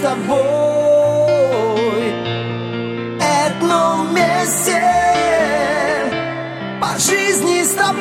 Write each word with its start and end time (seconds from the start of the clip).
с 0.00 0.02
тобой 0.02 0.40
одном 3.46 4.14
месте 4.14 4.80
по 6.80 6.98
жизни 6.98 7.62
с 7.62 7.74
тобой. 7.74 8.00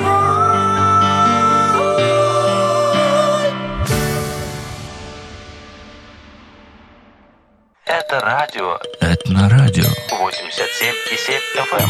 Это 7.85 8.19
радио 8.21 8.79
Этнорадио. 9.01 9.89
87,7 10.09 11.41
FM. 11.69 11.89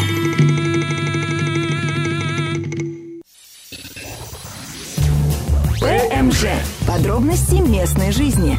ПМЖ. 5.80 6.46
Подробности 6.88 7.56
местной 7.56 8.12
жизни. 8.12 8.58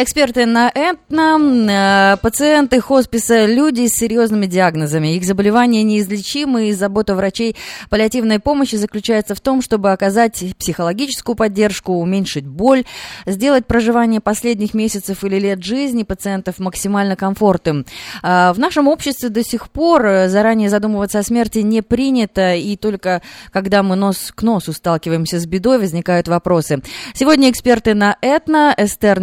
Эксперты 0.00 0.46
на 0.46 0.70
Этно, 0.72 2.14
э, 2.14 2.16
пациенты 2.18 2.80
хосписа, 2.80 3.46
люди 3.46 3.88
с 3.88 3.98
серьезными 3.98 4.46
диагнозами. 4.46 5.16
Их 5.16 5.24
заболевания 5.24 5.82
неизлечимы, 5.82 6.68
и 6.68 6.72
забота 6.72 7.16
врачей 7.16 7.56
паллиативной 7.90 8.38
помощи 8.38 8.76
заключается 8.76 9.34
в 9.34 9.40
том, 9.40 9.60
чтобы 9.60 9.90
оказать 9.90 10.44
психологическую 10.56 11.34
поддержку, 11.34 11.94
уменьшить 11.94 12.46
боль, 12.46 12.84
сделать 13.26 13.66
проживание 13.66 14.20
последних 14.20 14.72
месяцев 14.72 15.24
или 15.24 15.40
лет 15.40 15.64
жизни 15.64 16.04
пациентов 16.04 16.60
максимально 16.60 17.16
комфортным. 17.16 17.84
А 18.22 18.52
В 18.52 18.60
нашем 18.60 18.86
обществе 18.86 19.30
до 19.30 19.42
сих 19.42 19.68
пор 19.68 20.06
э, 20.06 20.28
заранее 20.28 20.70
задумываться 20.70 21.18
о 21.18 21.24
смерти 21.24 21.58
не 21.58 21.82
принято, 21.82 22.54
и 22.54 22.76
только 22.76 23.20
когда 23.52 23.82
мы 23.82 23.96
нос 23.96 24.30
к 24.32 24.42
носу 24.44 24.72
сталкиваемся 24.72 25.40
с 25.40 25.46
бедой, 25.46 25.78
возникают 25.78 26.28
вопросы. 26.28 26.82
Сегодня 27.14 27.50
эксперты 27.50 27.94
на 27.94 28.16
Этно, 28.20 28.72
Эстер 28.78 29.18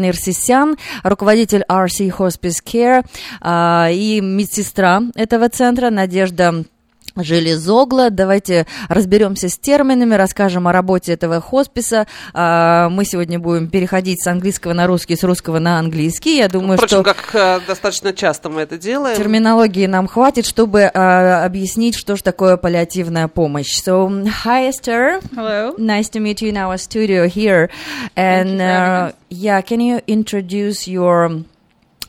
Нирсисян, 0.65 0.77
руководитель 1.03 1.63
RC 1.69 2.17
Hospice 2.17 2.63
Care 2.63 3.05
а, 3.41 3.89
и 3.91 4.21
медсестра 4.21 5.01
этого 5.15 5.49
центра 5.49 5.89
Надежда 5.89 6.65
Железогла. 7.15 8.09
Давайте 8.09 8.65
разберемся 8.89 9.49
с 9.49 9.57
терминами, 9.57 10.15
расскажем 10.15 10.67
о 10.67 10.71
работе 10.73 11.13
этого 11.13 11.39
хосписа. 11.41 12.07
А, 12.33 12.89
Мы 12.89 13.05
сегодня 13.05 13.39
будем 13.39 13.69
переходить 13.69 14.23
с 14.23 14.27
английского 14.27 14.73
на 14.73 14.87
русский, 14.87 15.15
с 15.15 15.23
русского 15.23 15.59
на 15.59 15.79
английский. 15.79 16.37
Я 16.37 16.49
думаю, 16.49 16.77
Впрочем, 16.77 17.03
что 17.03 17.13
как 17.13 17.29
э, 17.33 17.59
достаточно 17.67 18.13
часто 18.13 18.49
мы 18.49 18.61
это 18.61 18.77
делаем. 18.77 19.17
терминологии 19.17 19.85
нам 19.85 20.07
хватит, 20.07 20.45
чтобы 20.45 20.83
а, 20.83 21.45
объяснить, 21.45 21.95
что 21.95 22.15
же 22.15 22.23
такое 22.23 22.57
паллиативная 22.57 23.27
помощь. 23.27 23.81
So, 23.81 24.09
hi 24.45 24.69
Esther. 24.69 25.21
Hello. 25.35 25.75
Nice 25.77 26.09
to 26.09 26.19
meet 26.19 26.41
you 26.41 26.49
in 26.49 26.57
our 26.57 26.77
studio 26.77 27.27
here. 27.27 27.69
And 28.15 28.61
uh, 28.61 29.11
yeah, 29.29 29.61
can 29.61 29.79
you 29.79 30.01
introduce 30.07 30.87
your 30.87 31.43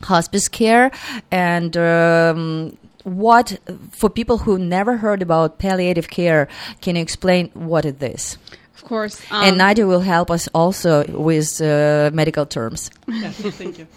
hospice 0.01 0.47
care 0.47 0.91
and 1.31 1.75
um, 1.77 2.77
what 3.07 3.57
for 3.91 4.09
people 4.09 4.39
who 4.39 4.59
never 4.59 4.97
heard 4.97 5.21
about 5.21 5.59
palliative 5.59 6.09
care? 6.09 6.47
Can 6.81 6.95
you 6.97 7.01
explain 7.01 7.49
what 7.53 7.85
it 7.85 8.03
is? 8.03 8.37
Of 8.75 8.83
course. 8.83 9.21
Um, 9.31 9.43
and 9.43 9.57
Nadia 9.57 9.87
will 9.87 10.01
help 10.01 10.29
us 10.29 10.49
also 10.53 11.05
with 11.07 11.61
uh, 11.61 12.11
medical 12.13 12.45
terms. 12.45 12.89
Thank 13.09 13.79
you. 13.79 13.87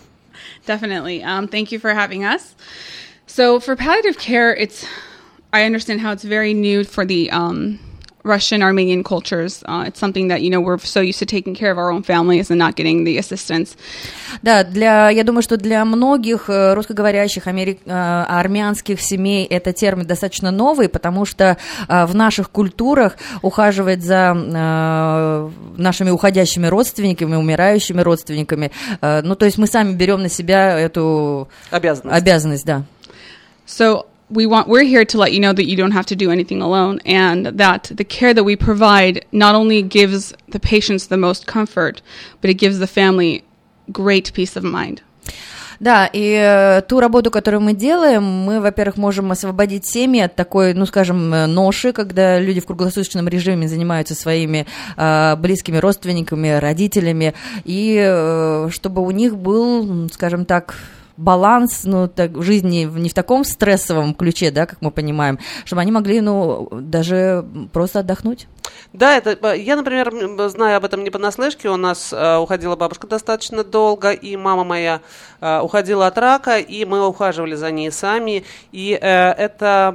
Definitely. 0.65 1.23
Um, 1.23 1.49
thank 1.49 1.73
you 1.73 1.79
for 1.79 1.93
having 1.93 2.25
us. 2.25 2.55
So, 3.27 3.61
for 3.61 3.77
palliative 3.77 4.19
care, 4.19 4.55
it's 4.55 4.87
I 5.53 5.65
understand 5.65 6.01
how 6.01 6.13
it's 6.13 6.25
very 6.25 6.55
new 6.55 6.85
for 6.85 7.05
the 7.05 7.31
um, 7.31 7.79
Russian 8.23 8.63
Armenian 8.63 9.03
cultures. 9.03 9.63
Uh, 9.67 9.85
it's 9.87 9.99
something 9.99 10.29
that 10.29 10.43
you 10.43 10.51
know 10.51 10.61
we're 10.61 10.79
so 10.79 11.01
used 11.01 11.19
to 11.21 11.27
taking 11.27 11.55
care 11.55 11.71
of 11.71 11.79
our 11.79 11.91
own 11.91 12.03
families 12.03 12.51
and 12.51 12.59
not 12.59 12.77
getting 12.77 13.05
the 13.05 13.19
assistance. 13.19 13.77
Да, 14.43 14.63
для, 14.65 15.11
я 15.11 15.25
думаю, 15.25 15.43
что 15.43 15.57
для 15.57 15.85
многих 15.85 16.49
э, 16.49 16.75
русскоговорящих 16.75 17.47
амери- 17.47 17.79
э, 17.85 18.25
армянских 18.29 19.01
семей 19.01 19.47
это 19.47 19.73
термин 19.73 20.07
достаточно 20.07 20.51
новый, 20.51 20.89
потому 20.89 21.25
что 21.25 21.57
э, 21.89 22.07
в 22.07 22.15
наших 22.15 22.51
культурах 22.51 23.17
ухаживать 23.43 24.03
за 24.03 24.35
э, 24.37 25.51
нашими 25.77 26.11
уходящими 26.11 26.67
родственниками, 26.67 27.37
умирающими 27.37 28.01
родственниками, 28.03 28.71
э, 29.01 29.23
ну, 29.23 29.35
то 29.35 29.47
есть 29.47 29.59
мы 29.59 29.67
сами 29.67 29.93
берем 29.95 30.23
на 30.23 30.29
себя 30.29 30.79
эту 30.79 31.49
Обязанность. 31.71 32.17
обязанность, 32.17 32.67
да. 32.67 32.83
So 33.67 34.05
we 34.31 34.47
want 34.47 34.69
we're 34.69 34.85
here 34.85 35.05
to 35.05 35.19
let 35.19 35.33
you 35.33 35.41
know 35.41 35.53
that 35.53 35.67
you 35.67 35.77
don't 35.77 35.91
have 35.91 36.07
to 36.07 36.17
do 36.17 36.31
anything 36.31 36.63
alone 36.63 37.01
and 37.05 37.47
that 37.47 37.91
the 37.95 38.05
care 38.05 38.33
that 38.33 38.45
we 38.45 38.57
provide 38.57 39.25
not 39.33 39.55
only 39.55 39.83
gives 39.83 40.33
the 40.49 40.61
patients 40.61 41.09
the 41.09 41.17
most 41.17 41.47
comfort, 41.47 42.01
but 42.41 42.51
it 42.51 42.55
gives 42.55 42.79
the 42.79 42.87
family 42.87 43.45
great 43.93 44.33
peace 44.35 44.57
of 44.57 44.65
mind. 44.65 45.03
Да, 45.81 46.11
и 46.13 46.35
э, 46.35 46.83
ту 46.83 47.01
работу, 47.01 47.31
которую 47.31 47.63
мы 47.63 47.73
делаем, 47.73 48.23
мы, 48.23 48.61
во-первых, 48.61 48.99
можем 48.99 49.33
освободить 49.33 49.87
семьи 49.87 50.21
от 50.21 50.37
такой, 50.37 50.75
ну, 50.75 50.85
скажем, 50.85 51.33
э, 51.33 51.47
ноши, 51.47 51.95
когда 51.95 52.39
люди 52.39 52.61
в 52.61 52.67
круглосуточном 52.67 53.27
режиме 53.29 53.67
занимаются 53.67 54.15
своими 54.15 54.67
э, 54.99 55.37
близкими 55.37 55.79
родственниками, 55.79 56.49
родителями, 56.51 57.33
и 57.65 57.99
э, 57.99 58.69
чтобы 58.71 59.01
у 59.01 59.11
них 59.11 59.39
был, 59.39 60.11
скажем 60.13 60.45
так, 60.45 60.75
баланс, 61.21 61.83
ну, 61.85 62.09
так, 62.09 62.33
в 62.33 62.43
жизни 62.43 62.85
не 62.85 63.09
в 63.09 63.15
таком 63.15 63.45
стрессовом 63.45 64.15
ключе, 64.15 64.51
да, 64.51 64.67
как 64.67 64.81
мы 64.81 64.91
понимаем, 64.91 65.39
чтобы 65.65 65.83
они 65.83 65.93
могли, 65.93 66.21
ну, 66.21 66.69
даже 66.73 67.45
просто 67.73 68.01
отдохнуть. 68.01 68.49
Да, 68.93 69.17
это 69.17 69.39
э, 69.41 69.59
я, 69.59 69.77
например, 69.77 70.13
знаю 70.49 70.77
об 70.77 70.85
этом 70.85 71.05
не 71.05 71.11
понаслышке. 71.11 71.69
У 71.69 71.77
нас 71.77 72.13
э, 72.13 72.37
уходила 72.37 72.77
бабушка 72.77 73.07
достаточно 73.07 73.65
долго, 73.65 74.11
и 74.13 74.37
мама 74.37 74.65
моя 74.65 75.01
э, 75.41 75.61
уходила 75.61 76.07
от 76.07 76.19
рака, 76.19 76.59
и 76.59 76.85
мы 76.85 77.07
ухаживали 77.07 77.55
за 77.55 77.71
ней 77.71 77.91
сами. 77.91 78.45
И 78.73 78.99
э, 79.01 79.31
это 79.33 79.95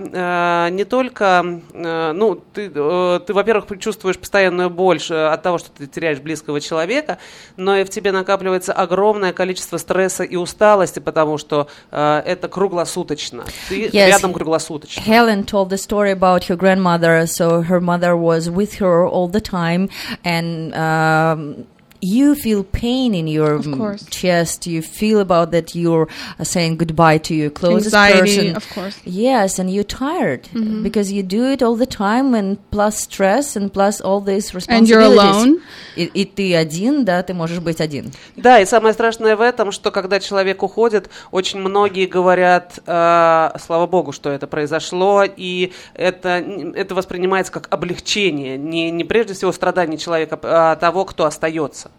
э, 0.68 0.70
не 0.72 0.86
только, 0.86 1.62
э, 1.74 2.12
ну, 2.14 2.36
ты, 2.36 2.72
э, 2.74 3.20
ты, 3.26 3.34
во-первых, 3.34 3.66
чувствуешь 3.80 4.18
постоянную 4.18 4.70
боль 4.70 5.00
от 5.10 5.42
того, 5.42 5.58
что 5.58 5.70
ты 5.72 5.88
теряешь 5.88 6.20
близкого 6.20 6.62
человека, 6.62 7.18
но 7.58 7.76
и 7.78 7.84
в 7.84 7.90
тебе 7.90 8.12
накапливается 8.12 8.72
огромное 8.74 9.34
количество 9.34 9.78
стресса 9.78 10.24
и 10.24 10.36
усталости, 10.36 11.00
потому 11.00 11.38
что 11.38 11.68
э, 11.92 12.22
это 12.26 12.48
круглосуточно. 12.48 13.44
Ты 13.70 13.86
Yes. 13.88 14.08
рядом 14.08 14.34
круглосуточно. 14.34 15.02
Helen 15.02 15.44
told 15.46 15.70
the 15.70 15.78
story 15.78 16.12
about 16.12 16.46
her 16.46 16.56
grandmother. 16.58 17.26
So 17.28 17.62
her 17.62 17.80
mother 17.80 18.16
was 18.16 18.50
with 18.50 18.65
her 18.74 19.06
all 19.08 19.28
the 19.28 19.42
time, 19.42 19.90
and 20.24 20.74
um, 20.76 21.68
you 22.06 22.36
feel 22.36 22.64
pain 22.64 23.14
in 23.16 23.28
your 23.28 23.60
mm, 23.60 24.10
chest. 24.10 24.68
You 24.68 24.82
feel 24.82 25.20
about 25.20 25.52
that 25.52 25.68
you're 25.76 26.08
uh, 26.40 26.44
saying 26.44 26.78
goodbye 26.78 27.20
to 27.28 27.34
your 27.34 27.50
closest 27.50 27.96
Anxiety, 27.96 28.54
person. 28.54 28.56
of 28.56 28.70
course. 28.70 28.96
Yes, 29.06 29.60
and 29.60 29.68
you're 29.74 29.84
tired 30.06 30.48
because 30.84 31.12
you 31.12 31.24
do 31.24 31.44
it 31.54 31.62
all 31.64 31.76
the 31.76 31.86
time, 31.86 32.34
and 32.40 32.58
plus 32.72 32.96
stress, 33.08 33.56
and 33.56 33.72
plus 33.74 34.02
all 34.02 34.22
these 34.22 34.54
And 34.68 34.88
you're 34.88 35.00
responsibilities. 35.00 35.36
alone. 35.36 35.62
И, 35.96 36.04
и 36.04 36.26
ты 36.26 36.56
один, 36.56 37.06
да, 37.06 37.24
ты 37.24 37.34
можешь 37.34 37.60
быть 37.60 37.80
один. 37.82 38.12
Да, 38.36 38.60
и 38.60 38.66
самое 38.66 38.94
страшное 38.94 39.36
в 39.36 39.42
этом, 39.42 39.72
что 39.72 39.92
когда 39.92 40.20
человек 40.20 40.62
уходит, 40.64 41.10
очень 41.32 41.60
многие 41.60 42.06
говорят, 42.06 42.80
э, 42.86 43.50
слава 43.60 43.88
богу, 43.88 44.12
что 44.12 44.30
это 44.30 44.48
произошло, 44.48 45.24
и 45.26 45.72
это, 45.94 46.44
это 46.76 46.96
воспринимается 46.96 47.52
как 47.52 47.68
облегчение, 47.72 48.58
не, 48.58 48.92
не 48.92 49.04
прежде 49.04 49.34
всего 49.34 49.52
страдание 49.52 49.98
человека, 49.98 50.38
а 50.44 50.76
того, 50.76 51.06
кто 51.06 51.26
остается. 51.26 51.92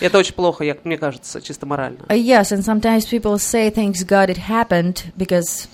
И 0.00 0.04
Это 0.04 0.18
очень 0.18 0.34
плохо, 0.34 0.64
я, 0.64 0.76
мне 0.84 0.96
кажется, 0.96 1.40
чисто 1.42 1.66
морально. 1.66 1.98
Uh, 2.08 2.16
yes, 2.16 2.52
and 2.52 2.62
sometimes 2.64 3.06
people 3.06 3.38
say, 3.38 3.70
"Thanks 3.70 4.04
God 4.04 4.30
it 4.30 4.38
happened," 4.48 5.12
because 5.16 5.66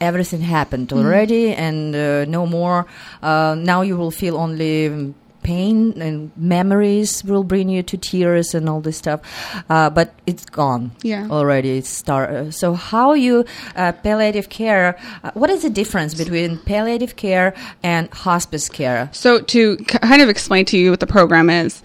everything 0.00 0.40
happened 0.42 0.92
already, 0.92 1.52
and 1.52 1.94
uh, 1.94 2.24
no 2.26 2.46
more. 2.46 2.86
Uh, 3.22 3.54
now 3.58 3.82
you 3.82 3.96
will 3.96 4.10
feel 4.12 4.36
only 4.36 4.86
um, 4.88 5.14
pain 5.42 5.94
and 6.00 6.30
memories 6.36 7.24
will 7.24 7.42
bring 7.42 7.68
you 7.70 7.82
to 7.82 7.96
tears 7.96 8.54
and 8.54 8.68
all 8.68 8.80
this 8.80 8.96
stuff. 8.98 9.20
Uh, 9.68 9.88
but 9.90 10.12
it's 10.26 10.44
gone. 10.44 10.92
Yeah. 11.02 11.26
already. 11.30 11.78
It's 11.78 11.88
start. 11.88 12.30
Uh, 12.30 12.50
so 12.50 12.74
how 12.74 13.14
you 13.14 13.44
uh, 13.74 13.92
palliative 13.92 14.48
care? 14.48 14.96
Uh, 15.24 15.30
what 15.34 15.50
is 15.50 15.62
the 15.62 15.70
difference 15.70 16.14
between 16.14 16.58
palliative 16.58 17.16
care 17.16 17.54
and 17.82 18.08
hospice 18.10 18.68
care? 18.68 19.08
So 19.12 19.40
to 19.40 19.76
k- 19.78 19.98
kind 19.98 20.22
of 20.22 20.28
explain 20.28 20.66
to 20.66 20.78
you 20.78 20.90
what 20.90 21.00
the 21.00 21.06
program 21.06 21.50
is. 21.50 21.82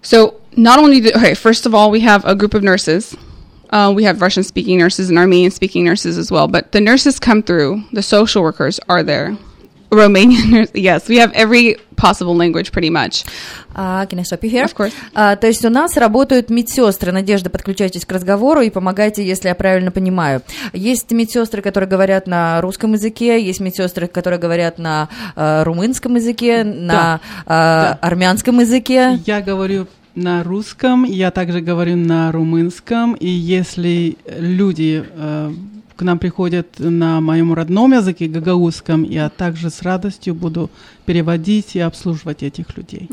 So 0.00 0.40
not 0.56 0.78
only 0.78 1.00
do, 1.00 1.10
okay, 1.16 1.34
first 1.34 1.66
of 1.66 1.74
all, 1.74 1.90
we 1.90 2.00
have 2.00 2.24
a 2.24 2.34
group 2.34 2.54
of 2.54 2.62
nurses. 2.62 3.16
Uh, 3.70 3.92
we 3.94 4.04
have 4.04 4.22
Russian 4.22 4.42
speaking 4.42 4.78
nurses 4.78 5.10
and 5.10 5.18
Armenian 5.18 5.50
speaking 5.50 5.84
nurses 5.84 6.16
as 6.16 6.30
well. 6.30 6.48
But 6.48 6.72
the 6.72 6.80
nurses 6.80 7.18
come 7.18 7.42
through. 7.42 7.84
The 7.92 8.02
social 8.02 8.42
workers 8.42 8.80
are 8.88 9.02
there. 9.02 9.36
Romanian 9.90 10.50
nurse. 10.50 10.70
Yes, 10.74 11.08
we 11.08 11.16
have 11.16 11.32
every 11.32 11.76
possible 11.96 12.36
language 12.36 12.72
pretty 12.72 12.90
much. 12.90 13.24
Uh, 13.74 14.04
can 14.06 14.18
I 14.18 14.22
stop 14.22 14.44
you 14.44 14.50
here? 14.50 14.64
Of 14.64 14.74
course. 14.74 14.92
А, 15.14 15.36
то 15.36 15.46
есть 15.46 15.64
у 15.64 15.70
нас 15.70 15.96
работают 15.96 16.50
медсестры. 16.50 17.10
Надежда, 17.10 17.48
подключайтесь 17.48 18.04
к 18.04 18.12
разговору 18.12 18.60
и 18.60 18.70
помогайте, 18.70 19.26
если 19.26 19.48
я 19.48 19.54
правильно 19.54 19.90
понимаю. 19.90 20.42
Есть 20.74 21.10
медсестры, 21.10 21.62
которые 21.62 21.88
говорят 21.88 22.26
на 22.26 22.60
русском 22.60 22.92
языке, 22.92 23.42
есть 23.42 23.60
медсестры, 23.60 24.08
которые 24.08 24.38
говорят 24.38 24.78
на 24.78 25.08
э, 25.36 25.62
румынском 25.62 26.16
языке, 26.16 26.64
на 26.64 27.20
э, 27.46 27.50
армянском 27.50 28.60
языке. 28.60 29.20
Я 29.24 29.40
говорю 29.40 29.86
на 30.15 30.43
русском, 30.43 31.03
я 31.03 31.31
также 31.31 31.61
говорю 31.61 31.95
на 31.95 32.31
румынском, 32.31 33.13
и 33.13 33.27
если 33.27 34.17
люди 34.27 35.03
э, 35.07 35.51
к 35.98 36.02
нам 36.02 36.20
приходят 36.20 36.78
на 36.78 37.20
моем 37.20 37.52
родном 37.52 37.92
языке, 37.92 38.28
гагаузском, 38.28 39.02
я 39.02 39.28
также 39.30 39.68
с 39.68 39.82
радостью 39.82 40.32
буду 40.32 40.70
переводить 41.06 41.74
и 41.74 41.80
обслуживать 41.80 42.44
этих 42.44 42.76
людей. 42.76 43.08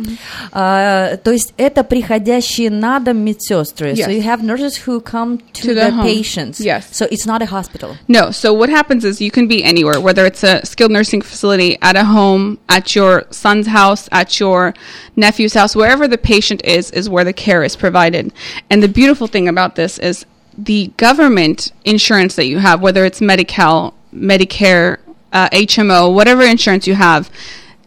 А, 0.51 1.17
то 1.17 1.31
есть 1.31 1.53
это 1.57 1.83
приходящие 1.83 2.69
на 2.69 2.99
дом 2.99 3.17
медсестры. 3.17 3.93
Yes. 3.93 4.05
So 4.05 4.11
you 4.11 4.21
have 4.21 4.43
nurses 4.43 4.77
who 4.85 5.01
come 5.01 5.39
to, 5.53 5.61
To 5.61 5.67
the, 5.69 5.73
the 5.73 5.91
home. 5.91 6.05
patients. 6.05 6.59
Yes. 6.59 6.85
So 6.91 7.07
it's 7.09 7.25
not 7.25 7.41
a 7.41 7.47
hospital. 7.47 7.95
No, 8.07 8.29
so 8.29 8.53
what 8.53 8.69
happens 8.69 9.03
is 9.03 9.19
you 9.19 9.31
can 9.31 9.47
be 9.47 9.63
anywhere, 9.63 9.99
whether 9.99 10.23
it's 10.25 10.43
a 10.43 10.63
skilled 10.63 10.91
nursing 10.91 11.23
facility, 11.23 11.79
at 11.81 11.95
a 11.95 12.03
home, 12.05 12.59
at 12.69 12.95
your 12.95 13.25
son's 13.31 13.65
house, 13.65 14.07
at 14.11 14.39
your 14.39 14.75
nephew's 15.15 15.55
house, 15.55 15.75
wherever 15.75 16.07
the 16.07 16.19
patient 16.19 16.63
is, 16.63 16.91
is 16.91 17.09
where 17.09 17.23
the 17.23 17.33
care 17.33 17.63
is 17.63 17.75
provided. 17.75 18.31
And 18.69 18.83
the 18.83 18.89
beautiful 18.89 19.25
thing 19.25 19.47
about 19.47 19.75
this 19.75 19.97
is 19.97 20.25
the 20.64 20.88
government 20.96 21.72
insurance 21.84 22.36
that 22.36 22.46
you 22.46 22.58
have, 22.58 22.80
whether 22.80 23.04
it's 23.04 23.20
Medi-Cal, 23.20 23.94
Medicare, 24.14 24.98
uh, 25.32 25.48
HMO, 25.50 26.12
whatever 26.12 26.42
insurance 26.42 26.86
you 26.86 26.94
have, 26.94 27.30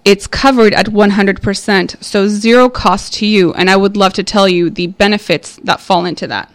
it's 0.05 0.27
covered 0.27 0.73
at 0.73 0.87
100%, 0.87 2.03
so 2.03 2.27
zero 2.27 2.69
cost 2.69 3.13
to 3.15 3.25
you. 3.25 3.53
And 3.53 3.69
I 3.69 3.77
would 3.77 3.95
love 3.95 4.13
to 4.13 4.23
tell 4.23 4.49
you 4.49 4.69
the 4.69 4.87
benefits 4.87 5.57
that 5.63 5.79
fall 5.79 6.05
into 6.05 6.27
that. 6.27 6.51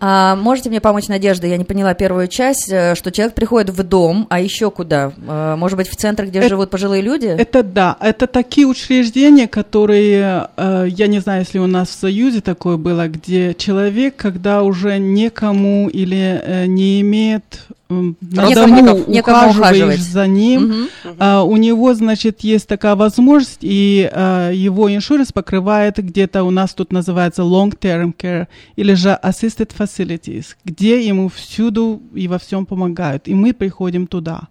А, 0.00 0.36
можете 0.36 0.68
мне 0.70 0.80
помочь, 0.80 1.08
Надежда? 1.08 1.46
Я 1.46 1.56
не 1.56 1.64
поняла 1.64 1.94
первую 1.94 2.28
часть, 2.28 2.70
э, 2.70 2.94
что 2.94 3.10
человек 3.10 3.34
приходит 3.34 3.70
в 3.70 3.82
дом, 3.82 4.26
а 4.30 4.40
еще 4.40 4.70
куда? 4.70 5.12
Э, 5.26 5.56
Может 5.56 5.76
быть, 5.76 5.88
в 5.88 5.96
центр, 5.96 6.26
где 6.26 6.38
Это- 6.38 6.48
живут 6.50 6.70
пожилые 6.70 7.02
люди? 7.02 7.26
Это 7.26 7.62
да, 7.62 7.96
это 8.00 8.26
такие 8.26 8.66
учреждения, 8.66 9.48
которые, 9.48 10.48
э, 10.56 10.86
я 10.88 11.06
не 11.08 11.18
знаю, 11.18 11.40
если 11.40 11.58
у 11.58 11.66
нас 11.66 11.88
в 11.88 11.98
Союзе 11.98 12.40
такое 12.40 12.76
было, 12.76 13.08
где 13.08 13.54
человек, 13.54 14.14
когда 14.16 14.62
уже 14.62 14.98
никому 14.98 15.88
или 15.88 16.40
э, 16.44 16.66
не 16.66 17.00
имеет 17.00 17.42
Некому- 17.88 19.04
некому 19.08 19.50
ухаживаешь 19.50 20.00
за 20.02 20.26
ним, 20.26 20.88
а, 21.18 21.42
у 21.42 21.56
него, 21.56 21.94
значит, 21.94 22.40
есть 22.40 22.68
такая 22.68 22.94
возможность, 22.96 23.60
и 23.62 24.08
а, 24.12 24.50
его 24.50 24.94
иншуранс 24.94 25.32
покрывает 25.32 25.96
где-то 25.96 26.44
у 26.44 26.50
нас 26.50 26.74
тут 26.74 26.92
называется 26.92 27.42
long-term 27.42 28.14
care 28.14 28.46
или 28.76 28.94
же 28.94 29.18
assisted 29.22 29.70
facilities, 29.76 30.56
где 30.64 31.06
ему 31.06 31.28
всюду 31.28 32.02
и 32.14 32.28
во 32.28 32.38
всем 32.38 32.66
помогают, 32.66 33.26
и 33.26 33.34
мы 33.34 33.54
приходим 33.54 34.06
туда. 34.06 34.48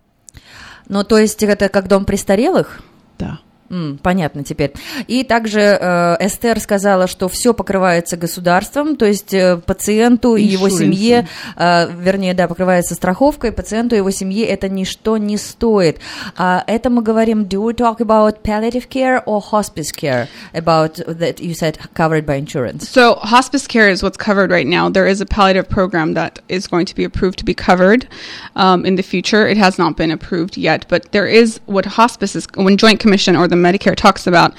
Ну, 0.89 1.03
то 1.03 1.17
есть 1.17 1.43
это 1.43 1.69
как 1.69 1.87
дом 1.87 2.05
престарелых? 2.05 2.81
Да. 3.19 3.39
М, 3.69 3.99
понятно 4.01 4.43
теперь. 4.43 4.73
И 5.07 5.23
также 5.23 5.59
э, 5.59 6.15
Эстер 6.21 6.59
сказала, 6.59 7.07
что 7.07 7.27
все 7.27 7.53
покрывается 7.53 8.15
государством, 8.15 8.95
то 8.95 9.05
есть 9.05 9.33
э, 9.33 9.57
пациенту 9.57 10.37
и 10.37 10.43
его 10.43 10.69
семье, 10.69 11.27
э, 11.57 11.91
вернее, 11.99 12.33
да, 12.33 12.47
покрывается 12.47 12.95
страховкой, 12.95 13.51
пациенту 13.51 13.95
и 13.95 13.97
его 13.97 14.11
семье 14.11 14.45
это 14.45 14.69
ничто 14.69 15.17
не 15.17 15.37
стоит. 15.37 15.99
А 16.37 16.63
это 16.65 16.89
мы 16.89 17.01
говорим, 17.01 17.43
do 17.43 17.61
we 17.61 17.73
talk 17.73 17.99
about 17.99 18.41
palliative 18.41 18.87
care 18.87 19.21
or 19.25 19.41
hospice 19.41 19.91
care? 19.91 20.27
About 20.53 20.95
that 21.05 21.39
you 21.39 21.53
said 21.53 21.77
covered 21.93 22.25
by 22.25 22.37
insurance. 22.37 22.89
So, 22.89 23.15
hospice 23.15 23.67
care 23.67 23.89
is 23.89 24.01
what's 24.01 24.17
covered 24.17 24.49
right 24.49 24.67
now. 24.67 24.89
There 24.89 25.07
is 25.07 25.19
a 25.19 25.25
palliative 25.25 25.67
program 25.67 26.13
that 26.13 26.39
is 26.47 26.67
going 26.67 26.85
to 26.85 26.95
be 26.95 27.03
approved 27.03 27.39
to 27.39 27.45
be 27.45 27.53
covered 27.53 28.07
um, 28.55 28.85
in 28.85 28.95
the 28.95 29.03
future. 29.03 29.45
It 29.45 29.57
has 29.57 29.77
not 29.77 29.97
been 29.97 30.11
approved 30.11 30.55
yet, 30.55 30.85
but 30.87 31.11
there 31.11 31.27
is 31.27 31.59
what 31.65 31.85
hospice 31.85 32.35
is, 32.35 32.47
when 32.55 32.77
Joint 32.77 33.01
Commission 33.01 33.35
or 33.35 33.47
the 33.47 33.56
Medicare 33.61 33.95
talks 33.95 34.27
about, 34.27 34.53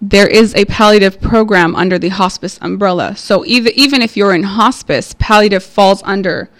there 0.00 0.26
is 0.26 0.54
a 0.54 0.64
palliative 0.66 1.20
program 1.20 1.74
under 1.74 1.98
the 1.98 2.10
hospice 2.10 2.58
umbrella. 2.60 3.16
So, 3.16 3.44
even, 3.46 3.72
even 3.74 4.02
if 4.02 4.16
you're 4.16 4.34
in 4.34 4.42
hospice, 4.42 5.14
palliative 5.18 5.64
falls 5.64 6.02
under 6.04 6.50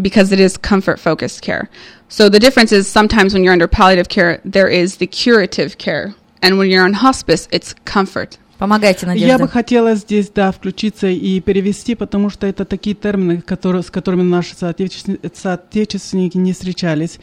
because 0.00 0.32
it 0.32 0.40
is 0.40 0.56
comfort 0.56 0.98
focused 0.98 1.42
care. 1.42 1.70
So, 2.08 2.28
the 2.28 2.40
difference 2.40 2.72
is 2.72 2.88
sometimes 2.88 3.32
when 3.32 3.44
you're 3.44 3.52
under 3.52 3.68
palliative 3.68 4.08
care, 4.08 4.40
there 4.44 4.68
is 4.68 4.96
the 4.96 5.06
curative 5.06 5.78
care. 5.78 6.14
And 6.42 6.58
when 6.58 6.70
you're 6.70 6.84
on 6.84 6.94
hospice, 6.94 7.48
it's 7.52 7.74
comfort. 7.84 8.38
Помогайте, 8.60 9.06
Надежда. 9.06 9.26
Я 9.26 9.38
бы 9.38 9.48
хотела 9.48 9.94
здесь, 9.94 10.30
да, 10.34 10.52
включиться 10.52 11.06
и 11.06 11.40
перевести, 11.40 11.94
потому 11.94 12.28
что 12.28 12.46
это 12.46 12.66
такие 12.66 12.94
термины, 12.94 13.40
которые, 13.40 13.82
с 13.82 13.90
которыми 13.90 14.20
наши 14.20 14.54
соотечествен- 14.54 15.18
соотечественники 15.34 16.36
не 16.36 16.52
встречались. 16.52 17.20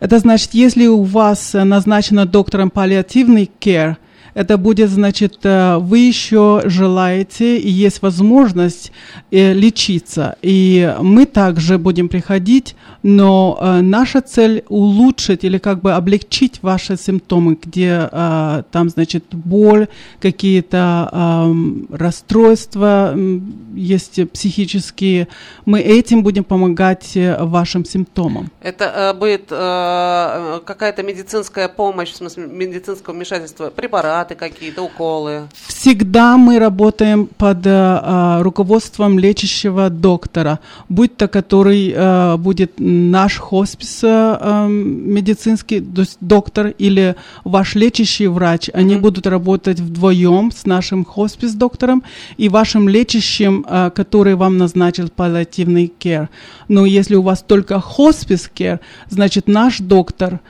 Это 0.00 0.18
значит, 0.18 0.50
если 0.52 0.86
у 0.86 1.02
вас 1.02 1.54
назначено 1.54 2.26
доктором 2.26 2.68
паллиативный 2.68 3.50
care, 3.58 3.96
это 4.34 4.58
будет, 4.58 4.90
значит, 4.90 5.38
э, 5.44 5.78
вы 5.78 6.00
еще 6.00 6.60
желаете 6.66 7.56
и 7.56 7.70
есть 7.70 8.02
возможность 8.02 8.92
э, 9.30 9.54
лечиться. 9.54 10.36
И 10.42 10.94
мы 11.00 11.24
также 11.24 11.78
будем 11.78 12.08
приходить, 12.08 12.76
но 13.04 13.58
э, 13.60 13.80
наша 13.82 14.22
цель 14.22 14.64
улучшить 14.68 15.44
или 15.44 15.58
как 15.58 15.82
бы 15.82 15.92
облегчить 15.92 16.62
ваши 16.62 16.96
симптомы, 16.96 17.58
где 17.62 18.08
э, 18.10 18.62
там, 18.72 18.88
значит, 18.88 19.24
боль, 19.30 19.88
какие-то 20.20 21.10
эм, 21.12 21.86
расстройства 21.90 23.12
м, 23.12 23.74
есть 23.74 24.18
э, 24.18 24.24
психические. 24.24 25.28
Мы 25.66 25.80
этим 25.80 26.22
будем 26.22 26.44
помогать 26.44 27.14
э, 27.14 27.36
вашим 27.44 27.84
симптомам. 27.84 28.50
Это 28.62 28.84
э, 28.84 29.12
будет 29.12 29.48
э, 29.50 30.60
какая-то 30.64 31.02
медицинская 31.02 31.68
помощь, 31.68 32.10
в 32.10 32.16
смысле 32.16 32.46
медицинского 32.46 33.12
вмешательства, 33.12 33.68
препараты 33.68 34.34
какие-то, 34.34 34.82
уколы. 34.82 35.42
Всегда 35.66 36.38
мы 36.38 36.58
работаем 36.58 37.26
под 37.26 37.66
э, 37.66 37.70
э, 37.70 38.40
руководством 38.40 39.18
лечащего 39.18 39.90
доктора, 39.90 40.60
будь 40.88 41.18
то 41.18 41.28
который 41.28 41.92
э, 41.94 42.36
будет 42.38 42.80
наш 42.94 43.38
хоспис 43.38 44.04
э, 44.04 44.06
эм, 44.08 45.12
медицинский 45.12 45.80
то 45.80 46.02
есть 46.02 46.18
доктор 46.20 46.68
или 46.68 47.16
ваш 47.44 47.74
лечащий 47.74 48.26
врач. 48.26 48.70
Они 48.72 48.96
будут 48.96 49.26
работать 49.26 49.80
вдвоем 49.80 50.50
с 50.50 50.66
нашим 50.66 51.04
хоспис-доктором 51.04 52.02
и 52.36 52.48
вашим 52.48 52.88
лечащим, 52.88 53.64
э, 53.68 53.90
который 53.94 54.34
вам 54.34 54.58
назначил 54.58 55.08
паллиативный 55.08 55.92
care. 55.98 56.28
Но 56.68 56.86
если 56.86 57.16
у 57.16 57.22
вас 57.22 57.42
только 57.42 57.74
хоспис-care, 57.80 58.80
значит 59.08 59.48
наш 59.48 59.78
доктор 59.78 60.40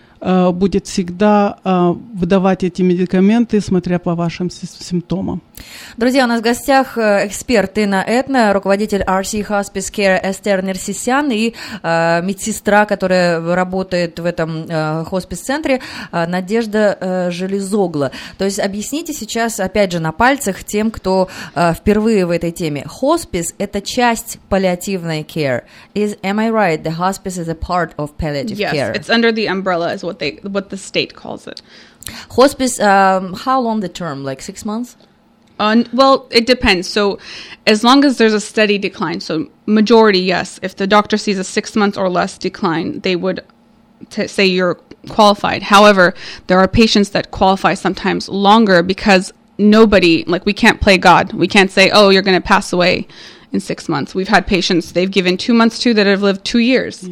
будет 0.52 0.86
всегда 0.86 1.58
э, 1.64 1.94
выдавать 2.14 2.64
эти 2.64 2.82
медикаменты, 2.82 3.60
смотря 3.60 3.98
по 3.98 4.14
вашим 4.14 4.50
симптомам. 4.50 5.42
Друзья, 5.96 6.24
у 6.24 6.26
нас 6.26 6.40
в 6.40 6.42
гостях 6.42 6.98
э, 6.98 7.26
эксперт 7.26 7.76
Инна 7.78 8.02
Этна, 8.06 8.52
руководитель 8.52 9.02
RC 9.02 9.46
Hospice 9.46 9.92
Care 9.92 10.20
Эстер 10.30 10.62
Нерсисян 10.64 11.30
и 11.30 11.54
э, 11.82 12.22
медсестра, 12.22 12.86
которая 12.86 13.40
работает 13.54 14.18
в 14.18 14.24
этом 14.24 14.66
э, 14.68 15.04
хоспис-центре, 15.04 15.80
э, 16.10 16.26
Надежда 16.26 16.96
э, 17.00 17.30
Железогла. 17.30 18.10
То 18.38 18.44
есть 18.44 18.58
объясните 18.58 19.12
сейчас, 19.12 19.60
опять 19.60 19.92
же, 19.92 20.00
на 20.00 20.12
пальцах 20.12 20.64
тем, 20.64 20.90
кто 20.90 21.28
э, 21.54 21.74
впервые 21.74 22.26
в 22.26 22.30
этой 22.30 22.50
теме. 22.50 22.84
Хоспис– 22.86 23.54
это 23.58 23.80
часть 23.80 24.38
паллиативной 24.48 25.22
care. 25.22 25.62
Is, 25.94 26.18
am 26.22 26.38
I 26.40 26.50
right? 26.50 26.82
The 26.82 26.96
hospice 26.96 27.38
is 27.38 27.48
a 27.48 27.54
part 27.54 27.92
of 27.96 28.16
palliative 28.16 28.58
Yes, 28.58 28.72
care. 28.72 28.92
it's 28.92 29.10
under 29.10 29.32
the 29.32 29.46
umbrella, 29.46 29.92
is 29.94 30.02
what 30.14 30.18
they 30.18 30.48
what 30.48 30.70
the 30.70 30.76
state 30.76 31.14
calls 31.14 31.46
it. 31.46 31.60
Hospice, 32.30 32.78
um, 32.80 33.32
how 33.32 33.60
long 33.60 33.80
the 33.80 33.88
term? 33.88 34.24
Like 34.24 34.42
six 34.42 34.64
months? 34.64 34.96
Uh, 35.58 35.84
well, 35.92 36.26
it 36.30 36.46
depends. 36.46 36.88
So, 36.88 37.18
as 37.66 37.84
long 37.84 38.04
as 38.04 38.18
there's 38.18 38.34
a 38.34 38.40
steady 38.40 38.76
decline, 38.76 39.20
so 39.20 39.48
majority, 39.66 40.18
yes. 40.20 40.58
If 40.62 40.74
the 40.76 40.86
doctor 40.86 41.16
sees 41.16 41.38
a 41.38 41.44
six 41.44 41.76
months 41.76 41.96
or 41.96 42.08
less 42.08 42.38
decline, 42.38 43.00
they 43.00 43.14
would 43.14 43.44
t- 44.10 44.26
say 44.26 44.46
you're 44.46 44.80
qualified. 45.08 45.62
However, 45.62 46.14
there 46.48 46.58
are 46.58 46.66
patients 46.66 47.10
that 47.10 47.30
qualify 47.30 47.74
sometimes 47.74 48.28
longer 48.28 48.82
because 48.82 49.32
nobody, 49.56 50.24
like, 50.26 50.44
we 50.44 50.52
can't 50.52 50.80
play 50.80 50.98
God. 50.98 51.32
We 51.32 51.46
can't 51.46 51.70
say, 51.70 51.90
oh, 51.92 52.10
you're 52.10 52.22
going 52.22 52.40
to 52.40 52.46
pass 52.46 52.72
away 52.72 53.06
in 53.52 53.60
six 53.60 53.88
months. 53.88 54.12
We've 54.12 54.28
had 54.28 54.48
patients 54.48 54.92
they've 54.92 55.10
given 55.10 55.36
two 55.36 55.54
months 55.54 55.78
to 55.80 55.94
that 55.94 56.06
have 56.06 56.22
lived 56.22 56.44
two 56.44 56.58
years. 56.58 57.08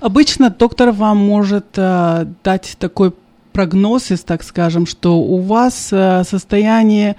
Обычно 0.00 0.50
доктор 0.50 0.92
вам 0.92 1.18
может 1.18 1.66
э, 1.76 2.26
дать 2.44 2.76
такой 2.78 3.12
прогноз, 3.52 4.10
если 4.10 4.26
так 4.26 4.42
скажем, 4.42 4.86
что 4.86 5.18
у 5.18 5.38
вас 5.38 5.88
э, 5.90 6.24
состояние 6.24 7.16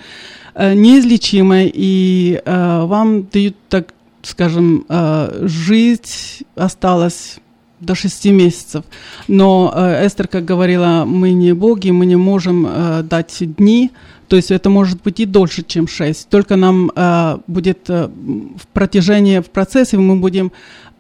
э, 0.54 0.74
неизлечимое, 0.74 1.70
и 1.74 2.42
э, 2.46 2.82
вам 2.86 3.24
дают, 3.24 3.56
так 3.70 3.94
скажем, 4.22 4.86
э, 4.88 5.46
жить 5.48 6.44
осталось 6.56 7.40
до 7.80 7.96
шести 7.96 8.32
месяцев. 8.32 8.84
Но 9.28 9.74
э, 9.76 10.06
Эстер, 10.06 10.28
как 10.28 10.46
говорила, 10.46 11.06
мы 11.06 11.32
не 11.32 11.54
боги, 11.54 11.92
мы 11.92 12.06
не 12.06 12.16
можем 12.16 12.68
э, 12.68 13.04
дать 13.04 13.38
дни, 13.40 13.92
то 14.28 14.36
есть 14.36 14.52
это 14.52 14.70
может 14.70 15.02
быть 15.04 15.20
и 15.20 15.26
дольше, 15.26 15.64
чем 15.64 15.88
шесть. 15.88 16.30
Только 16.30 16.56
нам 16.56 16.92
э, 16.96 17.38
будет 17.48 17.90
э, 17.90 18.08
в 18.08 18.68
протяжении, 18.74 19.40
в 19.40 19.50
процессе 19.50 19.98
мы 19.98 20.18
будем 20.18 20.52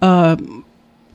э, 0.01 0.37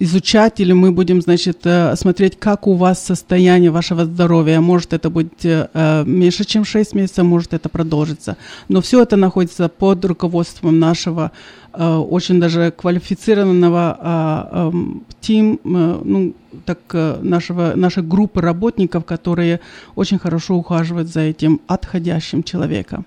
изучать 0.03 0.61
или 0.61 0.73
мы 0.73 0.91
будем, 0.91 1.23
значит, 1.23 1.61
э, 1.65 1.97
смотреть, 1.97 2.39
как 2.39 2.67
у 2.67 2.75
вас 2.75 3.03
состояние 3.05 3.71
вашего 3.71 4.05
здоровья. 4.05 4.61
Может, 4.61 4.93
это 4.93 5.11
будет 5.11 5.45
э, 5.45 5.69
э, 5.73 6.05
меньше, 6.05 6.45
чем 6.45 6.65
6 6.65 6.95
месяцев, 6.95 7.25
может, 7.25 7.55
это 7.55 7.69
продолжится. 7.69 8.37
Но 8.69 8.81
все 8.81 9.03
это 9.03 9.17
находится 9.17 9.69
под 9.69 10.05
руководством 10.05 10.79
нашего 10.79 11.31
очень 11.75 12.39
даже 12.39 12.71
квалифицированного 12.71 13.97
э, 13.99 14.59
эм, 14.59 15.05
тим, 15.21 15.59
ну, 15.65 16.35
так, 16.67 16.79
нашего, 17.23 17.73
нашей 17.77 18.03
группы 18.03 18.43
работников, 18.43 19.07
которые 19.07 19.61
очень 19.95 20.19
хорошо 20.19 20.57
ухаживают 20.57 21.09
за 21.09 21.21
этим 21.21 21.61
отходящим 21.69 22.43
человеком. 22.43 23.07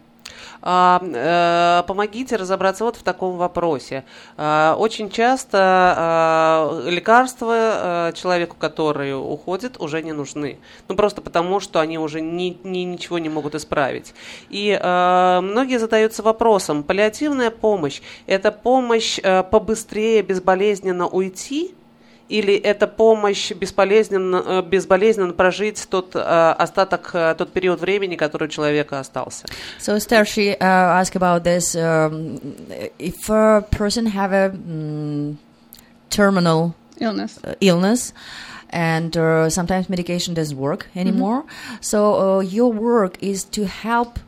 А, 0.62 1.02
э, 1.04 1.88
помогите 1.88 2.36
разобраться 2.36 2.84
вот 2.84 2.96
в 2.96 3.04
таком 3.04 3.38
вопросе. 3.38 4.04
А, 4.38 4.76
очень 4.78 5.10
часто 5.10 5.58
а, 5.62 6.82
лекарства 6.86 8.10
э, 8.10 8.14
человеку, 8.14 8.56
который 8.58 9.14
уходит, 9.14 9.80
уже 9.80 10.02
не 10.02 10.14
нужны. 10.14 10.60
Ну, 10.88 10.96
просто 10.96 11.22
потому, 11.22 11.60
что 11.60 11.80
они 11.80 11.98
уже 11.98 12.22
ни, 12.22 12.58
ни, 12.64 12.80
ничего 12.80 13.20
не 13.20 13.30
могут 13.30 13.56
исправить. 13.56 14.14
И 14.50 14.78
многие 14.82 15.80
задаются 15.80 16.24
вопросом, 16.24 16.84
паллиативная 16.84 17.52
помощь– 17.52 18.02
это 18.28 18.52
помощь 18.52 19.20
э, 19.22 19.44
побыстрее, 19.44 20.22
безболезненно 20.22 21.08
уйти– 21.08 21.76
или 22.28 22.56
это 22.56 22.88
помощь 22.88 23.52
бесполезненно, 23.52 24.44
э, 24.46 24.62
безболезненно 24.64 25.34
прожить 25.34 25.86
тот 25.90 26.16
э, 26.16 26.20
остаток, 26.20 27.12
э, 27.14 27.36
тот 27.38 27.52
период 27.52 27.80
времени, 27.82 28.16
который 28.16 28.46
у 28.46 28.48
человека 28.48 29.00
остался? 29.00 29.46
So 29.80 29.96
Esther, 29.96 30.26
she 30.26 30.58
uh, 30.60 31.00
asked 31.00 31.16
about 31.16 31.44
this. 31.44 31.76
Um, 31.76 32.40
if 32.98 33.30
a 33.30 33.62
person 33.72 34.08
have 34.08 34.32
a 34.34 34.50
mm, 34.50 35.36
terminal 36.10 36.74
Illness. 37.00 37.38
uh, 37.44 37.56
illness 37.60 38.14
and 38.70 39.16
uh, 39.18 39.50
sometimes 39.50 39.90
medication 39.90 40.34
doesn't 40.34 40.58
work 40.58 40.88
anymore 40.96 41.44
so 41.82 42.38
uh, 42.38 42.40
your 42.40 42.72
work 42.72 43.18
is 43.22 43.44
to 43.44 43.68
help 43.68 44.20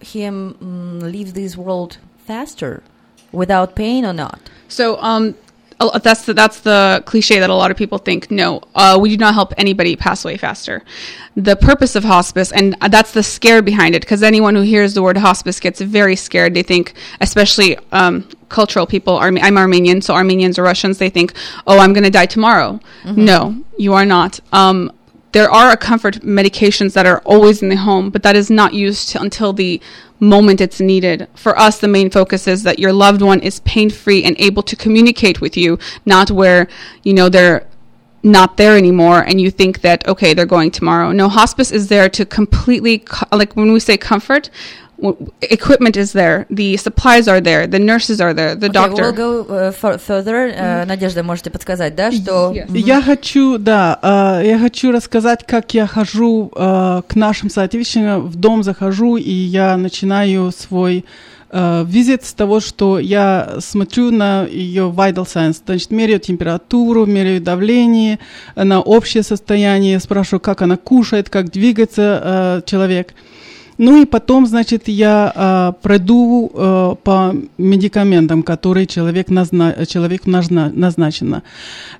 him 0.00 0.54
mm, 0.60 1.02
leave 1.10 1.32
this 1.34 1.56
world 1.56 1.96
faster 2.26 2.82
without 3.32 3.74
pain 3.74 4.04
or 4.04 4.12
not 4.12 4.38
So 4.68 4.98
um, 5.00 5.34
that's 6.02 6.24
the, 6.26 6.34
that's 6.34 6.60
the 6.60 7.02
cliche 7.06 7.40
that 7.40 7.50
a 7.50 7.54
lot 7.54 7.70
of 7.70 7.76
people 7.76 7.98
think. 7.98 8.30
No, 8.30 8.60
uh, 8.74 8.98
we 9.00 9.10
do 9.10 9.16
not 9.16 9.34
help 9.34 9.52
anybody 9.58 9.96
pass 9.96 10.24
away 10.24 10.36
faster. 10.36 10.82
The 11.36 11.56
purpose 11.56 11.96
of 11.96 12.04
hospice, 12.04 12.52
and 12.52 12.76
that's 12.90 13.12
the 13.12 13.22
scare 13.22 13.60
behind 13.62 13.94
it, 13.94 14.02
because 14.02 14.22
anyone 14.22 14.54
who 14.54 14.62
hears 14.62 14.94
the 14.94 15.02
word 15.02 15.16
hospice 15.16 15.58
gets 15.60 15.80
very 15.80 16.16
scared. 16.16 16.54
They 16.54 16.62
think, 16.62 16.94
especially 17.20 17.76
um, 17.92 18.28
cultural 18.48 18.86
people. 18.86 19.16
Arme- 19.16 19.38
I'm 19.42 19.58
Armenian, 19.58 20.00
so 20.00 20.14
Armenians 20.14 20.58
or 20.58 20.62
Russians, 20.62 20.98
they 20.98 21.10
think, 21.10 21.32
"Oh, 21.66 21.78
I'm 21.80 21.92
going 21.92 22.04
to 22.04 22.10
die 22.10 22.26
tomorrow." 22.26 22.78
No, 23.04 23.56
you 23.76 23.94
are 23.94 24.06
not. 24.06 24.38
Um, 24.52 24.92
there 25.34 25.50
are 25.50 25.72
a 25.72 25.76
comfort 25.76 26.14
medications 26.20 26.92
that 26.92 27.06
are 27.06 27.20
always 27.24 27.60
in 27.60 27.68
the 27.68 27.76
home, 27.76 28.08
but 28.08 28.22
that 28.22 28.36
is 28.36 28.50
not 28.50 28.72
used 28.72 29.08
t- 29.08 29.18
until 29.20 29.52
the 29.52 29.80
moment 30.20 30.60
it's 30.60 30.80
needed. 30.80 31.26
For 31.34 31.58
us, 31.58 31.80
the 31.80 31.88
main 31.88 32.08
focus 32.08 32.46
is 32.46 32.62
that 32.62 32.78
your 32.78 32.92
loved 32.92 33.20
one 33.20 33.40
is 33.40 33.58
pain 33.60 33.90
free 33.90 34.22
and 34.22 34.36
able 34.38 34.62
to 34.62 34.76
communicate 34.76 35.40
with 35.40 35.56
you, 35.56 35.76
not 36.06 36.30
where, 36.30 36.68
you 37.02 37.12
know, 37.12 37.28
they're 37.28 37.66
not 38.22 38.56
there 38.56 38.76
anymore 38.76 39.22
and 39.22 39.40
you 39.40 39.50
think 39.50 39.80
that, 39.80 40.06
okay, 40.06 40.34
they're 40.34 40.46
going 40.46 40.70
tomorrow. 40.70 41.10
No, 41.10 41.28
hospice 41.28 41.72
is 41.72 41.88
there 41.88 42.08
to 42.10 42.24
completely, 42.24 42.98
co- 42.98 43.26
like 43.36 43.54
when 43.54 43.72
we 43.72 43.80
say 43.80 43.96
comfort, 43.96 44.50
w- 44.98 45.16
equipment 45.40 45.96
is 45.96 46.12
there, 46.12 46.46
the 46.50 46.76
supplies 46.76 47.26
are 47.28 47.40
there, 47.40 47.66
the 47.66 47.78
nurses 47.78 48.20
are 48.20 48.34
there, 48.34 48.54
the 48.54 48.66
Okay, 48.66 48.72
doctor. 48.72 49.02
we'll 49.02 49.12
go 49.12 49.44
uh, 49.54 49.70
fur- 49.72 49.98
further. 49.98 50.52
Uh, 50.56 50.84
Надежда, 50.86 51.22
можете 51.22 51.50
подсказать, 51.50 51.94
да, 51.94 52.10
что... 52.12 52.52
Yes. 52.54 52.66
Я 52.76 53.02
хочу, 53.02 53.58
да, 53.58 53.98
э, 54.42 54.46
я 54.46 54.58
хочу 54.58 54.92
рассказать, 54.92 55.44
как 55.46 55.74
я 55.74 55.86
хожу 55.86 56.50
э, 56.54 57.02
к 57.06 57.14
нашим 57.16 57.50
соотечественникам, 57.50 58.26
в 58.26 58.36
дом 58.36 58.62
захожу, 58.62 59.16
и 59.16 59.30
я 59.32 59.76
начинаю 59.76 60.50
свой 60.52 61.04
э, 61.50 61.84
визит 61.86 62.24
с 62.24 62.32
того, 62.34 62.60
что 62.60 62.98
я 62.98 63.56
смотрю 63.60 64.10
на 64.10 64.44
ее 64.44 64.92
vital 64.94 65.24
signs, 65.26 65.60
значит, 65.64 65.90
меряю 65.90 66.20
температуру, 66.20 67.06
меряю 67.06 67.40
давление, 67.40 68.18
на 68.56 68.80
общее 68.80 69.22
состояние, 69.22 70.00
спрашиваю, 70.00 70.40
как 70.40 70.62
она 70.62 70.76
кушает, 70.76 71.30
как 71.30 71.50
двигается 71.50 72.20
э, 72.24 72.60
человек. 72.66 73.14
Ну 73.78 74.00
и 74.00 74.04
потом, 74.04 74.46
значит, 74.46 74.88
я 74.88 75.32
э, 75.34 75.82
пройду 75.82 76.50
э, 76.54 76.94
по 77.02 77.34
медикаментам, 77.58 78.42
которые 78.42 78.86
человек 78.86 79.30
назна 79.30 79.86
человеку 79.86 80.30
назна 80.30 80.70
назначено. 80.72 81.42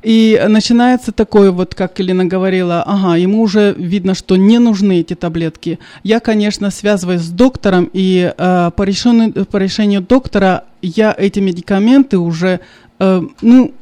И 0.02 0.40
начинается 0.49 1.12
такое, 1.12 1.50
вот 1.50 1.75
как 1.75 1.99
Елена 1.99 2.25
говорила, 2.25 2.83
ага, 2.83 3.16
ему 3.16 3.43
уже 3.43 3.75
видно, 3.76 4.14
что 4.14 4.37
не 4.37 4.59
нужны 4.59 5.00
эти 5.00 5.14
таблетки. 5.14 5.78
Я, 6.02 6.21
конечно, 6.21 6.71
связываюсь 6.71 7.23
с 7.23 7.31
доктором, 7.31 7.90
и 7.93 8.33
э, 8.37 8.71
по, 8.76 8.83
решению, 8.83 9.33
по 9.47 9.57
решению 9.57 10.00
доктора 10.00 10.64
я 10.83 11.14
эти 11.16 11.40
медикаменты 11.40 12.19
уже, 12.19 12.61
э, 12.99 13.23
ну, 13.43 13.73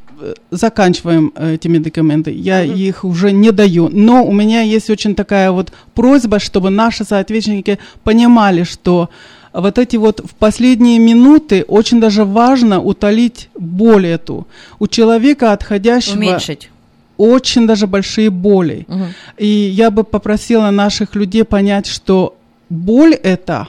заканчиваем 0.51 1.33
э, 1.35 1.55
эти 1.55 1.69
медикаменты. 1.69 2.31
Я 2.31 2.63
их 2.63 3.05
уже 3.05 3.33
не 3.33 3.53
даю. 3.53 3.89
Но 3.89 4.25
у 4.25 4.33
меня 4.33 4.63
есть 4.63 4.91
очень 4.91 5.15
такая 5.15 5.51
вот 5.51 5.73
просьба, 5.95 6.39
чтобы 6.39 6.71
наши 6.71 7.05
соотечественники 7.05 7.79
понимали, 8.05 8.65
что 8.65 9.09
вот 9.53 9.79
эти 9.79 9.97
вот 9.97 10.21
в 10.21 10.35
последние 10.35 10.99
минуты 10.99 11.65
очень 11.69 12.01
даже 12.01 12.25
важно 12.25 12.81
утолить 12.81 13.51
боль 13.55 14.07
эту. 14.07 14.47
У 14.79 14.87
человека 14.87 15.53
отходящего 15.53 16.17
Уменьшить. 16.17 16.71
очень 17.17 17.67
даже 17.67 17.87
большие 17.87 18.31
боли. 18.31 18.87
Мгм. 18.89 19.07
И 19.37 19.47
я 19.47 19.91
бы 19.91 20.05
попросила 20.05 20.71
наших 20.71 21.15
людей 21.15 21.45
понять, 21.45 21.87
что 21.87 22.35
боль 22.71 23.15
это 23.15 23.69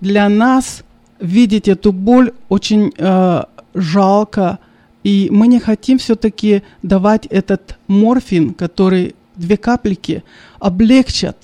для 0.00 0.28
нас 0.28 0.82
видеть 1.20 1.68
эту 1.68 1.92
боль 1.92 2.32
очень 2.48 2.92
э, 2.96 3.42
жалко, 3.74 4.58
и 5.04 5.28
мы 5.30 5.46
не 5.46 5.60
хотим 5.60 5.98
все-таки 5.98 6.62
давать 6.82 7.26
этот 7.26 7.76
морфин, 7.86 8.54
который 8.54 9.14
две 9.36 9.56
капельки 9.56 10.24
облегчат 10.58 11.36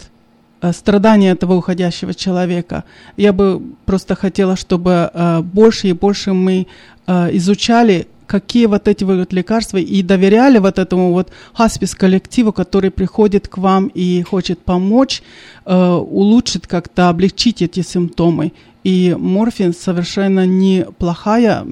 э, 0.63 0.73
страдания 0.73 1.31
этого 1.31 1.55
уходящего 1.55 2.15
человека. 2.15 2.85
Я 3.17 3.33
бы 3.33 3.63
просто 3.85 4.15
хотела, 4.15 4.57
чтобы 4.57 5.11
э, 5.13 5.41
больше 5.43 5.89
и 5.89 5.93
больше 5.93 6.33
мы 6.33 6.67
э, 7.07 7.37
изучали, 7.37 8.09
какие 8.27 8.67
вот 8.67 8.89
эти 8.89 9.05
вот 9.05 9.33
лекарства, 9.33 9.77
и 9.77 10.03
доверяли 10.03 10.59
вот 10.59 10.79
этому 10.79 11.13
вот 11.13 11.31
хоспис-коллективу, 11.53 12.53
который 12.53 12.91
приходит 12.91 13.49
к 13.49 13.59
вам 13.59 13.89
и 13.89 14.23
хочет 14.23 14.61
помочь, 14.61 15.23
э, 15.67 15.93
улучшить 15.93 16.67
как-то, 16.67 17.11
облегчить 17.11 17.61
эти 17.61 17.83
симптомы. 17.83 18.53
И 18.85 19.15
морфин 19.19 19.75
совершенно 19.75 20.47
не 20.47 20.87
плохая, 20.99 21.65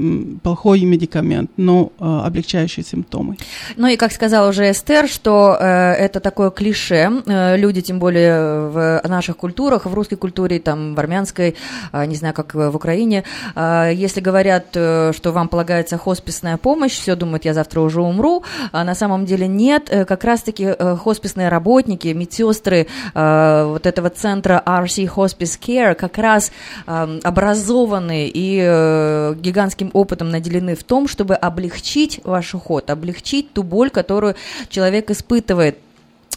плохой 0.43 0.83
медикамент, 0.83 1.51
но 1.57 1.93
э, 1.99 2.05
облегчающий 2.05 2.83
симптомы. 2.85 3.37
Ну 3.77 3.87
и 3.87 3.97
как 3.97 4.13
сказала 4.13 4.49
уже 4.49 4.71
Эстер, 4.71 5.09
что 5.09 5.57
э, 5.59 5.65
это 5.93 6.21
такое 6.21 6.51
клише. 6.51 7.11
Э, 7.27 7.57
люди, 7.57 7.81
тем 7.81 7.99
более 7.99 8.69
в 8.69 9.03
наших 9.09 9.37
культурах, 9.37 9.87
в 9.87 9.95
русской 9.95 10.17
культуре, 10.17 10.59
там, 10.61 10.95
в 10.95 11.01
армянской, 11.01 11.57
э, 11.93 12.05
не 12.07 12.15
знаю, 12.15 12.35
как 12.35 12.55
в 12.55 12.77
Украине, 12.77 13.25
э, 13.55 13.91
если 13.95 14.21
говорят, 14.21 14.67
э, 14.75 15.13
что 15.17 15.33
вам 15.33 15.49
полагается 15.49 15.97
хосписная 15.97 16.57
помощь, 16.57 16.93
все 16.93 17.15
думают, 17.15 17.45
я 17.45 17.55
завтра 17.55 17.81
уже 17.81 18.03
умру, 18.03 18.43
а 18.73 18.85
на 18.85 18.95
самом 18.95 19.25
деле 19.25 19.47
нет. 19.47 19.89
Э, 19.91 20.05
Как 20.05 20.25
раз-таки 20.25 20.65
э, 20.65 20.97
хосписные 20.97 21.49
работники, 21.49 22.09
медсестры 22.09 22.87
э, 23.15 23.65
вот 23.67 23.87
этого 23.87 24.11
центра 24.11 24.63
RC 24.67 25.11
Hospice 25.15 25.59
Care 25.61 25.95
как 25.95 26.19
раз 26.19 26.53
э, 26.87 26.98
образованы 27.03 28.31
и 28.33 28.61
э, 28.63 29.35
гигантским 29.39 29.91
опытом 29.93 30.31
наделены 30.31 30.75
в 30.75 30.85
том, 30.85 31.09
чтобы 31.09 31.35
облегчить 31.35 32.21
ваш 32.25 32.55
уход, 32.55 32.91
облегчить 32.91 33.53
ту 33.53 33.63
боль, 33.63 33.91
которую 33.91 34.37
человек 34.69 35.11
испытывает. 35.11 35.79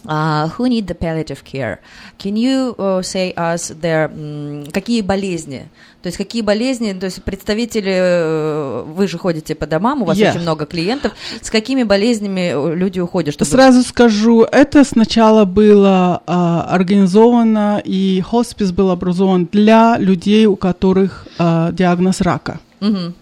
Uh, 0.05 0.49
who 0.57 0.67
need 0.67 0.87
the 0.87 0.95
palliative 0.95 1.43
care? 1.43 1.79
Can 2.17 2.35
you 2.35 2.73
uh, 2.79 3.03
say 3.03 3.33
us 3.35 3.71
there, 3.81 4.09
м, 4.11 4.65
какие 4.71 5.01
болезни? 5.01 5.69
То 6.01 6.07
есть 6.07 6.17
какие 6.17 6.41
болезни, 6.41 6.93
то 6.93 7.05
есть 7.05 7.21
представители, 7.23 7.93
э, 7.93 8.83
вы 8.87 9.07
же 9.07 9.19
ходите 9.19 9.53
по 9.53 9.67
домам, 9.67 10.01
у 10.01 10.05
вас 10.05 10.17
Yeah. 10.17 10.31
очень 10.31 10.41
много 10.41 10.65
клиентов, 10.65 11.11
с 11.41 11.51
какими 11.51 11.83
болезнями 11.83 12.51
э, 12.51 12.75
люди 12.75 12.99
уходят? 12.99 13.35
Чтобы... 13.35 13.51
Сразу 13.51 13.83
скажу, 13.83 14.41
это 14.41 14.83
сначала 14.83 15.45
было 15.45 16.23
а, 16.25 16.65
организовано, 16.69 17.79
и 17.85 18.21
хоспис 18.21 18.71
был 18.71 18.89
образован 18.89 19.47
для 19.51 19.97
людей, 19.99 20.47
у 20.47 20.55
которых 20.55 21.27
а, 21.37 21.71
диагноз 21.71 22.21
рака. 22.21 22.59
Мгм. 22.79 23.13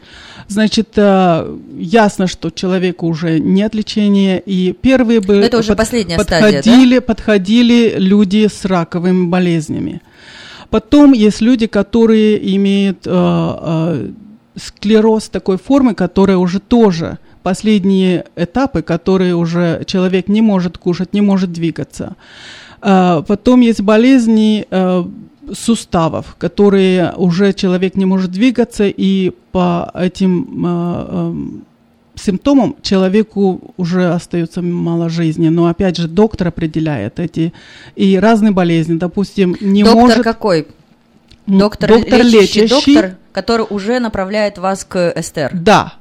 Значит, 0.49 0.89
а, 0.97 1.57
ясно, 1.77 2.25
что 2.25 2.49
человеку 2.49 3.07
уже 3.07 3.39
нет 3.39 3.75
лечения, 3.75 4.39
и 4.39 4.73
первые 4.73 5.21
бы 5.21 5.35
Но 5.35 5.41
это 5.41 5.59
уже 5.59 5.75
последняя 5.75 6.17
стадия, 6.19 6.39
да? 6.39 6.57
подходили, 6.57 6.99
подходили 6.99 7.93
люди 7.97 8.47
с 8.51 8.65
раковыми 8.65 9.27
болезнями. 9.27 10.01
Потом 10.71 11.13
есть 11.13 11.41
люди, 11.41 11.67
которые 11.67 12.55
имеют 12.55 13.05
а, 13.05 13.11
а, 13.11 14.09
склероз 14.55 15.29
такой 15.29 15.57
формы, 15.59 15.93
которая 15.93 16.37
уже 16.37 16.59
тоже 16.59 17.19
последние 17.43 18.25
этапы, 18.35 18.81
которые 18.81 19.35
уже 19.35 19.83
человек 19.85 20.27
не 20.27 20.41
может 20.41 20.79
кушать, 20.79 21.13
не 21.13 21.21
может 21.21 21.53
двигаться. 21.53 22.15
А, 22.81 23.21
Потом 23.21 23.61
есть 23.61 23.81
болезни 23.81 24.65
э, 24.69 25.03
суставов, 25.53 26.35
которые 26.37 27.13
уже 27.15 27.53
человек 27.53 27.95
не 27.95 28.05
может 28.05 28.31
двигаться, 28.31 28.85
и 28.85 29.31
по 29.51 29.91
этим 29.93 30.65
э, 30.65 31.05
эм, 31.09 31.65
симптомам 32.15 32.75
человеку 32.81 33.73
уже 33.77 34.11
остается 34.11 34.61
мало 34.61 35.09
жизни. 35.09 35.49
Но 35.49 35.67
опять 35.67 35.97
же, 35.97 36.07
доктор 36.07 36.49
определяет 36.49 37.19
эти 37.19 37.53
и 37.95 38.17
разные 38.17 38.51
болезни. 38.51 38.97
Допустим, 38.97 39.55
не 39.59 39.83
доктор 39.83 40.01
может... 40.01 40.23
какой? 40.23 40.67
Доктор, 41.47 41.89
доктор 41.89 42.21
лечащий, 42.21 42.61
лечащий. 42.61 42.93
доктор, 42.93 43.17
который 43.31 43.65
уже 43.69 43.99
направляет 43.99 44.59
вас 44.59 44.85
к 44.85 45.13
Эстер. 45.15 45.51
Да. 45.53 45.93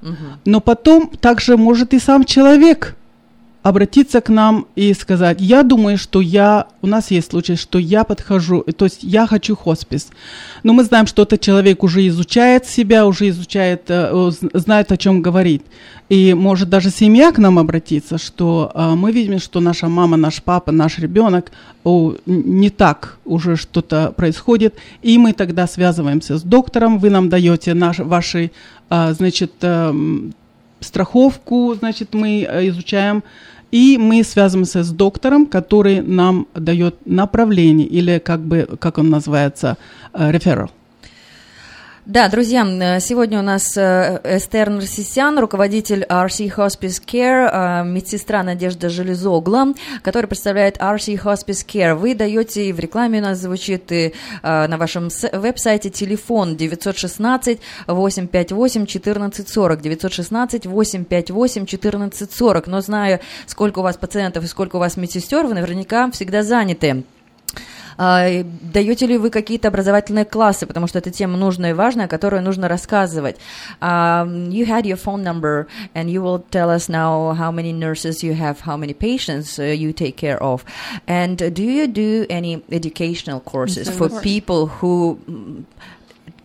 Но 0.44 0.60
потом 0.60 1.08
также 1.08 1.56
может 1.56 1.94
и 1.94 1.98
сам 1.98 2.24
человек 2.24 2.97
обратиться 3.62 4.20
к 4.20 4.28
нам 4.28 4.66
и 4.76 4.94
сказать, 4.94 5.38
я 5.40 5.62
думаю, 5.62 5.98
что 5.98 6.20
я, 6.20 6.68
у 6.80 6.86
нас 6.86 7.10
есть 7.10 7.30
случай, 7.30 7.56
что 7.56 7.78
я 7.78 8.04
подхожу, 8.04 8.62
то 8.62 8.84
есть 8.84 9.02
я 9.02 9.26
хочу 9.26 9.56
хоспис. 9.56 10.08
Но 10.62 10.72
мы 10.72 10.84
знаем, 10.84 11.06
что 11.06 11.22
этот 11.22 11.40
человек 11.40 11.82
уже 11.82 12.06
изучает 12.06 12.66
себя, 12.66 13.06
уже 13.06 13.28
изучает, 13.28 13.82
э, 13.88 14.30
знает, 14.54 14.92
о 14.92 14.96
чем 14.96 15.22
говорит. 15.22 15.62
И 16.08 16.32
может 16.34 16.70
даже 16.70 16.90
семья 16.90 17.32
к 17.32 17.38
нам 17.38 17.58
обратиться, 17.58 18.16
что 18.16 18.70
э, 18.74 18.94
мы 18.94 19.12
видим, 19.12 19.38
что 19.38 19.60
наша 19.60 19.88
мама, 19.88 20.16
наш 20.16 20.42
папа, 20.42 20.72
наш 20.72 20.98
ребенок 20.98 21.52
не 22.26 22.70
так 22.70 23.18
уже 23.24 23.56
что-то 23.56 24.12
происходит, 24.16 24.74
и 25.02 25.18
мы 25.18 25.32
тогда 25.32 25.66
связываемся 25.66 26.38
с 26.38 26.42
доктором, 26.42 26.98
вы 26.98 27.10
нам 27.10 27.28
даете 27.28 27.74
наш, 27.74 27.98
ваши, 27.98 28.50
а, 28.90 29.12
значит, 29.14 29.52
эм, 29.62 30.34
страховку, 30.80 31.74
значит, 31.74 32.14
мы 32.14 32.46
э, 32.48 32.68
изучаем, 32.68 33.22
и 33.70 33.98
мы 33.98 34.24
связываемся 34.24 34.82
с 34.82 34.90
доктором, 34.90 35.46
который 35.46 36.00
нам 36.00 36.46
дает 36.54 37.06
направление, 37.06 37.86
или 37.86 38.18
как 38.18 38.40
бы, 38.40 38.66
как 38.78 38.98
он 38.98 39.10
называется, 39.10 39.76
э, 40.12 40.30
referral. 40.30 40.70
Да, 42.08 42.30
друзья, 42.30 42.64
э, 42.64 43.00
сегодня 43.00 43.38
у 43.38 43.42
нас 43.42 43.76
э, 43.76 44.18
Эстер 44.24 44.70
Нарсисян, 44.70 45.38
руководитель 45.38 46.06
RC 46.08 46.50
Hospice 46.56 47.02
Care, 47.04 47.50
э, 47.52 47.84
медсестра 47.84 48.42
Надежда 48.42 48.88
Железогла, 48.88 49.74
которая 50.00 50.26
представляет 50.26 50.78
RC 50.78 51.22
Hospice 51.22 51.66
Care. 51.66 51.94
Вы 51.94 52.14
даете, 52.14 52.64
и 52.64 52.72
в 52.72 52.80
рекламе 52.80 53.18
у 53.18 53.24
нас 53.24 53.40
звучит 53.40 53.92
и, 53.92 54.14
на 54.42 54.78
вашем 54.78 55.10
веб-сайте 55.34 55.90
телефон 55.90 56.56
916 56.56 57.60
858 57.86 58.82
1440, 58.84 59.80
916 59.82 60.64
858 60.64 61.62
1440. 61.64 62.66
Но 62.68 62.80
зная, 62.80 63.20
сколько 63.44 63.80
у 63.80 63.82
вас 63.82 63.98
пациентов 63.98 64.44
и 64.44 64.46
сколько 64.46 64.76
у 64.76 64.78
вас 64.78 64.96
медсестер, 64.96 65.46
вы 65.46 65.52
наверняка 65.52 66.10
всегда 66.10 66.42
заняты. 66.42 67.04
А, 67.97 68.27
и 68.27 68.43
Даете 68.43 69.05
ли 69.05 69.17
вы 69.17 69.29
какие-то 69.29 69.67
образовательные 69.67 70.25
классы, 70.25 70.65
потому 70.65 70.87
что 70.87 70.99
это 70.99 71.11
тема 71.11 71.37
нужная 71.37 71.71
и 71.71 71.73
важная, 71.73 72.07
которую 72.07 72.41
нужно 72.41 72.67
рассказывать. 72.67 73.37
Um, 73.81 74.49
you 74.49 74.65
had 74.65 74.85
your 74.85 74.97
phone 74.97 75.23
number, 75.23 75.67
and 75.93 76.09
you 76.09 76.21
will 76.21 76.43
tell 76.49 76.69
us 76.69 76.89
now 76.89 77.33
how 77.33 77.51
many 77.51 77.71
nurses 77.71 78.23
you 78.23 78.33
have, 78.33 78.61
how 78.61 78.77
many 78.77 78.93
patients 78.93 79.59
uh, 79.59 79.63
you 79.63 79.93
take 79.93 80.15
care 80.17 80.41
of, 80.41 80.65
and 81.07 81.41
uh, 81.41 81.49
do 81.49 81.63
you 81.63 81.87
do 81.87 82.25
any 82.29 82.63
educational 82.71 83.39
courses 83.39 83.89
for 83.89 84.09
people 84.21 84.67
who 84.67 85.19
mm, 85.29 85.63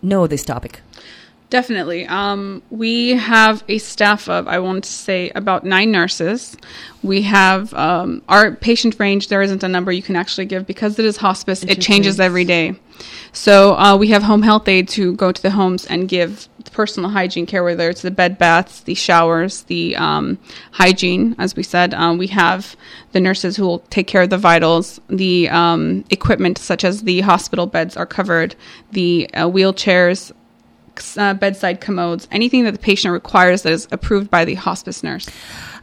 know 0.03 0.27
this 0.27 0.45
topic? 0.45 0.83
Definitely. 1.54 2.08
Um, 2.08 2.64
we 2.72 3.10
have 3.10 3.64
a 3.68 3.78
staff 3.78 4.28
of, 4.28 4.48
I 4.48 4.58
want 4.58 4.86
to 4.86 4.90
say, 4.90 5.30
about 5.36 5.64
nine 5.64 5.92
nurses. 5.92 6.58
We 7.04 7.22
have 7.22 7.72
um, 7.76 8.24
our 8.28 8.56
patient 8.56 9.00
range, 9.00 9.28
there 9.28 9.44
isn't 9.44 9.62
a 9.62 9.68
number 9.68 9.92
you 9.92 10.02
can 10.02 10.16
actually 10.16 10.46
give 10.46 10.66
because 10.66 10.98
it 10.98 11.06
is 11.06 11.18
hospice, 11.18 11.62
it 11.62 11.80
changes 11.80 12.20
every 12.20 12.44
day. 12.44 12.74
So 13.34 13.78
uh, 13.78 13.96
we 13.98 14.08
have 14.08 14.24
home 14.24 14.42
health 14.42 14.68
aides 14.68 14.96
who 14.96 15.16
go 15.16 15.32
to 15.32 15.40
the 15.40 15.52
homes 15.52 15.86
and 15.86 16.10
give 16.10 16.50
personal 16.72 17.12
hygiene 17.12 17.46
care, 17.46 17.64
whether 17.64 17.88
it's 17.88 18.02
the 18.02 18.10
bed 18.10 18.40
baths, 18.40 18.80
the 18.80 18.96
showers, 18.96 19.62
the 19.66 19.96
um, 19.96 20.40
hygiene, 20.72 21.36
as 21.38 21.56
we 21.56 21.62
said. 21.62 21.94
Um, 21.94 22.18
we 22.18 22.28
have 22.28 22.76
the 23.12 23.20
nurses 23.20 23.58
who 23.58 23.68
will 23.68 23.80
take 23.92 24.08
care 24.08 24.24
of 24.24 24.32
the 24.32 24.40
vitals, 24.40 25.00
the 25.08 25.50
um, 25.50 26.04
equipment, 26.10 26.58
such 26.58 26.84
as 26.84 27.04
the 27.04 27.22
hospital 27.22 27.68
beds, 27.68 27.96
are 27.96 28.08
covered, 28.08 28.56
the 28.92 29.30
uh, 29.36 29.48
wheelchairs, 29.48 30.32
uh, 31.18 31.34
bedside 31.34 31.80
commodes, 31.80 32.28
anything 32.32 32.64
that 32.64 32.74
the 32.74 32.80
patient 32.80 33.14
requires 33.14 33.64
that 33.64 33.74
is 33.74 33.88
approved 33.92 34.30
by 34.30 34.46
the 34.46 34.56
hospice 34.56 35.04
nurse. 35.04 35.28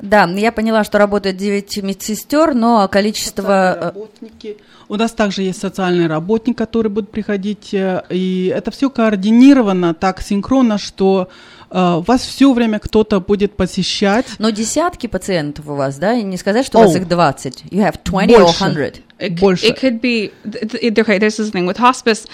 Да, 0.03 0.25
я 0.25 0.51
поняла, 0.51 0.83
что 0.85 0.97
работает 0.99 1.37
9 1.37 1.83
медсестер, 1.83 2.55
но 2.55 2.89
количество... 2.89 3.77
э, 3.79 3.85
Работники. 3.87 4.57
У 4.89 4.97
нас 4.97 5.13
также 5.13 5.43
есть 5.43 5.61
социальный 5.61 6.07
работник, 6.07 6.57
который 6.57 6.89
будет 6.89 7.11
приходить, 7.11 7.75
э, 7.75 8.03
и 8.09 8.53
это 8.55 8.71
все 8.71 8.89
координировано 8.89 9.93
так 9.95 10.23
синхронно, 10.23 10.79
что 10.79 11.29
э, 11.71 12.03
вас 12.07 12.23
все 12.23 12.53
время 12.55 12.79
кто-то 12.79 13.21
будет 13.21 13.57
посещать. 13.57 14.27
Но 14.39 14.49
десятки 14.51 15.07
пациентов 15.07 15.69
у 15.69 15.75
вас, 15.75 15.97
да? 15.99 16.15
И 16.15 16.23
не 16.23 16.39
сказать, 16.39 16.65
что 16.65 16.79
у 16.79 16.83
вас 16.83 16.97
их 16.97 17.07
20. 17.07 17.65
You 17.71 17.83
have 17.87 17.99
20 18.03 18.37
or 18.37 18.41
Больше. 18.41 18.55
100. 18.55 18.81
It, 19.19 19.39
Больше. 19.39 19.67
it 19.67 19.79
could 19.79 20.01
be 20.01 20.33
okay. 20.45 21.19
This 21.19 21.39
is 21.39 21.51
the 21.51 21.53
thing 21.53 21.67
with 21.67 21.77
hospice. 21.77 22.27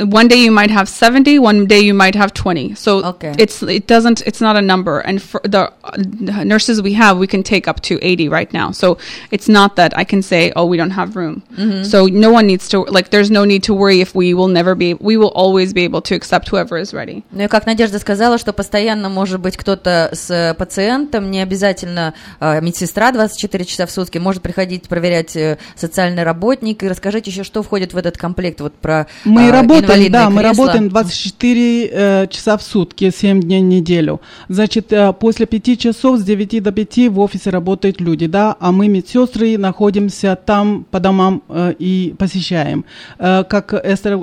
One 0.00 0.28
day 0.28 0.36
you 0.36 0.50
might 0.50 0.70
have 0.70 0.88
seventy. 0.88 1.38
One 1.38 1.66
day 1.66 1.80
you 1.80 1.92
might 1.92 2.14
have 2.14 2.32
twenty. 2.32 2.74
So 2.74 3.04
Okay. 3.04 3.34
it's 3.36 3.62
it 3.62 3.86
doesn't 3.86 4.22
it's 4.22 4.40
not 4.40 4.56
a 4.56 4.62
number. 4.62 5.00
And 5.00 5.20
for 5.20 5.42
the 5.44 5.70
uh, 5.84 6.42
nurses 6.44 6.80
we 6.80 6.94
have, 6.94 7.18
we 7.18 7.26
can 7.26 7.42
take 7.42 7.68
up 7.68 7.82
to 7.82 7.98
eighty 8.00 8.26
right 8.26 8.50
now. 8.50 8.70
So 8.70 8.96
it's 9.30 9.46
not 9.46 9.76
that 9.76 9.92
I 9.98 10.04
can 10.04 10.22
say, 10.22 10.52
oh, 10.56 10.64
we 10.64 10.78
don't 10.78 10.92
have 10.92 11.16
room. 11.16 11.42
So 11.84 12.06
no 12.06 12.30
one 12.30 12.46
needs 12.46 12.66
to 12.70 12.80
like. 12.84 13.10
There's 13.10 13.30
no 13.30 13.44
need 13.44 13.62
to 13.64 13.74
worry 13.74 14.00
if 14.00 14.14
we 14.14 14.32
will 14.32 14.48
never 14.48 14.74
be. 14.74 14.94
We 14.94 15.18
will 15.18 15.32
always 15.34 15.74
be 15.74 15.84
able 15.84 16.00
to 16.02 16.14
accept 16.14 16.48
whoever 16.48 16.78
is 16.78 16.94
ready. 16.94 17.22
Ну 17.30 17.44
и 17.44 17.48
как 17.48 17.66
Надежда 17.66 17.98
сказала, 17.98 18.38
что 18.38 18.54
постоянно 18.54 19.10
может 19.10 19.40
быть 19.40 19.58
кто-то 19.58 20.08
с 20.14 20.30
э, 20.30 20.54
пациентом, 20.54 21.30
не 21.30 21.42
обязательно 21.42 22.14
э, 22.40 22.62
медсестра 22.62 23.12
24 23.12 23.64
часа 23.66 23.84
в 23.84 23.90
сутки, 23.90 24.16
может 24.16 24.40
приходить 24.40 24.88
проверять 24.88 25.36
э, 25.36 25.58
социальный 25.76 26.22
работник. 26.22 26.82
И 26.82 26.88
расскажите 26.88 27.30
еще, 27.30 27.44
что 27.44 27.62
входит 27.62 27.92
в 27.92 27.98
этот 27.98 28.16
комплект 28.16 28.62
вот 28.62 28.72
про 28.72 29.06
Мы 29.26 29.42
э, 29.48 29.50
работаем, 29.87 30.11
да, 30.11 30.29
мы 30.29 30.41
работаем 30.41 30.89
24 30.89 31.89
э, 31.91 32.27
часа 32.29 32.57
в 32.57 32.63
сутки, 32.63 33.11
7 33.11 33.41
дней 33.41 33.61
в 33.61 33.65
неделю. 33.65 34.21
Значит, 34.49 34.91
э, 34.93 35.13
после 35.13 35.45
5 35.45 35.79
часов 35.79 36.19
с 36.19 36.23
9 36.23 36.63
до 36.63 36.71
5 36.71 37.09
в 37.09 37.19
офисе 37.19 37.49
работают 37.49 38.01
люди, 38.01 38.27
да, 38.27 38.55
а 38.59 38.71
мы, 38.71 38.87
медсестры, 38.87 39.57
находимся 39.57 40.35
там 40.35 40.85
по 40.91 40.99
домам 40.99 41.43
э, 41.49 41.73
и 41.79 42.15
посещаем. 42.17 42.85
Э, 43.19 43.43
как 43.43 43.73
Эстер 43.73 44.13
э, 44.13 44.17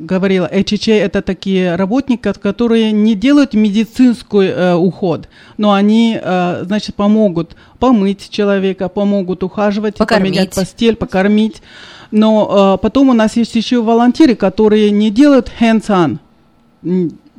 говорила, 0.00 0.50
HHA 0.52 1.00
это 1.00 1.22
такие 1.22 1.76
работники, 1.76 2.32
которые 2.32 2.92
не 2.92 3.14
делают 3.14 3.54
медицинский 3.54 4.48
э, 4.48 4.74
уход, 4.74 5.28
но 5.56 5.72
они, 5.72 6.18
э, 6.20 6.62
значит, 6.64 6.94
помогут 6.94 7.56
помыть 7.78 8.30
человека, 8.30 8.88
помогут 8.88 9.42
ухаживать, 9.42 9.96
Покормить. 9.96 10.32
поменять 10.32 10.54
постель, 10.54 10.96
покормить. 10.96 11.62
Но 12.16 12.76
э, 12.76 12.80
потом 12.80 13.08
у 13.08 13.12
нас 13.12 13.36
есть 13.36 13.56
еще 13.56 13.82
волонтеры, 13.82 14.36
которые 14.36 14.92
не 14.92 15.10
делают 15.10 15.50
hands-on 15.60 16.18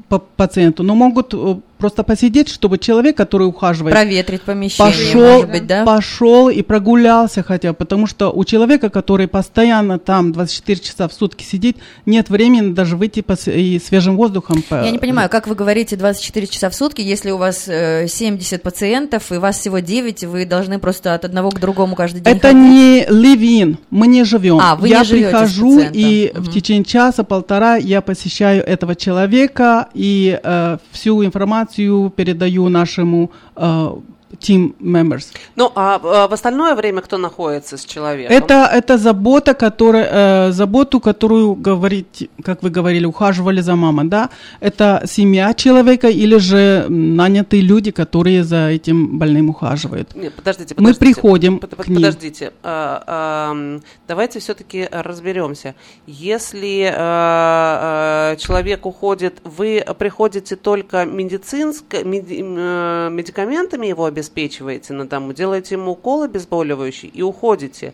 по 0.09 0.19
пациенту, 0.19 0.83
но 0.83 0.95
могут 0.95 1.33
э, 1.33 1.55
просто 1.85 2.03
посидеть, 2.03 2.49
чтобы 2.49 2.79
человек, 2.79 3.15
который 3.15 3.43
ухаживает, 3.43 3.93
Проветрить 3.93 4.41
помещение, 4.41 4.91
пошел, 4.91 5.43
быть, 5.43 5.67
да? 5.67 5.85
пошел 5.85 6.49
и 6.49 6.63
прогулялся 6.63 7.43
хотя 7.43 7.69
бы, 7.69 7.75
потому 7.75 8.07
что 8.07 8.31
у 8.31 8.43
человека, 8.43 8.89
который 8.89 9.27
постоянно 9.27 9.99
там 9.99 10.31
24 10.31 10.79
часа 10.79 11.07
в 11.07 11.13
сутки 11.13 11.43
сидит, 11.43 11.77
нет 12.07 12.29
времени 12.31 12.73
даже 12.73 12.97
выйти 12.97 13.21
по, 13.21 13.33
и 13.33 13.77
свежим 13.79 14.17
воздухом. 14.17 14.63
Я 14.71 14.89
не 14.89 14.97
понимаю, 14.97 15.29
как 15.29 15.45
вы 15.45 15.53
говорите 15.53 15.95
24 15.95 16.47
часа 16.47 16.71
в 16.71 16.73
сутки, 16.75 17.01
если 17.01 17.29
у 17.29 17.37
вас 17.37 17.65
э, 17.67 18.07
70 18.07 18.63
пациентов 18.63 19.31
и 19.31 19.37
вас 19.37 19.59
всего 19.59 19.77
9, 19.77 20.23
вы 20.23 20.45
должны 20.47 20.79
просто 20.79 21.13
от 21.13 21.23
одного 21.23 21.51
к 21.51 21.59
другому 21.59 21.95
каждый 21.95 22.21
день 22.21 22.35
Это 22.35 22.47
ходить? 22.47 22.63
не 22.63 23.05
live-in, 23.05 23.77
мы 23.91 24.07
не 24.07 24.23
живем. 24.23 24.57
А, 24.59 24.75
вы 24.75 24.87
я 24.87 25.01
не 25.01 25.05
прихожу, 25.05 25.81
и 25.93 26.31
Мгм. 26.33 26.43
в 26.45 26.51
течение 26.51 26.83
часа-полтора 26.83 27.75
я 27.75 28.01
посещаю 28.01 28.63
этого 28.65 28.95
человека 28.95 29.87
и 29.93 30.39
э, 30.43 30.77
всю 30.91 31.23
информацию 31.23 31.74
передаю 32.09 32.69
нашему 32.69 33.31
э, 33.55 33.95
team 34.39 34.75
members. 34.79 35.27
Ну, 35.55 35.71
а, 35.75 35.99
а 36.03 36.27
в 36.27 36.33
остальное 36.33 36.75
время 36.75 37.01
кто 37.01 37.17
находится 37.17 37.77
с 37.77 37.85
человеком? 37.85 38.35
Это, 38.35 38.69
это 38.73 38.97
забота, 38.97 39.53
которая, 39.53 40.49
э, 40.49 40.51
заботу, 40.51 40.99
которую, 40.99 41.55
говорить, 41.55 42.29
как 42.43 42.63
вы 42.63 42.69
говорили, 42.69 43.05
ухаживали 43.05 43.61
за 43.61 43.75
мамой, 43.75 44.07
да? 44.07 44.29
Это 44.59 45.03
семья 45.05 45.53
человека 45.53 46.09
или 46.09 46.37
же 46.37 46.85
нанятые 46.89 47.61
люди, 47.61 47.91
которые 47.91 48.43
за 48.43 48.69
этим 48.69 49.17
больным 49.17 49.49
ухаживают. 49.49 50.15
Нет, 50.15 50.33
подождите, 50.33 50.73
Мы 50.77 50.93
подождите. 50.93 50.99
приходим 51.05 51.59
Под- 51.59 51.73
к 51.73 51.77
под- 51.77 51.87
ним. 51.87 51.95
Подождите. 51.97 52.51
А, 52.63 53.03
а, 53.07 53.79
давайте 54.07 54.39
все-таки 54.39 54.87
разберемся. 54.91 55.75
Если 56.07 56.91
а, 56.93 58.35
человек 58.37 58.85
уходит, 58.85 59.39
вы 59.43 59.83
приходите 59.97 60.55
только 60.55 61.05
медицинско, 61.05 62.03
меди- 62.03 62.41
э, 62.41 63.09
медикаментами 63.11 63.87
его 63.87 64.05
обеспечиваете 64.19 64.93
на 64.93 65.05
дому, 65.07 65.33
делаете 65.33 65.75
ему 65.75 65.91
укол 65.91 66.23
обезболивающий 66.23 67.09
и 67.09 67.21
уходите. 67.21 67.93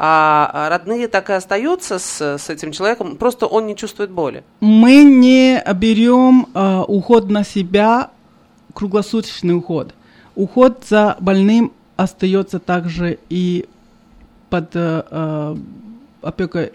А 0.00 0.50
а 0.54 0.68
родные 0.68 1.08
так 1.08 1.28
и 1.30 1.32
остаются 1.32 1.98
с, 1.98 2.20
с 2.38 2.48
этим 2.50 2.70
человеком, 2.70 3.16
просто 3.16 3.46
он 3.46 3.66
не 3.66 3.74
чувствует 3.74 4.10
боли. 4.10 4.44
Мы 4.60 5.02
не 5.02 5.60
берем 5.74 6.46
э, 6.54 6.84
уход 6.86 7.28
на 7.28 7.42
себя, 7.44 8.10
круглосуточный 8.74 9.56
уход. 9.56 9.94
Уход 10.36 10.84
за 10.88 11.16
больным 11.18 11.72
остается 11.96 12.60
также 12.60 13.18
и 13.28 13.66
под 14.50 14.76
э, 14.76 15.02
э, 15.10 15.56
опекой 16.22 16.72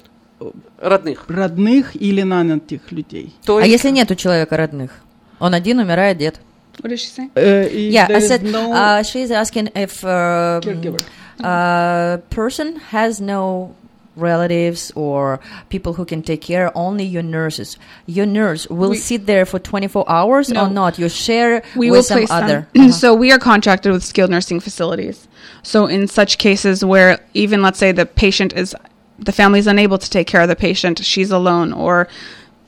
Родных. 0.81 1.23
родных 1.29 1.95
или 1.95 2.23
нанятых 2.23 2.91
людей. 2.91 3.33
То 3.45 3.55
А 3.57 3.61
есть- 3.61 3.71
если 3.71 3.89
нет 3.91 4.11
у 4.11 4.15
человека 4.15 4.57
родных? 4.57 4.91
Он 5.39 5.53
один, 5.53 5.79
умирает 5.79 6.17
дед. 6.17 6.41
What 6.81 6.89
did 6.89 6.99
she 6.99 7.07
say? 7.07 7.29
И 7.35 7.91
Yeah, 7.91 8.07
I 8.09 8.19
said 8.19 8.43
no 8.43 8.73
uh, 8.73 9.03
she's 9.03 9.31
asking 9.31 9.69
if 9.75 10.03
uh, 10.03 10.59
caregiver. 10.63 11.01
a 11.43 12.21
person 12.29 12.77
has 12.91 13.21
no 13.21 13.75
relatives 14.15 14.91
or 14.95 15.39
people 15.69 15.93
who 15.93 16.05
can 16.05 16.21
take 16.21 16.39
care 16.41 16.71
only 16.77 17.03
your 17.03 17.23
nurses 17.23 17.77
your 18.05 18.27
nurse 18.27 18.67
will 18.69 18.91
We- 18.91 18.97
sit 18.97 19.25
there 19.25 19.43
for 19.43 19.57
24 19.57 20.05
hours 20.07 20.51
or 20.51 20.69
not 20.69 20.99
you 20.99 21.09
share 21.09 21.63
we 21.75 21.89
with 21.89 21.97
will 21.97 22.03
some 22.03 22.17
place 22.19 22.29
other. 22.31 22.67
Uh-huh. 22.77 22.91
So 22.91 23.13
we 23.15 23.31
are 23.31 23.39
contracted 23.39 23.91
with 23.91 24.03
skilled 24.03 24.29
nursing 24.29 24.59
facilities. 24.59 25.27
So 25.63 25.87
in 25.87 26.07
such 26.07 26.37
cases 26.37 26.85
where 26.85 27.19
even 27.33 27.61
let's 27.63 27.79
say 27.79 27.91
the 27.91 28.05
patient 28.05 28.53
is 28.53 28.75
the 29.17 29.31
family 29.31 29.59
is 29.59 29.67
unable 29.67 29.97
to 29.97 30.09
take 30.09 30.27
care 30.27 30.41
of 30.41 30.47
the 30.49 30.55
patient, 30.55 30.99
she's 31.03 31.31
alone 31.31 31.73
or 31.73 32.07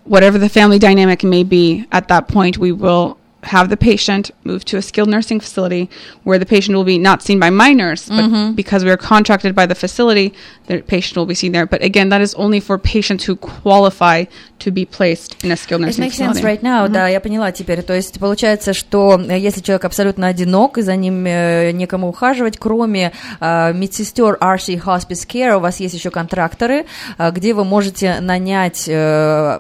whatever 0.06 0.38
the 0.40 0.50
family 0.50 0.80
dynamic 0.80 1.24
may 1.24 1.44
be, 1.44 1.86
at 1.92 2.08
that 2.08 2.28
point 2.28 2.58
we 2.58 2.72
will 2.72 3.18
have 3.46 3.70
the 3.70 3.78
patient 3.78 4.32
move 4.44 4.66
to 4.66 4.78
a 4.78 4.82
skilled 4.82 5.10
nursing 5.10 5.40
facility 5.40 5.90
where 6.24 6.40
the 6.40 6.46
patient 6.46 6.76
will 6.76 6.84
be 6.84 6.98
not 6.98 7.22
seen 7.22 7.40
by 7.40 7.50
my 7.50 7.74
nurse, 7.74 8.10
but 8.10 8.56
because 8.56 8.84
we 8.84 8.92
are 8.92 8.98
contracted 8.98 9.54
by 9.56 9.66
the 9.66 9.76
facility, 9.76 10.34
the 10.68 10.82
patient 10.82 11.18
will 11.18 11.26
be 11.26 11.36
seen 11.36 11.52
there. 11.52 11.66
But 11.66 11.82
again, 11.84 12.10
that 12.10 12.22
is 12.22 12.34
only 12.36 12.60
for 12.60 12.78
patients 12.78 13.24
who 13.26 13.36
qualify 13.36 14.26
to 14.60 14.72
be 14.72 14.86
placed 14.86 15.44
in 15.44 15.52
a 15.52 15.58
skilled 15.58 15.82
It 15.82 15.86
nursing 15.86 16.04
makes 16.06 16.16
sense 16.18 16.40
facility. 16.40 16.46
right 16.48 16.64
now, 16.64 16.88
да, 16.88 17.08
я 17.08 17.20
поняла 17.20 17.52
теперь. 17.52 17.82
То 17.84 17.94
есть 17.94 18.20
получается, 18.20 18.74
что 18.74 19.20
э, 19.20 19.38
если 19.38 19.62
человек 19.62 19.86
абсолютно 19.86 20.28
одинок, 20.28 20.78
и 20.78 20.82
за 20.82 20.96
ним 20.96 21.26
э, 21.26 21.72
некому 21.72 22.10
ухаживать, 22.10 22.58
кроме 22.58 23.12
э, 23.40 23.74
медсестер 23.74 24.38
RC 24.42 24.82
Hospice 24.84 25.28
Care, 25.28 25.58
у 25.58 25.60
вас 25.60 25.80
есть 25.80 25.94
еще 25.94 26.10
контракторы, 26.10 26.86
э, 27.18 27.32
где 27.32 27.54
вы 27.54 27.64
можете 27.66 28.20
нанять 28.22 28.86
э, 28.88 29.60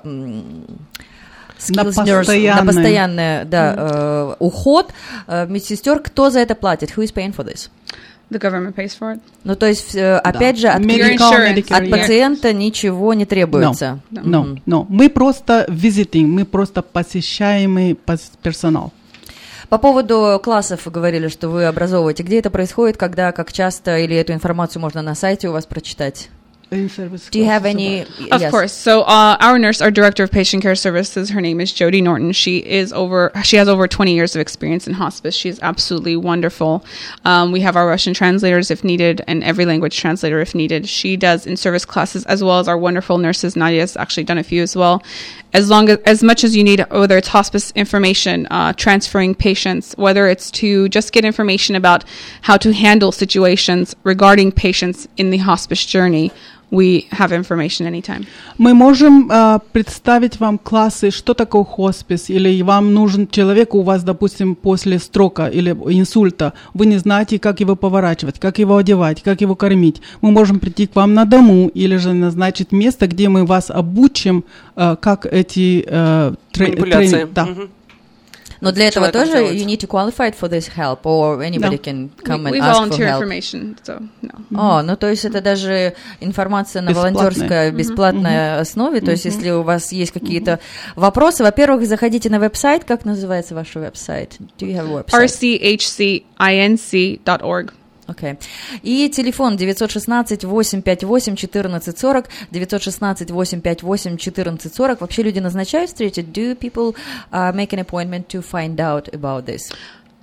м, 1.70 1.76
На 1.76 1.82
skills 1.82 2.24
nurse, 2.26 2.56
на 2.56 2.65
постоянный 2.65 3.46
да, 3.46 3.74
э, 3.78 4.36
уход 4.39 4.91
э, 5.28 5.48
медсестер. 5.48 6.00
Кто 6.00 6.30
за 6.30 6.39
это 6.39 6.56
платит? 6.56 6.91
Who 6.98 7.04
is 7.04 7.13
paying 7.13 7.36
for 7.36 7.46
this? 7.46 7.70
The 8.32 8.39
government 8.39 8.74
pays 8.74 8.98
for 9.00 9.13
it. 9.13 9.20
Ну, 9.44 9.56
то 9.56 9.68
есть, 9.68 9.96
э, 9.96 10.18
опять 10.18 10.58
же, 10.58 10.68
от, 10.68 10.82
Medical. 10.82 11.18
Medicare, 11.32 11.60
от 11.70 11.84
yeah. 11.84 11.89
пациента 11.89 12.54
ничего 12.54 13.13
не 13.13 13.26
требуется. 13.26 14.00
No, 14.12 14.60
no. 14.65 14.86
Мы 14.89 15.10
просто 15.10 15.65
visiting, 15.70 16.26
мы 16.26 16.46
просто 16.46 16.82
посещаемый 16.82 17.94
пос- 17.94 18.32
персонал. 18.41 18.91
По 19.70 19.78
поводу 19.78 20.39
классов 20.44 20.86
вы 20.86 20.91
говорили, 20.91 21.28
что 21.28 21.50
вы 21.50 21.65
образовываете. 21.65 22.24
Где 22.24 22.39
это 22.39 22.50
происходит, 22.50 22.98
когда, 22.98 23.32
как 23.32 23.52
часто, 23.52 23.98
или 23.98 24.15
эту 24.15 24.34
информацию 24.34 24.82
можно 24.82 25.02
на 25.02 25.15
сайте 25.15 25.50
у 25.50 25.52
вас 25.52 25.65
прочитать? 25.65 26.30
In-service 26.71 27.30
Do 27.30 27.39
you 27.39 27.45
have 27.45 27.62
classes 27.62 27.82
any... 27.82 28.01
Of 28.32 28.41
yes. 28.41 28.51
course. 28.51 28.73
So 28.73 29.04
uh, 29.04 29.38
our 29.39 29.60
nurse, 29.60 29.82
our 29.82 29.91
director 29.91 30.23
of 30.23 30.32
patient 30.32 30.63
care 30.63 30.75
services, 30.75 31.30
her 31.30 31.39
name 31.39 31.62
is 31.62 31.71
Jody 31.71 32.01
Norton. 32.01 32.32
She 32.32 32.58
is 32.58 32.91
over. 32.91 33.32
She 33.43 33.58
has 33.58 33.67
over 33.67 33.88
20 33.88 34.13
years 34.13 34.36
of 34.36 34.41
experience 34.41 34.88
in 34.88 34.93
hospice. 34.93 35.36
She's 35.36 35.60
absolutely 35.62 36.15
wonderful. 36.15 36.84
Um, 37.23 37.51
we 37.51 37.62
have 37.62 37.75
our 37.75 37.88
Russian 37.88 38.13
translators 38.15 38.71
if 38.71 38.84
needed, 38.84 39.21
and 39.28 39.43
every 39.43 39.65
language 39.65 39.95
translator 39.97 40.39
if 40.39 40.56
needed. 40.56 40.89
She 40.89 41.15
does 41.15 41.45
in-service 41.45 41.86
classes 41.86 42.25
as 42.25 42.43
well 42.43 42.60
as 42.60 42.67
our 42.67 42.78
wonderful 42.78 43.19
nurses. 43.19 43.56
Nadia's 43.56 43.95
actually 43.95 44.23
done 44.23 44.39
a 44.39 44.43
few 44.43 44.63
as 44.63 44.75
well. 44.75 45.04
As 45.54 45.69
long 45.69 45.88
as 45.89 45.99
as 46.06 46.23
much 46.23 46.43
as 46.43 46.56
you 46.56 46.63
need, 46.63 46.86
whether 46.91 47.17
it's 47.17 47.28
hospice 47.28 47.71
information, 47.75 48.47
uh, 48.51 48.73
transferring 48.73 49.36
patients, 49.36 49.93
whether 49.97 50.28
it's 50.28 50.49
to 50.51 50.89
just 50.89 51.13
get 51.13 51.23
information 51.23 51.75
about 51.75 52.04
how 52.41 52.58
to 52.58 52.73
handle 52.73 53.12
situations 53.12 53.95
regarding 54.04 54.51
patients 54.51 55.08
in 55.17 55.30
the 55.30 55.38
hospice 55.38 55.86
journey. 55.86 56.32
We 56.76 57.06
have 57.20 57.32
information 57.32 57.88
anytime. 57.88 58.26
Мы 58.58 58.74
можем 58.74 59.30
э, 59.32 59.60
представить 59.72 60.40
вам 60.40 60.58
классы, 60.58 61.12
что 61.12 61.34
такое 61.34 61.64
хоспис, 61.64 62.30
или 62.30 62.62
вам 62.64 62.94
нужен 62.94 63.28
человек, 63.28 63.76
у 63.76 63.82
вас, 63.82 64.04
допустим, 64.04 64.56
после 64.56 65.00
строка 65.00 65.48
или 65.48 65.72
инсульта, 66.00 66.52
вы 66.74 66.86
не 66.86 66.98
знаете, 67.00 67.40
как 67.40 67.60
его 67.62 67.76
поворачивать, 67.76 68.40
как 68.40 68.60
его 68.60 68.76
одевать, 68.78 69.22
как 69.24 69.42
его 69.42 69.56
кормить. 69.56 70.02
Мы 70.22 70.32
можем 70.32 70.60
прийти 70.60 70.88
к 70.88 70.96
вам 70.96 71.14
на 71.14 71.26
дому 71.26 71.70
или 71.82 71.98
же 71.98 72.14
назначить 72.14 72.72
место, 72.72 73.08
где 73.08 73.30
мы 73.30 73.46
вас 73.46 73.70
обучим, 73.70 74.44
э, 74.76 74.96
как 75.02 75.26
эти 75.26 75.86
э, 75.88 76.34
тре- 76.52 76.68
Манипуляции. 76.68 77.24
тренинг- 77.24 77.34
да. 77.34 77.46
Мгм. 77.46 77.70
Но 78.62 78.72
для 78.72 78.88
этого 78.88 79.12
тоже 79.12 79.32
делать. 79.34 79.54
you 79.56 79.65
need 79.65 79.80
to 79.80 79.88
qualify 79.88 80.32
for 80.38 80.50
this 80.50 80.70
help, 80.76 81.02
or 81.04 81.39
anybody 81.41 81.78
Да. 81.78 81.91
can 81.91 82.10
come 82.24 82.44
we, 82.44 82.52
we 82.52 82.60
and 82.60 82.63
ask 82.63 82.76
for 82.76 82.89
volunteer 82.89 83.08
help. 83.08 83.22
information, 83.24 83.78
so 83.84 84.08
no. 84.22 84.32
О, 84.58 84.82
ну 84.84 84.96
то 84.96 85.10
есть 85.10 85.26
это 85.26 85.41
даже 85.41 85.94
информация 86.20 86.82
на 86.82 86.89
Бесплатная. 86.89 87.13
волонтерской 87.13 87.72
бесплатной 87.72 88.60
основе. 88.60 89.02
То 89.02 89.12
есть 89.12 89.26
если 89.26 89.50
у 89.52 89.62
вас 89.63 89.91
есть 89.91 90.12
какие-то 90.12 90.60
вопросы, 90.96 91.44
во-первых, 91.44 91.86
заходите 91.88 92.30
на 92.30 92.39
веб-сайт. 92.39 92.84
Как 92.86 93.06
называется 93.06 93.56
ваш 93.56 93.76
веб-сайт? 93.76 94.38
Do 94.60 94.65
you 94.68 94.76
have 94.76 94.88
a 94.89 95.04
website? 95.04 95.65
rchcinc.org. 96.36 97.74
Окей. 98.07 98.37
И 98.83 99.09
телефон 99.09 99.57
916-858-1440, 99.57 102.27
916-858-1440. 102.53 104.99
Вообще 105.01 105.23
люди 105.23 105.38
назначают 105.38 105.88
встречи? 105.90 106.21
Do 106.21 106.55
people 106.57 106.95
uh, 107.33 107.53
make 107.55 107.73
an 107.73 107.79
appointment 107.79 108.29
to 108.29 108.43
find 108.43 108.81
out 108.81 109.09
about 109.14 109.47
this? 109.47 109.71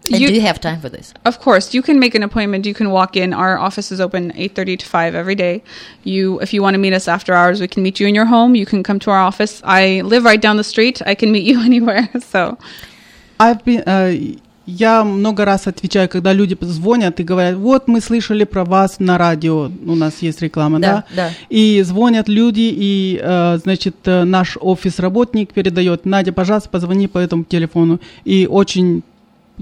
And 0.10 0.22
You- 0.22 0.28
do 0.30 0.34
you 0.36 0.42
have 0.42 0.60
time 0.62 0.80
for 0.82 0.90
this? 0.90 1.14
Of 1.26 1.40
course, 1.40 1.74
you 1.74 1.82
can 1.82 2.00
make 2.00 2.16
an 2.16 2.24
appointment. 2.24 2.66
You 2.66 2.74
can 2.74 2.92
walk 2.92 3.16
in. 3.18 3.34
Our 3.34 3.58
office 3.58 3.92
is 3.92 4.00
open 4.00 4.32
8:30 4.36 4.78
to 4.80 4.86
5 4.86 5.16
every 5.16 5.36
day. 5.36 5.62
You 6.04 6.40
if 6.42 6.54
you 6.54 6.62
want 6.62 6.76
to 6.76 6.80
meet 6.80 6.94
us 6.94 7.08
after 7.08 7.34
hours, 7.34 7.60
we 7.62 7.68
can 7.68 7.84
meet 7.84 8.00
you 8.00 8.08
in 8.08 8.16
your 8.16 8.26
home. 8.26 8.56
You 8.56 8.66
can 8.66 8.84
come 8.84 9.00
to 9.00 9.12
our 9.12 9.20
office. 9.22 9.62
I 9.66 10.02
live 10.04 10.24
right 10.26 10.42
down 10.42 10.58
the 10.58 10.64
street. 10.64 11.02
I 11.06 11.16
can 11.16 11.32
meet 11.32 11.44
you 11.46 11.62
anywhere. 11.62 12.08
So, 12.32 12.58
I've 13.40 13.64
been, 13.66 13.84
э, 13.86 14.38
я 14.67 15.05
много 15.05 15.45
раз 15.45 15.67
отвечаю, 15.67 16.09
когда 16.09 16.33
люди 16.33 16.57
звонят 16.61 17.21
и 17.21 17.25
говорят, 17.25 17.57
вот 17.57 17.89
мы 17.89 18.01
слышали 18.01 18.45
про 18.45 18.65
вас 18.65 19.01
на 19.01 19.19
радио, 19.19 19.71
у 19.87 19.95
нас 19.95 20.23
есть 20.23 20.41
реклама, 20.43 20.79
Да, 20.79 21.05
да? 21.11 21.29
да. 21.29 21.31
И 21.49 21.83
звонят 21.83 22.29
люди, 22.29 22.71
и, 22.73 23.21
э, 23.23 23.59
значит, 23.63 23.97
э, 24.05 24.25
наш 24.25 24.57
офис-работник 24.61 25.53
передает, 25.53 26.05
Надя, 26.05 26.33
пожалуйста, 26.33 26.69
позвони 26.69 27.09
по 27.09 27.19
этому 27.19 27.45
телефону. 27.45 28.01
И 28.25 28.47
очень 28.51 29.03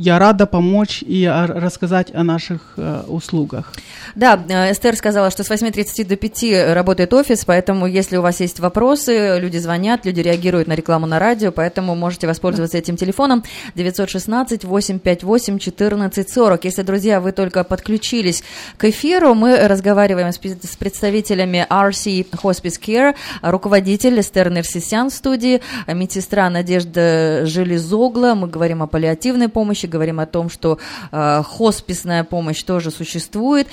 я 0.00 0.18
рада 0.18 0.46
помочь 0.46 1.02
и 1.02 1.26
о- 1.26 1.46
рассказать 1.46 2.14
о 2.14 2.24
наших 2.24 2.72
э, 2.78 3.02
услугах. 3.06 3.74
Да, 4.14 4.42
э, 4.48 4.72
Эстер 4.72 4.96
сказала, 4.96 5.30
что 5.30 5.44
с 5.44 5.50
8.30 5.50 6.06
до 6.06 6.16
5 6.16 6.74
работает 6.74 7.12
офис, 7.12 7.44
поэтому 7.44 7.86
если 7.86 8.16
у 8.16 8.22
вас 8.22 8.40
есть 8.40 8.60
вопросы, 8.60 9.38
люди 9.38 9.58
звонят, 9.58 10.06
люди 10.06 10.20
реагируют 10.20 10.68
на 10.68 10.74
рекламу 10.74 11.06
на 11.06 11.18
радио, 11.18 11.52
поэтому 11.52 11.94
можете 11.94 12.26
воспользоваться 12.26 12.78
этим 12.78 12.96
телефоном 12.96 13.44
916-858-1440. 13.76 16.60
Если, 16.62 16.82
друзья, 16.82 17.20
вы 17.20 17.32
только 17.32 17.62
подключились 17.62 18.42
к 18.78 18.84
эфиру, 18.84 19.34
мы 19.34 19.68
разговариваем 19.68 20.32
с 20.32 20.40
с 20.40 20.76
представителями 20.76 21.66
RC 21.68 22.30
Hospice 22.42 22.80
Care, 22.80 23.14
руководитель 23.42 24.18
Эстер 24.20 24.50
Нерсисян 24.50 25.10
в 25.10 25.12
студии, 25.12 25.60
медсестра 25.86 26.48
Надежда 26.48 27.44
Железогла, 27.44 28.34
мы 28.34 28.48
говорим 28.48 28.82
о 28.82 28.86
паллиативной 28.86 29.48
помощи, 29.48 29.89
говорим 29.90 30.20
о 30.20 30.26
том, 30.26 30.48
что 30.48 30.78
э, 31.12 31.42
хосписная 31.44 32.24
помощь 32.24 32.62
тоже 32.62 32.90
существует. 32.90 33.66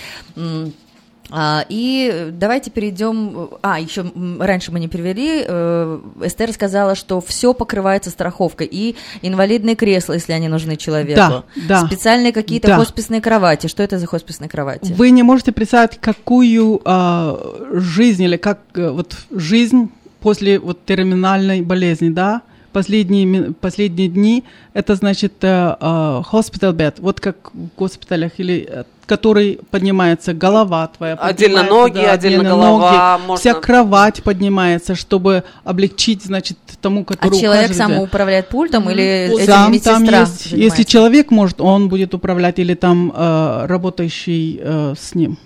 А, 1.30 1.66
и 1.68 2.30
давайте 2.32 2.72
перейдем. 2.72 3.50
А, 3.62 3.80
еще 3.82 4.06
раньше 4.40 4.72
мы 4.72 4.80
не 4.80 4.88
перевели. 4.88 5.44
э, 5.46 6.00
Эстер 6.22 6.54
сказала, 6.54 6.96
что 6.96 7.20
все 7.20 7.54
покрывается 7.54 8.10
страховкой. 8.12 8.68
И 8.72 8.96
инвалидные 9.22 9.76
кресла, 9.76 10.14
если 10.14 10.32
они 10.32 10.48
нужны 10.48 10.78
человеку. 10.78 11.18
Да, 11.18 11.44
да. 11.68 11.86
Специальные 11.86 12.32
какие-то 12.32 12.70
Да. 12.70 12.76
хосписные 12.78 13.20
кровати. 13.20 13.68
Что 13.68 13.84
это 13.84 14.00
за 14.00 14.08
хосписные 14.08 14.48
кровати? 14.50 14.94
Вы 14.94 15.10
не 15.10 15.24
можете 15.24 15.52
представить, 15.52 15.98
какую 16.00 16.82
а, 16.86 17.38
жизнь 17.74 18.24
или 18.24 18.38
как 18.38 18.60
э, 18.76 18.90
вот 18.90 19.18
жизнь 19.30 19.92
после 20.22 20.60
вот 20.60 20.86
терминальной 20.86 21.62
болезни, 21.62 22.08
да, 22.10 22.42
последние, 22.78 23.54
последние 23.54 24.08
дни, 24.08 24.44
это 24.74 24.94
значит 24.94 25.34
э, 25.42 25.48
э, 25.48 26.22
hospital 26.32 26.74
bed, 26.74 26.94
вот 27.00 27.20
как 27.20 27.36
в 27.54 27.70
госпиталях, 27.76 28.34
или 28.38 28.68
э, 28.70 28.84
который 29.08 29.60
поднимается 29.72 30.36
голова 30.36 30.88
твоя. 30.88 31.14
Отдельно 31.16 31.64
ноги, 31.64 31.98
отдельно 31.98 32.44
голова, 32.44 33.18
можно- 33.18 33.40
Вся 33.40 33.56
кровать 33.56 34.22
поднимается, 34.22 34.94
чтобы 34.94 35.44
облегчить, 35.64 36.24
значит, 36.24 36.58
тому, 36.80 37.04
который 37.04 37.38
а 37.38 37.42
человек 37.42 37.74
сам 37.74 37.98
управляет 37.98 38.50
пультом 38.50 38.90
или 38.92 39.04
этим 39.04 39.46
сам 39.46 39.72
медсестра 39.72 39.96
там 39.98 40.20
есть, 40.22 40.52
если 40.52 40.84
человек 40.84 41.32
может, 41.32 41.60
он 41.60 41.90
будет 41.90 42.14
управлять 42.14 42.60
или 42.60 42.76
там 42.76 43.12
э, 43.16 43.66
работающий 43.66 44.60
э, 44.62 44.94
с 44.96 45.16
ним. 45.16 45.40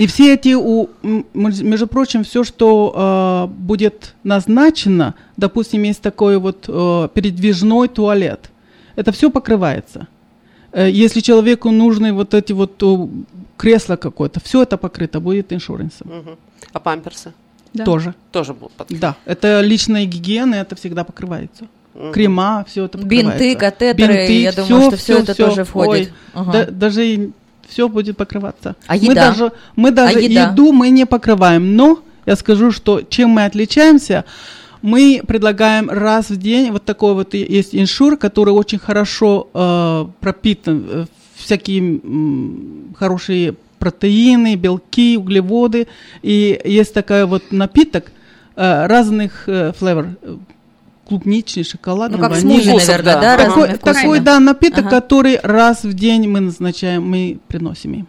И 0.00 0.06
все 0.06 0.32
эти, 0.32 0.54
у, 0.54 0.88
между 1.02 1.86
прочим, 1.86 2.24
все, 2.24 2.42
что 2.42 3.46
э, 3.50 3.52
будет 3.52 4.14
назначено, 4.24 5.14
допустим, 5.36 5.82
есть 5.82 6.00
такой 6.00 6.38
вот 6.38 6.64
э, 6.68 7.08
передвижной 7.12 7.86
туалет, 7.88 8.50
это 8.96 9.12
все 9.12 9.28
покрывается. 9.30 10.06
Э, 10.72 10.88
если 10.90 11.20
человеку 11.20 11.70
нужны 11.70 12.14
вот 12.14 12.32
эти 12.32 12.54
вот 12.54 12.82
кресла 13.58 13.96
какое-то, 13.96 14.40
все 14.40 14.62
это 14.62 14.78
покрыто 14.78 15.20
будет 15.20 15.52
иншурансом. 15.52 16.06
Мгм. 16.08 16.36
А 16.72 16.80
памперсы? 16.80 17.34
Да. 17.74 17.84
Тоже. 17.84 18.14
Тоже 18.32 18.54
будут 18.54 18.72
под- 18.72 18.98
Да, 18.98 19.16
это 19.26 19.60
личная 19.60 20.06
гигиена, 20.06 20.54
это 20.54 20.76
всегда 20.76 21.04
покрывается. 21.04 21.66
Мгм. 21.92 22.12
Крема, 22.12 22.64
все 22.66 22.86
это 22.86 22.96
Бинты, 22.96 23.54
покрывается. 23.54 23.58
катетеры, 23.58 24.32
я 24.32 24.52
думаю, 24.52 24.82
что 24.88 24.96
всё 24.96 25.18
это 25.18 25.34
тоже 25.34 25.64
входит. 25.64 26.12
Ага. 26.32 26.52
Да- 26.52 26.66
даже 26.70 27.30
все 27.70 27.88
будет 27.88 28.16
покрываться. 28.16 28.76
А 28.86 28.94
Мы 28.94 28.98
еда? 28.98 29.30
даже, 29.30 29.52
мы 29.76 29.90
даже 29.90 30.18
А 30.18 30.20
еда? 30.20 30.50
еду 30.50 30.72
мы 30.72 30.90
не 30.90 31.06
покрываем, 31.06 31.76
но 31.76 32.00
я 32.26 32.36
скажу, 32.36 32.70
что 32.72 33.00
чем 33.02 33.30
мы 33.30 33.44
отличаемся, 33.46 34.24
мы 34.82 35.22
предлагаем 35.26 35.88
раз 35.90 36.30
в 36.30 36.36
день 36.36 36.70
вот 36.72 36.84
такой 36.84 37.14
вот 37.14 37.34
есть 37.34 37.74
иншур, 37.74 38.16
который 38.16 38.50
очень 38.50 38.78
хорошо 38.78 39.48
э, 39.52 40.06
пропитан 40.20 40.86
э, 40.88 41.04
всякие 41.34 41.80
м, 41.80 42.94
хорошие 42.98 43.54
протеины, 43.78 44.56
белки, 44.56 45.16
углеводы. 45.16 45.86
И 46.22 46.60
есть 46.64 46.92
такой 46.94 47.24
вот 47.24 47.50
напиток 47.50 48.12
э, 48.56 48.86
разных 48.86 49.48
э, 49.48 49.72
флевор, 49.78 50.06
э, 50.22 50.36
клубничный, 51.10 51.64
шоколадный, 51.64 52.18
Ну, 52.18 52.22
как 52.22 52.30
ванильный. 52.30 52.62
смузи, 52.62 52.86
наверное, 52.86 53.14
да. 53.14 53.20
да, 53.36 53.44
Такой- 53.46 53.78
Такой, 53.78 54.20
да, 54.20 54.38
напиток, 54.40 54.86
Ага. 54.86 54.90
который 55.00 55.40
раз 55.42 55.82
в 55.82 55.92
день 55.92 56.28
мы 56.28 56.38
назначаем, 56.40 57.02
мы 57.02 57.38
приносим 57.48 57.92
им. 57.94 58.06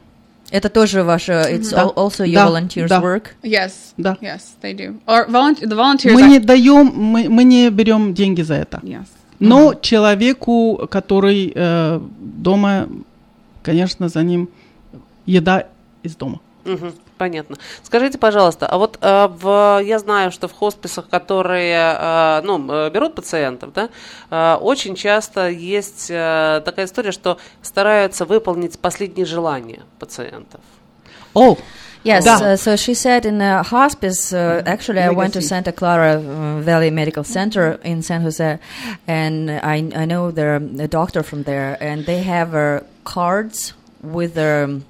Это 0.51 0.69
тоже 0.69 1.03
ваше, 1.03 1.31
it's 1.31 1.71
Да. 1.71 1.85
al- 1.85 1.95
also 1.95 2.25
your 2.25 2.33
Да, 2.35 2.47
volunteers 2.47 2.87
да. 2.87 2.99
work? 3.01 3.23
Yes. 3.41 3.71
Да. 3.97 4.17
Yes, 4.21 4.41
they 4.61 4.75
do. 4.75 4.99
Or 5.07 5.27
volunteer, 5.29 5.67
the 5.67 5.75
volunteers. 5.75 6.13
Мы 6.13 6.21
act- 6.21 6.27
не 6.29 6.39
даем, 6.39 6.91
мы, 6.95 7.27
мы 7.29 7.43
не 7.43 7.69
берем 7.69 8.13
деньги 8.13 8.41
за 8.43 8.55
это. 8.55 8.79
Yes. 8.83 9.05
Но 9.39 9.73
человеку, 9.73 10.87
который 10.91 11.51
э, 11.55 11.99
дома, 12.19 12.87
конечно, 13.63 14.09
за 14.09 14.21
ним 14.23 14.47
еда 15.25 15.65
из 16.03 16.15
дома. 16.15 16.39
Мгм, 16.65 16.93
Понятно. 17.21 17.57
Скажите, 17.83 18.17
пожалуйста, 18.17 18.65
а 18.65 18.79
вот 18.79 18.97
э, 18.99 19.27
в, 19.27 19.79
я 19.83 19.99
знаю, 19.99 20.31
что 20.31 20.47
в 20.47 20.53
хосписах, 20.53 21.07
которые 21.07 21.95
э, 21.95 22.41
ну, 22.43 22.57
э, 22.67 22.89
берут 22.89 23.13
пациентов, 23.13 23.73
да, 23.73 23.89
э, 24.31 24.57
очень 24.59 24.95
часто 24.95 25.47
есть 25.47 26.07
э, 26.09 26.63
такая 26.65 26.87
история, 26.87 27.11
что 27.11 27.37
стараются 27.61 28.25
выполнить 28.25 28.79
последние 28.79 29.27
желания 29.27 29.83
пациентов. 29.99 30.61
О, 31.35 31.57
Yes, 32.03 32.23
Да. 32.23 32.53
uh, 32.53 32.57
so 32.57 32.75
she 32.75 32.95
said 32.95 33.27
in 33.27 33.39
a 33.39 33.61
hospice, 33.61 34.33
uh, 34.33 34.63
actually, 34.65 35.01
I 35.01 35.11
went 35.11 35.33
to. 35.33 35.41
Santa 35.43 35.71
Clara 35.71 36.15
uh, 36.15 36.59
Valley 36.61 36.89
Medical 36.89 37.23
Center 37.23 37.79
in 37.83 38.01
San 38.01 38.23
Jose, 38.23 38.57
and 39.05 39.51
I, 39.51 39.87
I 39.95 40.05
know 40.05 40.31
there 40.31 40.55
a 40.55 40.87
doctor 40.87 41.21
from 41.21 41.43
there, 41.43 41.77
and 41.79 42.07
they 42.07 42.23
have 42.23 42.55
uh, 42.55 42.79
cards 43.03 43.75
with 44.01 44.33
their 44.33 44.63
um, 44.63 44.83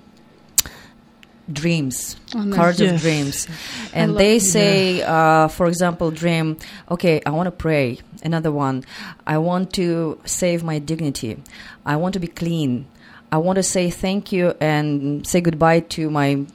dreams, 1.48 2.16
Oh, 2.34 2.40
nice. 2.42 2.56
cards 2.56 2.80
of 2.80 2.88
Yes. 2.92 3.02
dreams. 3.02 3.46
And 3.94 4.12
love 4.12 4.18
they 4.18 4.38
that. 4.38 4.44
say, 4.44 5.02
uh, 5.02 5.48
for 5.48 5.66
example, 5.68 6.10
dream, 6.10 6.56
okay, 6.90 7.20
I 7.24 7.30
want 7.30 7.46
to 7.46 7.52
pray. 7.52 7.98
Another 8.24 8.50
one, 8.50 8.82
I 9.26 9.38
want 9.38 9.72
to 9.74 10.18
save 10.24 10.64
my 10.64 10.78
dignity. 10.80 11.36
I 11.84 11.94
want 11.96 12.14
to 12.14 12.20
be 12.20 12.26
clean. 12.26 12.86
I 13.30 13.38
want 13.38 13.56
to 13.56 13.62
say 13.62 13.90
thank 13.90 14.32
you 14.32 14.54
and 14.60 15.24
say 15.26 15.40
goodbye 15.40 15.80
to 15.94 16.10
my 16.10 16.46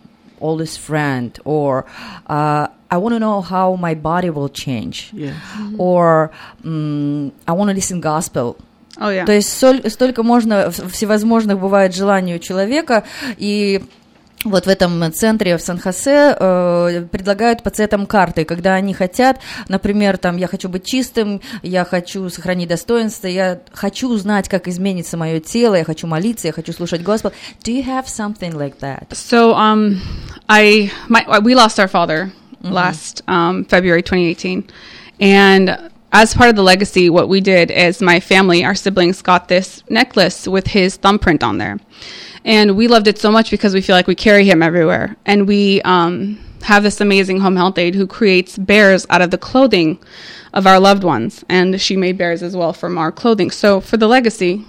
oldest 0.42 0.80
friend. 0.80 1.38
Or 1.46 1.86
uh, 2.28 2.68
I 2.90 2.98
want 2.98 3.14
to 3.16 3.20
know 3.20 3.40
how 3.42 3.76
my 3.76 3.94
body 3.96 4.30
will 4.30 4.50
change. 4.50 5.12
yes. 5.14 5.36
Or 5.78 6.32
mm, 6.66 7.32
I 7.48 7.52
want 7.54 7.70
to 7.70 7.74
listen 7.76 8.02
gospel. 8.02 8.58
Oh 9.00 9.08
yeah. 9.10 9.24
То 9.26 9.32
есть 9.32 9.48
соль- 9.50 9.88
столько 9.90 10.22
можно, 10.24 10.70
в- 10.70 10.92
всевозможных 10.92 11.58
бывает 11.60 11.96
желаний 11.96 12.36
у 12.36 12.40
человека, 12.40 13.06
и 13.38 13.82
вот 14.45 14.67
в 14.67 14.69
этом 14.69 15.13
центре 15.13 15.57
в 15.57 15.61
Сан-Хосе 15.61 16.37
э, 16.39 17.07
предлагают 17.11 17.63
пациентам 17.63 18.07
карты, 18.07 18.45
когда 18.45 18.75
они 18.75 18.95
хотят, 18.95 19.41
например, 19.69 20.19
там, 20.19 20.37
я 20.37 20.47
хочу 20.47 20.69
быть 20.69 20.85
чистым, 20.85 21.41
я 21.63 21.85
хочу 21.85 22.29
сохранить 22.29 22.69
достоинство, 22.69 23.27
я 23.27 23.61
хочу 23.73 24.09
узнать, 24.09 24.49
как 24.49 24.69
изменится 24.69 25.17
мое 25.17 25.41
тело, 25.41 25.75
я 25.75 25.85
хочу 25.85 26.07
молиться, 26.07 26.47
я 26.47 26.53
хочу 26.53 26.73
слушать 26.73 27.03
Господ. 27.03 27.35
Do 27.65 27.73
you 27.73 27.85
have 27.85 28.07
something 28.07 28.53
like 28.53 28.79
that? 28.81 29.09
So, 29.13 29.55
um, 29.55 30.01
I 30.49 30.91
my 31.09 31.41
we 31.41 31.55
lost 31.55 31.81
our 31.81 31.89
father 31.89 32.33
last 32.63 33.23
um, 33.29 33.65
February 33.65 34.03
2018, 34.03 34.65
and 35.21 35.91
as 36.13 36.35
part 36.35 36.49
of 36.49 36.57
the 36.57 36.63
legacy, 36.63 37.11
what 37.11 37.29
we 37.29 37.41
did 37.41 37.71
is 37.71 38.01
my 38.01 38.21
family, 38.21 38.65
our 38.65 38.75
siblings, 38.75 39.23
got 39.23 39.49
this 39.49 39.83
necklace 39.89 40.47
with 40.47 40.69
his 40.69 40.97
thumbprint 40.97 41.43
on 41.43 41.59
there, 41.59 41.79
and 42.47 42.77
we 42.77 42.89
loved 42.89 43.09
it 43.09 43.19
so 43.19 43.31
much 43.31 43.51
because 43.51 43.75
we 43.75 43.83
feel 43.83 43.97
like 43.97 44.07
we 44.07 44.15
carry 44.15 44.45
him 44.45 44.63
everywhere, 44.63 45.17
and 45.27 45.47
we 45.47 45.83
um, 45.83 46.39
have 46.63 46.83
this 46.83 47.01
amazing 47.01 47.41
home 47.41 47.57
health 47.57 47.77
aide 47.77 47.95
who 47.95 48.07
creates 48.07 48.57
bears 48.57 49.05
out 49.11 49.21
of 49.21 49.31
the 49.31 49.37
clothing 49.37 49.99
of 50.55 50.67
our 50.67 50.81
loved 50.81 51.05
ones, 51.05 51.45
and 51.49 51.79
she 51.81 51.97
made 51.97 52.17
bears 52.17 52.43
as 52.43 52.57
well 52.57 52.73
from 52.73 52.97
our 52.97 53.13
clothing. 53.13 53.51
So 53.51 53.81
for 53.81 53.97
the 53.99 54.07
legacy, 54.07 54.65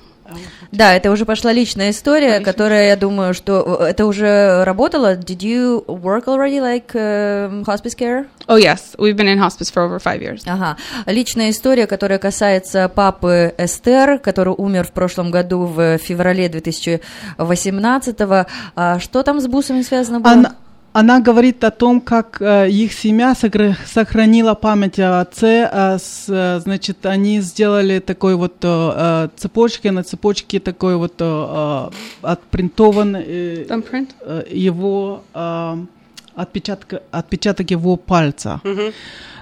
Да, 0.72 0.94
это 0.94 1.12
уже 1.12 1.26
пошла 1.26 1.54
личная 1.54 1.92
история, 1.92 2.40
которая, 2.40 2.90
я 2.90 2.96
думаю, 2.96 3.34
что 3.34 3.80
э, 3.82 3.86
это 3.86 4.06
уже 4.06 4.64
работало. 4.64 5.16
Did 5.16 5.40
you 5.40 5.86
work 5.86 6.26
already 6.26 6.60
like 6.60 6.94
um, 6.94 7.64
hospice 7.66 7.96
care? 7.96 8.26
oh 8.48 8.56
yes, 8.56 8.96
we've 8.98 9.16
been 9.16 9.28
in 9.28 9.38
hospice 9.38 9.70
for 9.70 9.84
over 9.84 10.00
five 10.00 10.22
years. 10.22 10.44
Ага. 10.46 10.78
Личная 11.06 11.50
история, 11.50 11.88
которая 11.88 12.20
касается 12.20 12.90
папы 12.90 13.54
Эстер, 13.58 14.20
который 14.20 14.54
умер 14.58 14.88
в 14.88 14.92
прошлом 14.92 15.32
году 15.32 15.66
в 15.66 15.98
феврале 15.98 16.48
2018-го. 16.48 18.46
А 18.76 19.00
что 19.00 19.24
там 19.24 19.40
с 19.40 19.48
бусами 19.48 19.82
связано 19.82 20.20
было? 20.20 20.34
Она, 20.34 20.56
она 21.00 21.20
говорит 21.20 21.64
о 21.64 21.70
том, 21.70 22.02
как 22.02 22.42
э, 22.42 22.70
их 22.72 22.92
семья 22.92 23.36
сохранила 23.36 24.56
память 24.56 25.00
о 25.00 25.22
отце. 25.22 25.70
а 25.72 25.98
э, 26.28 26.60
значит, 26.60 27.06
они 27.06 27.42
сделали 27.42 28.00
такой 28.00 28.34
вот 28.34 28.56
э, 28.64 29.30
цепочки, 29.38 29.90
на 29.90 30.04
цепочке 30.04 30.60
такой 30.60 30.96
вот 30.96 31.22
отпринтован 32.22 33.16
его 34.50 35.22
отпечатка, 36.36 37.02
отпечаток 37.12 37.72
его 37.72 37.96
пальца. 37.96 38.60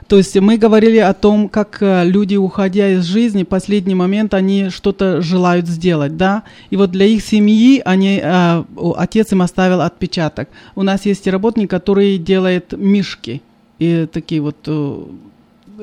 То 0.07 0.17
есть 0.17 0.35
мы 0.39 0.57
говорили 0.57 0.97
о 0.97 1.13
том, 1.13 1.49
как 1.49 1.81
э, 1.81 2.05
люди, 2.05 2.35
уходя 2.35 2.89
из 2.89 3.05
жизни, 3.05 3.43
в 3.43 3.47
последний 3.47 3.95
момент 3.95 4.35
они 4.35 4.69
что-то 4.69 5.21
желают 5.21 5.67
сделать, 5.67 6.15
да. 6.15 6.43
И 6.69 6.77
вот 6.77 6.91
для 6.91 7.07
их 7.07 7.23
семьи 7.23 7.81
они, 7.83 8.19
э, 8.21 8.63
отец 8.97 9.31
им 9.31 9.41
оставил 9.41 9.81
отпечаток. 9.81 10.49
У 10.75 10.83
нас 10.83 11.05
есть 11.07 11.27
работник, 11.27 11.71
который 11.71 12.19
делает 12.19 12.73
мишки 12.77 13.41
и 13.79 14.07
такие 14.11 14.41
вот 14.41 14.57
э, 14.67 15.03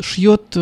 шьет 0.00 0.56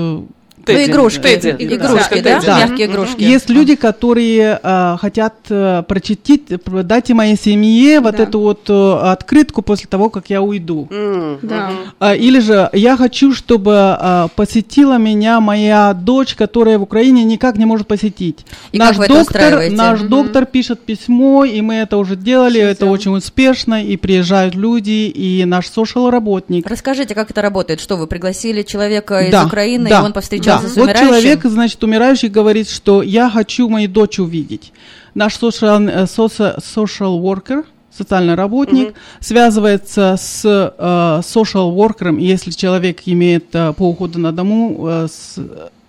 э, 0.73 0.77
Тедди. 0.77 0.91
игрушки, 0.91 1.21
Тедди. 1.23 1.75
игрушки, 1.75 2.21
да? 2.21 2.41
Да. 2.41 2.59
Мягкие 2.67 2.87
игрушки. 2.87 3.23
Есть 3.23 3.49
люди, 3.51 3.75
которые 3.77 4.59
э, 4.63 4.97
хотят 5.01 5.35
э, 5.51 5.83
прочитать, 5.87 6.41
э, 6.51 6.83
дать 6.83 7.11
и 7.11 7.15
моей 7.15 7.37
семье 7.37 8.01
вот 8.01 8.17
Да. 8.17 8.23
эту 8.25 8.41
вот 8.41 8.61
э, 8.69 8.93
открытку 9.13 9.63
после 9.63 9.87
того, 9.89 10.11
как 10.11 10.31
я 10.31 10.43
уйду. 10.43 10.89
М, 10.91 11.39
Да. 11.43 11.71
А, 11.99 12.15
Или 12.15 12.41
же 12.41 12.69
я 12.73 12.97
хочу, 12.97 13.33
чтобы 13.35 13.73
а, 13.77 14.29
посетила 14.37 14.99
меня 14.99 15.41
моя 15.41 15.93
дочь, 15.95 16.35
которая 16.35 16.79
в 16.79 16.83
Украине 16.83 17.25
никак 17.25 17.57
не 17.57 17.65
может 17.67 17.87
посетить. 17.87 18.45
И 18.73 18.79
наш 18.79 18.91
как 18.91 18.99
вы 18.99 19.05
это 19.07 19.15
доктор, 19.15 19.37
устраиваете? 19.43 19.77
наш 19.77 20.01
доктор 20.01 20.47
пишет 20.47 20.81
письмо, 20.81 21.45
и 21.45 21.61
мы 21.61 21.75
это 21.77 21.97
уже 21.97 22.17
делали, 22.17 22.61
это 22.61 22.75
сделал. 22.75 22.93
очень 22.93 23.17
успешно, 23.17 23.83
и 23.85 23.97
приезжают 23.97 24.55
люди, 24.55 25.09
и 25.09 25.45
наш 25.45 25.67
social 25.67 26.11
работник. 26.11 26.67
Расскажите, 26.69 27.15
как 27.15 27.31
это 27.31 27.43
работает? 27.43 27.81
Что 27.81 27.97
вы 27.97 28.07
пригласили 28.07 28.63
человека 28.63 29.21
из 29.21 29.31
Да, 29.33 29.47
Украины, 29.47 29.89
да, 29.89 30.01
и 30.01 30.05
он 30.05 30.13
повстречался 30.13 30.60
да. 30.60 30.60
С 30.69 30.77
Вот 30.77 30.95
человек, 30.95 31.45
значит, 31.45 31.83
умирающий 31.83 32.29
говорит, 32.29 32.69
что 32.69 33.03
я 33.03 33.31
хочу 33.31 33.69
мою 33.69 33.89
дочь 33.89 34.19
увидеть. 34.19 34.73
Наш 35.15 35.35
social, 35.39 35.89
э, 35.89 36.05
соци- 36.05 36.57
social 36.59 37.21
worker, 37.21 37.65
социальный 37.91 38.35
работник, 38.35 38.95
связывается 39.21 40.17
с 40.19 40.43
э, 40.45 41.21
social 41.23 41.75
worker, 41.75 42.19
если 42.19 42.51
человек 42.51 43.03
имеет 43.07 43.55
э, 43.55 43.73
по 43.73 43.89
уходу 43.89 44.19
на 44.19 44.33
дому 44.33 44.87
э, 44.87 45.09
с 45.09 45.39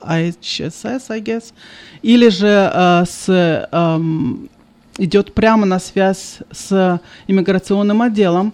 IHSS, 0.01 1.03
I 1.10 1.21
guess, 1.21 1.53
или 2.01 2.29
же 2.29 2.71
э, 2.73 3.05
с 3.07 3.67
эм, 3.71 4.49
идет 4.97 5.34
прямо 5.34 5.65
на 5.65 5.79
связь 5.79 6.39
с 6.51 6.99
иммиграционным 7.27 8.01
отделом. 8.01 8.53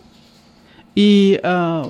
И 0.96 1.40
э, 1.42 1.84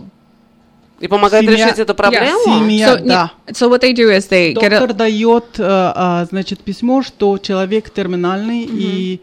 И 1.00 1.08
помогает 1.08 1.46
Семья- 1.46 1.66
решить 1.68 1.80
эту 1.80 1.94
проблему? 1.94 2.40
семья, 2.44 2.96
So, 2.96 3.06
да. 3.06 3.32
yeah, 3.48 3.52
so 3.54 3.70
what 3.70 3.82
they 3.82 3.94
do 3.94 4.10
is 4.10 4.28
they 4.30 4.54
get 4.54 4.70
Доктор 4.72 4.90
a 4.92 4.94
дает, 4.94 5.46
а, 5.60 6.26
значит, 6.30 6.62
письмо, 6.64 7.04
что 7.04 7.38
человек 7.38 7.90
терминальный, 7.92 8.64
и, 8.64 9.22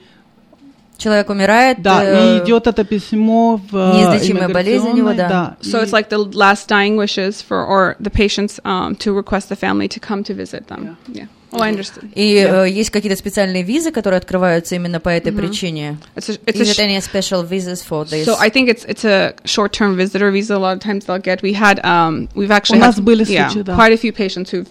Человек 0.96 1.28
умирает. 1.30 1.82
да, 1.82 2.04
э, 2.04 2.37
и 2.38 2.44
идет 2.44 2.68
это 2.68 2.84
письмо 2.84 3.60
в 3.70 3.76
э, 3.76 3.92
неизлечимая 3.96 4.48
болезнь 4.48 4.87
у 4.88 4.92
него, 4.94 5.10
иммиграционной, 5.10 5.16
да. 5.28 5.56
So 5.62 5.82
и- 5.82 5.84
it's 5.84 5.90
like 5.90 6.08
the 6.08 6.32
last 6.32 6.68
dying 6.68 6.94
wishes 6.96 7.42
for 7.46 7.66
or 7.66 7.96
the 8.00 8.10
patients 8.12 8.60
um, 8.64 8.94
to 8.98 9.12
request 9.12 9.48
the 9.48 9.56
family 9.56 9.88
to 9.88 9.98
come 9.98 10.22
to 10.22 10.32
visit 10.34 10.68
them. 10.68 10.96
Yeah. 11.08 11.26
Oh, 11.53 11.60
I 11.63 11.71
understand. 11.71 12.12
И 12.13 12.36
э, 12.47 12.69
есть 12.69 12.91
какие-то 12.91 13.17
специальные 13.17 13.63
визы, 13.63 13.89
которые 13.91 14.19
открываются 14.19 14.75
именно 14.75 14.99
по 14.99 15.10
этой 15.10 15.32
причине? 15.32 15.97
It's 16.15 16.29
a, 16.29 16.34
it's 16.45 16.60
a 16.60 16.62
Is 16.62 16.69
it 16.69 16.75
sh- 16.75 16.79
any 16.79 16.99
special 17.01 17.41
visas 17.41 17.82
for 17.82 18.05
this? 18.05 18.25
so 18.25 18.36
I 18.39 18.51
think 18.51 18.69
it's 18.69 18.86
it's 18.86 19.03
a 19.03 19.34
short-term 19.45 19.95
visitor 19.97 20.29
visa. 20.29 20.53
A 20.55 20.60
lot 20.60 20.73
of 20.77 20.79
times 20.84 21.05
they'll 21.05 21.17
get. 21.17 21.41
We 21.41 21.53
had 21.53 21.84
um 21.84 22.29
we've 22.36 22.51
actually 22.51 22.77
У 22.77 22.84
had 22.84 22.95
нас 22.95 22.99
были 22.99 23.25
yeah, 23.25 23.49
случаи, 23.49 23.63
да. 23.63 23.73
quite 23.73 23.91
a 23.91 23.97
few 23.97 24.13
patients 24.13 24.51
who've 24.51 24.67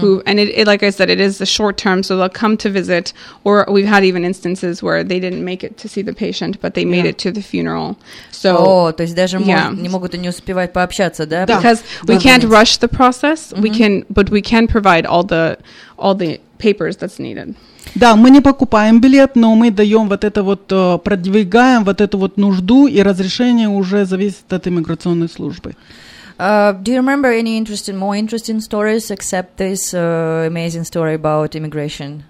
who 0.00 0.22
and 0.24 0.38
it, 0.38 0.50
it 0.56 0.66
like 0.68 0.84
I 0.84 0.90
said 0.90 1.10
it 1.10 1.18
is 1.18 1.40
a 1.40 1.46
short 1.46 1.76
term, 1.76 2.04
so 2.04 2.16
they'll 2.16 2.28
come 2.28 2.56
to 2.58 2.70
visit. 2.70 3.12
Or 3.42 3.66
we've 3.68 3.88
had 3.88 4.04
even 4.04 4.24
instances 4.24 4.84
where 4.84 5.02
they 5.02 5.18
didn't 5.18 5.44
make 5.44 5.64
it 5.64 5.78
to 5.78 5.88
see 5.88 6.02
the 6.02 6.12
patient, 6.14 6.60
but 6.60 6.74
they 6.74 6.84
made 6.84 7.06
Yeah. 7.06 7.10
it 7.10 7.18
to 7.24 7.32
the 7.32 7.42
funeral. 7.42 7.96
So 8.30 8.54
О, 8.56 8.92
то 8.92 9.02
есть 9.02 9.16
даже 9.16 9.38
Yeah. 9.38 9.72
мож- 9.72 9.80
не 9.82 9.88
могут 9.88 10.14
и 10.14 10.18
не 10.18 10.28
успевать 10.28 10.72
пообщаться, 10.72 11.26
да? 11.26 11.44
Да. 11.44 11.58
because 11.58 11.82
we 12.04 12.14
Да, 12.14 12.20
can't 12.20 12.42
понятно. 12.42 12.50
rush 12.56 12.78
the 12.78 12.86
process, 12.88 13.52
we 13.56 13.68
can, 13.68 14.04
but 14.08 14.30
we 14.30 14.40
can 14.40 14.68
provide 14.68 15.04
all 15.06 15.24
the 15.26 15.58
all 15.96 16.14
the 16.14 16.40
papers 16.58 16.96
that's 16.96 17.18
needed. 17.18 17.54
Да, 17.94 18.14
мы 18.14 18.30
не 18.30 18.40
покупаем 18.40 19.00
билет, 19.00 19.36
но 19.36 19.54
мы 19.54 19.70
даем 19.70 20.08
вот 20.08 20.24
это 20.24 20.42
вот, 20.42 20.70
э, 20.70 20.98
продвигаем 21.02 21.84
вот 21.84 22.00
эту 22.00 22.18
вот 22.18 22.36
нужду, 22.36 22.86
и 22.86 23.02
разрешение 23.02 23.68
уже 23.68 24.04
зависит 24.04 24.52
от 24.52 24.66
иммиграционной 24.66 25.28
службы. 25.28 25.74
Uh, 26.38 26.72
do 26.72 26.90
you 26.90 26.96
remember 26.96 27.30
any 27.30 27.58
interesting, 27.58 27.96
more 27.96 28.16
interesting 28.16 28.62
stories 28.62 29.10
except 29.10 29.58
this 29.58 29.92
uh, 29.92 30.46
amazing 30.46 30.84
story 30.84 31.14
about 31.14 31.54
immigration? 31.54 32.24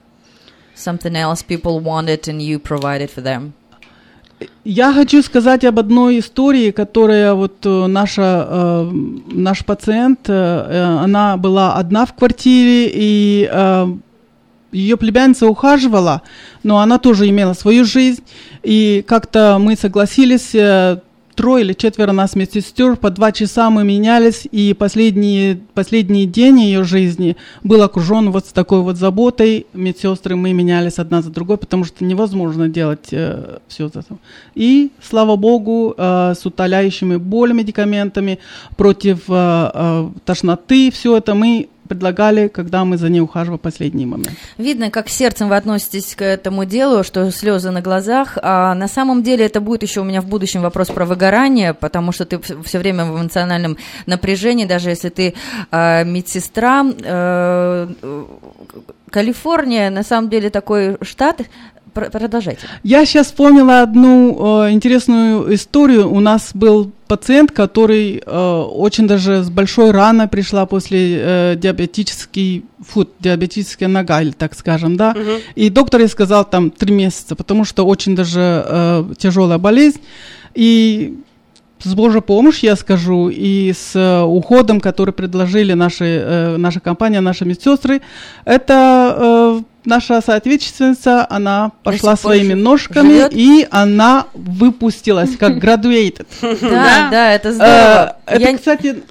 Something 0.75 1.15
else 1.15 1.43
people 1.43 1.79
wanted 1.79 2.27
and 2.27 2.43
you 2.43 2.59
provided 2.59 3.11
for 3.11 3.21
them? 3.21 3.55
Я 4.64 4.94
хочу 4.94 5.22
сказать 5.22 5.64
об 5.64 5.80
одной 5.80 6.20
истории, 6.20 6.72
которая 6.72 7.34
вот 7.34 7.66
э, 7.66 7.86
наша, 7.86 8.48
э, 8.50 8.92
наш 9.32 9.64
пациент, 9.64 10.22
э, 10.28 11.00
она 11.04 11.38
была 11.38 11.76
одна 11.76 12.06
в 12.06 12.14
квартире, 12.14 12.90
и 12.92 13.50
ее 14.72 14.98
племянница 14.98 15.48
ухаживала, 15.48 16.22
но 16.64 16.80
она 16.80 16.98
тоже 16.98 17.30
имела 17.30 17.54
свою 17.54 17.86
жизнь, 17.86 18.24
и 18.62 19.06
как-то 19.08 19.58
мы 19.58 19.78
согласились, 19.78 20.54
трое 21.36 21.64
или 21.64 21.74
четверо 21.74 22.12
нас 22.12 22.36
медсестер, 22.36 22.96
по 22.96 23.10
два 23.10 23.32
часа 23.32 23.70
мы 23.70 23.84
менялись, 23.84 24.48
и 24.52 24.74
последний, 24.74 25.60
последний 25.74 26.26
день 26.26 26.62
ее 26.62 26.84
жизни 26.84 27.36
был 27.64 27.84
окружен 27.84 28.32
вот 28.32 28.46
с 28.46 28.52
такой 28.52 28.82
вот 28.82 28.98
заботой. 28.98 29.68
Медсестры 29.74 30.36
мы 30.36 30.54
менялись 30.54 31.00
одна 31.00 31.22
за 31.22 31.30
другой, 31.30 31.58
потому 31.58 31.84
что 31.84 32.04
невозможно 32.04 32.70
делать 32.70 33.08
все 33.68 33.88
это. 33.88 34.04
И, 34.56 34.92
слава 35.02 35.36
богу, 35.36 35.94
э, 35.98 36.34
с 36.36 36.46
утоляющими 36.46 37.18
боль 37.18 37.54
медикаментами, 37.54 38.40
против 38.78 39.24
э, 39.28 39.72
э, 39.74 40.10
тошноты, 40.26 40.92
все 40.92 41.18
это 41.18 41.36
мы 41.36 41.70
предлагали, 41.88 42.48
когда 42.48 42.86
мы 42.86 42.98
за 42.98 43.10
ней 43.10 43.22
ухаживали 43.22 43.58
в 43.58 43.62
последний 43.62 44.06
момент. 44.06 44.38
Видно, 44.58 44.90
как 44.90 45.10
сердцем 45.10 45.50
вы 45.50 45.56
относитесь 45.56 46.16
к 46.16 46.22
этому 46.22 46.66
делу, 46.66 47.04
что 47.04 47.32
слезы 47.32 47.72
на 47.72 47.82
глазах. 47.82 48.38
А 48.42 48.74
на 48.74 48.88
самом 48.88 49.24
деле 49.24 49.46
это 49.46 49.62
будет 49.62 49.84
еще 49.84 50.02
у 50.02 50.04
меня 50.04 50.22
в 50.22 50.28
будущем 50.28 50.62
вопрос 50.62 50.88
про 50.88 51.06
выгорание, 51.06 51.74
потому 51.74 52.12
что 52.12 52.26
ты 52.26 52.40
все 52.64 52.80
время 52.80 53.06
в 53.06 53.16
эмоциональном 53.20 53.78
напряжении, 54.06 54.66
даже 54.66 54.90
если 54.90 55.10
ты 55.10 55.34
э, 55.72 56.04
медсестра. 56.04 56.86
Э, 57.04 57.88
Калифорния 59.10 59.90
на 59.90 60.04
самом 60.04 60.30
деле 60.30 60.50
такой 60.50 60.98
штат. 61.02 61.42
Пр- 61.96 62.12
Продолжайте. 62.12 62.68
Я 62.84 63.06
сейчас 63.06 63.28
вспомнила 63.28 63.82
одну 63.82 64.66
э, 64.66 64.72
интересную 64.72 65.56
историю. 65.56 66.12
У 66.12 66.20
нас 66.20 66.52
был 66.54 66.92
пациент, 67.08 67.52
который 67.52 68.22
э, 68.24 68.64
очень 68.86 69.08
даже 69.08 69.44
с 69.44 69.50
большой 69.50 69.92
раной 69.92 70.28
пришла 70.28 70.66
после 70.66 71.18
э, 71.20 71.56
диабетический 71.56 72.66
фуд, 72.86 73.12
диабетическая 73.20 73.88
нога, 73.88 74.22
или 74.22 74.32
так 74.32 74.56
скажем, 74.56 74.98
да. 74.98 75.16
И 75.56 75.70
доктор 75.70 76.02
ей 76.02 76.10
сказал 76.10 76.44
там 76.44 76.70
три 76.70 76.94
месяца, 76.94 77.36
потому 77.36 77.64
что 77.66 77.86
очень 77.86 78.16
даже 78.16 78.64
э, 78.68 79.04
тяжелая 79.18 79.58
болезнь. 79.58 80.02
И 80.54 81.16
с 81.84 81.94
Божьей 81.94 82.22
помощью, 82.22 82.70
я 82.70 82.76
скажу, 82.76 83.30
и 83.30 83.72
с 83.74 83.96
э, 83.96 84.22
уходом, 84.24 84.80
который 84.80 85.14
предложили 85.14 85.74
наши, 85.74 86.06
э, 86.06 86.58
наша 86.58 86.80
компания, 86.80 87.22
наши 87.22 87.46
медсестры, 87.46 88.02
это 88.46 89.16
э, 89.60 89.62
наша 89.84 90.22
соотечественница, 90.22 91.28
она 91.30 91.72
пошла 91.84 92.16
своими 92.16 92.54
ножками, 92.54 93.10
живет? 93.14 93.34
и 93.34 93.68
она 93.70 94.26
выпустилась, 94.34 95.36
как 95.38 95.58
graduated. 95.64 96.28
Да, 96.42 97.10
да, 97.12 97.34
это 97.34 97.52
здорово. 97.54 97.72
Я- 97.72 98.16
Это, 98.26 98.58
кстати, 98.58 99.04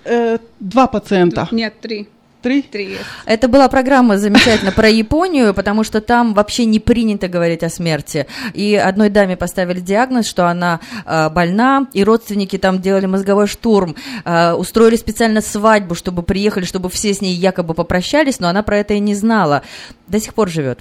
два 0.60 0.86
пациента. 0.86 1.48
Нет, 1.52 1.74
три. 1.80 2.08
Три? 2.44 2.60
Три. 2.60 2.98
Это 3.24 3.48
была 3.48 3.68
программа 3.68 4.18
замечательно 4.18 4.70
про 4.70 4.90
Японию, 4.90 5.54
потому 5.54 5.82
что 5.82 6.02
там 6.02 6.34
вообще 6.34 6.66
не 6.66 6.78
принято 6.78 7.26
говорить 7.26 7.62
о 7.62 7.70
смерти. 7.70 8.26
И 8.52 8.74
одной 8.74 9.08
даме 9.08 9.34
поставили 9.34 9.80
диагноз, 9.80 10.26
что 10.26 10.46
она 10.46 10.80
э, 11.06 11.30
больна, 11.30 11.86
и 11.94 12.04
родственники 12.04 12.58
там 12.58 12.82
делали 12.82 13.06
мозговой 13.06 13.46
штурм, 13.46 13.96
э, 14.26 14.52
устроили 14.52 14.96
специально 14.96 15.40
свадьбу, 15.40 15.94
чтобы 15.94 16.22
приехали, 16.22 16.66
чтобы 16.66 16.90
все 16.90 17.14
с 17.14 17.22
ней 17.22 17.34
якобы 17.34 17.72
попрощались, 17.72 18.38
но 18.40 18.48
она 18.48 18.62
про 18.62 18.76
это 18.76 18.92
и 18.92 19.00
не 19.00 19.14
знала. 19.14 19.62
До 20.06 20.20
сих 20.20 20.34
пор 20.34 20.50
живет. 20.50 20.80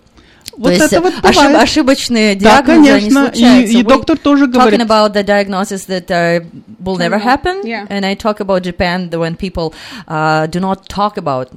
Вот 0.56 0.68
То 0.68 0.72
есть 0.72 0.92
это 0.92 1.00
вот 1.02 1.14
ошиб- 1.22 1.34
бывает. 1.34 1.62
ошибочные 1.62 2.34
Да, 2.34 2.62
диагнозы, 2.62 2.78
они 2.78 2.88
конечно. 3.10 3.26
случаются. 3.28 3.72
И, 3.72 3.80
и 3.80 3.82
We 3.84 3.88
доктор 3.88 4.18
тоже 4.18 4.46
говорит. 4.48 4.80
Talking 4.80 4.86
about 4.86 5.12
the 5.12 5.22
diagnosis 5.22 5.84
that 5.86 6.10
uh, 6.10 6.44
will 6.84 6.96
never 6.98 7.18
happen, 7.18 7.62
Yeah. 7.64 7.86
and 7.88 8.04
I 8.04 8.16
talk 8.16 8.40
about 8.40 8.62
Japan 8.64 9.10
the, 9.10 9.18
when 9.20 9.36
people 9.36 9.72
uh, 10.08 10.46
do 10.48 10.58
not 10.58 10.88
talk 10.88 11.16
about 11.16 11.48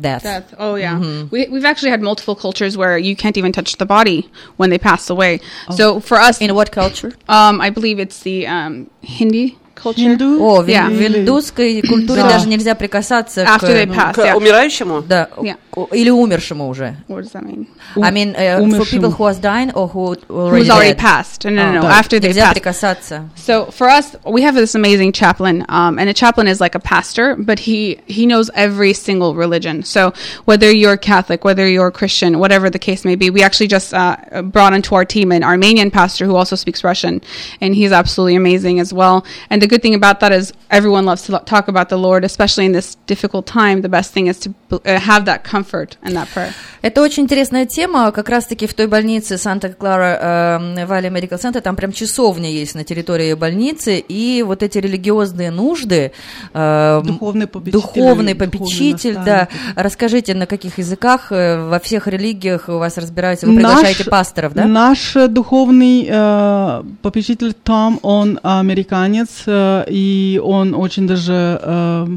death. 0.00 0.24
Death. 0.24 0.54
Oh 0.58 0.74
yeah. 0.74 0.98
We 1.30 1.46
we've 1.52 1.64
actually 1.64 1.90
had 1.90 2.02
multiple 2.02 2.34
cultures 2.34 2.76
where 2.76 2.98
you 2.98 3.14
can't 3.14 3.36
even 3.36 3.52
touch 3.52 3.76
the 3.76 3.86
body 3.86 4.28
when 4.56 4.70
they 4.70 4.78
pass 4.78 5.08
away. 5.08 5.40
So 5.76 6.00
for 6.00 6.18
us, 6.18 6.40
In 6.40 6.52
what 6.54 6.72
culture? 6.72 7.12
um, 7.28 7.60
I 7.60 7.70
believe 7.70 8.00
it's 8.00 8.20
the 8.24 8.46
um, 8.48 8.90
Hindi 9.02 9.50
culture. 9.50 9.61
Hindu? 9.96 10.40
О, 10.40 10.62
в, 10.62 10.66
Yeah. 10.68 10.88
в 10.88 11.00
индусской 11.00 11.80
культуре 11.82 12.22
Да. 12.22 12.30
даже 12.30 12.48
нельзя 12.48 12.74
прикасаться 12.74 13.42
After 13.44 13.68
they 13.68 13.86
к, 13.86 13.90
pass, 13.94 14.12
К 14.14 14.18
yeah. 14.18 14.34
умирающему? 14.36 15.02
да, 15.02 15.28
Yeah. 15.40 15.54
к- 15.70 15.94
или 15.94 16.10
умершему 16.10 16.68
уже. 16.68 16.96
What 17.08 17.22
does 17.22 17.32
that 17.32 17.44
mean? 17.44 17.66
I 17.96 18.10
mean, 18.10 18.34
uh, 18.34 18.58
for 18.58 18.62
умершему. 18.64 18.90
people 18.90 19.10
who 19.12 19.24
has 19.28 19.38
dying 19.38 19.70
or 19.74 19.86
who 19.88 20.16
already 20.28 20.64
Who's 20.64 20.70
already 20.70 20.94
dead. 20.94 20.98
passed? 20.98 21.44
No, 21.44 21.50
no, 21.50 21.72
no. 21.74 21.80
no. 21.82 21.86
А, 21.86 22.00
After 22.00 22.18
they 22.18 22.30
Нельзя 22.32 22.46
passed. 22.46 22.54
прикасаться. 22.54 23.28
So 23.36 23.66
for 23.70 23.88
us, 23.88 24.16
we 24.26 24.42
have 24.42 24.56
this 24.56 24.74
amazing 24.74 25.12
chaplain, 25.12 25.64
um, 25.68 25.96
and 26.00 26.10
a 26.10 26.12
chaplain 26.12 26.48
is 26.48 26.60
like 26.60 26.74
a 26.74 26.80
pastor, 26.80 27.36
but 27.38 27.60
he 27.60 27.98
he 28.06 28.26
knows 28.26 28.50
every 28.56 28.92
single 28.94 29.36
religion. 29.36 29.84
So 29.84 30.12
whether 30.44 30.72
you're 30.72 30.96
Catholic, 30.96 31.44
whether 31.44 31.68
you're 31.68 31.92
Christian, 31.92 32.40
whatever 32.40 32.68
the 32.68 32.80
case 32.80 33.04
may 33.04 33.14
be, 33.14 33.30
we 33.30 33.42
actually 33.44 33.68
just 33.68 33.94
uh, 33.94 34.16
brought 34.42 34.72
onto 34.72 34.96
our 34.96 35.04
team 35.04 35.30
an 35.30 35.44
Armenian 35.44 35.92
pastor 35.92 36.26
who 36.26 36.34
also 36.34 36.56
speaks 36.56 36.82
Russian, 36.82 37.22
and 37.60 37.76
he's 37.76 37.92
absolutely 37.92 38.34
amazing 38.34 38.80
as 38.80 38.92
well. 38.92 39.24
And 39.50 39.61
the 39.63 39.67
good 39.67 39.81
thing 39.81 39.95
about 39.95 40.19
that 40.21 40.31
is 40.39 40.45
everyone 40.69 41.05
loves 41.05 41.21
to 41.27 41.31
talk 41.53 41.65
about 41.73 41.87
the 41.93 41.97
Lord, 42.07 42.21
especially 42.31 42.65
in 42.69 42.73
this 42.73 42.95
difficult 43.11 43.45
time. 43.61 43.81
The 43.81 43.93
best 43.97 44.09
thing 44.15 44.27
is 44.27 44.37
to 44.43 44.49
uh, 44.71 44.99
have 45.09 45.23
that 45.25 45.39
comfort 45.53 45.97
and 46.03 46.15
that 46.17 46.27
prayer. 46.33 46.53
Это 46.81 47.01
очень 47.01 47.23
интересная 47.23 47.65
тема, 47.65 48.11
как 48.11 48.27
раз-таки 48.27 48.67
в 48.67 48.73
той 48.73 48.87
больнице 48.87 49.37
Санта-Клара 49.37 50.59
Валли 50.85 51.07
Медикал 51.07 51.39
Центр, 51.39 51.61
там 51.61 51.77
прям 51.77 51.93
часовня 51.93 52.51
есть 52.51 52.75
на 52.75 52.83
территории 52.83 53.33
больницы, 53.35 53.99
и 53.99 54.43
вот 54.43 54.63
эти 54.63 54.79
религиозные 54.79 55.49
нужды, 55.49 56.11
э, 56.53 57.01
Духовный 57.05 57.47
попечитель, 57.47 57.79
духовный 57.79 58.33
духовный 58.33 58.35
попечитель, 58.35 59.13
да, 59.13 59.47
наставник. 59.51 59.77
расскажите, 59.77 60.33
на 60.33 60.45
каких 60.45 60.77
языках 60.77 61.31
э, 61.31 61.69
во 61.69 61.79
всех 61.79 62.07
религиях 62.07 62.67
у 62.67 62.79
вас 62.79 62.97
разбираются, 62.97 63.47
вы 63.47 63.55
приглашаете 63.55 63.99
Наш- 64.03 64.09
пасторов, 64.09 64.53
да? 64.53 64.65
Наш 64.65 65.13
духовный 65.29 66.05
э, 66.09 66.83
попечитель 67.01 67.53
Том, 67.53 67.99
он 68.01 68.41
американец, 68.43 69.43
и 69.89 70.41
он 70.43 70.73
очень 70.73 71.07
даже, 71.07 71.59
э, 71.61 72.07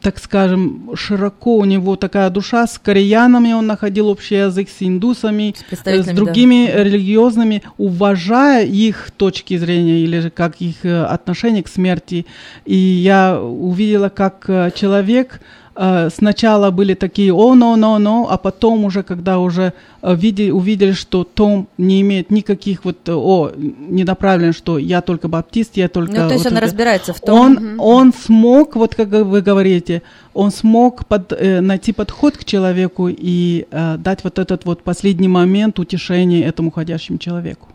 так 0.00 0.18
скажем, 0.18 0.90
широко 0.94 1.56
у 1.56 1.64
него 1.64 1.96
такая 1.96 2.30
душа. 2.30 2.66
С 2.66 2.78
кореянами 2.78 3.52
он 3.52 3.66
находил 3.66 4.08
общий 4.08 4.36
язык, 4.36 4.68
с 4.68 4.82
индусами, 4.82 5.54
С 5.56 5.60
э, 5.60 5.64
с 5.64 5.68
представителями, 5.68 6.16
да. 6.16 6.24
другими 6.24 6.70
религиозными, 6.74 7.62
уважая 7.78 8.66
их 8.66 9.10
точки 9.16 9.56
зрения 9.56 10.00
или 10.00 10.20
же 10.20 10.30
как 10.30 10.60
их 10.60 10.84
э, 10.84 11.04
отношение 11.04 11.62
к 11.62 11.68
смерти. 11.68 12.26
И 12.66 12.76
я 12.76 13.40
увидела, 13.40 14.08
как 14.08 14.44
э, 14.48 14.70
человек 14.74 15.40
э, 15.80 16.10
сначала 16.10 16.70
были 16.70 16.94
такие 16.94 17.32
«о, 17.32 17.54
но, 17.54 17.76
но, 17.76 17.98
но», 17.98 18.26
а 18.30 18.36
потом 18.36 18.84
уже, 18.84 19.02
когда 19.02 19.38
уже 19.38 19.72
э, 20.02 20.14
види- 20.14 20.50
увидели, 20.50 20.92
что 20.92 21.24
Том 21.24 21.66
не 21.78 22.00
имеет 22.00 22.30
никаких 22.30 22.84
вот 22.84 23.08
э, 23.08 23.12
«о», 23.12 23.50
недоправлен, 23.90 24.52
что 24.52 24.78
я 24.78 25.00
только 25.00 25.28
баптист, 25.28 25.76
я 25.76 25.88
только... 25.88 26.12
Ну, 26.12 26.28
то 26.28 26.34
есть 26.34 26.44
вот 26.44 26.52
он 26.52 26.58
это». 26.58 26.66
разбирается 26.66 27.12
в 27.12 27.20
том, 27.20 27.56
Он, 27.56 27.80
он 27.80 28.12
смог, 28.26 28.76
вот 28.76 28.94
как 28.94 29.08
вы 29.08 29.40
говорите, 29.40 30.02
он 30.34 30.50
смог 30.50 31.06
под- 31.06 31.32
э, 31.32 31.60
найти 31.60 31.92
подход 31.92 32.36
к 32.36 32.44
человеку 32.44 33.08
и 33.08 33.66
э, 33.70 33.96
дать 33.98 34.24
вот 34.24 34.38
этот 34.38 34.64
вот 34.66 34.82
последний 34.82 35.28
момент 35.28 35.78
утешения 35.78 36.44
этому 36.48 36.68
уходящему 36.68 37.18
человеку. 37.18 37.68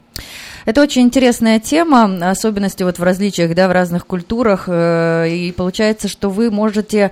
Это 0.66 0.82
очень 0.82 1.02
интересная 1.02 1.60
тема, 1.60 2.30
особенности 2.30 2.84
вот 2.84 2.98
в 2.98 3.04
различиях, 3.04 3.54
да, 3.54 3.68
в 3.68 3.72
разных 3.72 4.08
культурах, 4.08 4.66
э, 4.68 5.28
и 5.30 5.52
получается, 5.52 6.08
что 6.08 6.30
вы 6.30 6.52
можете, 6.52 7.12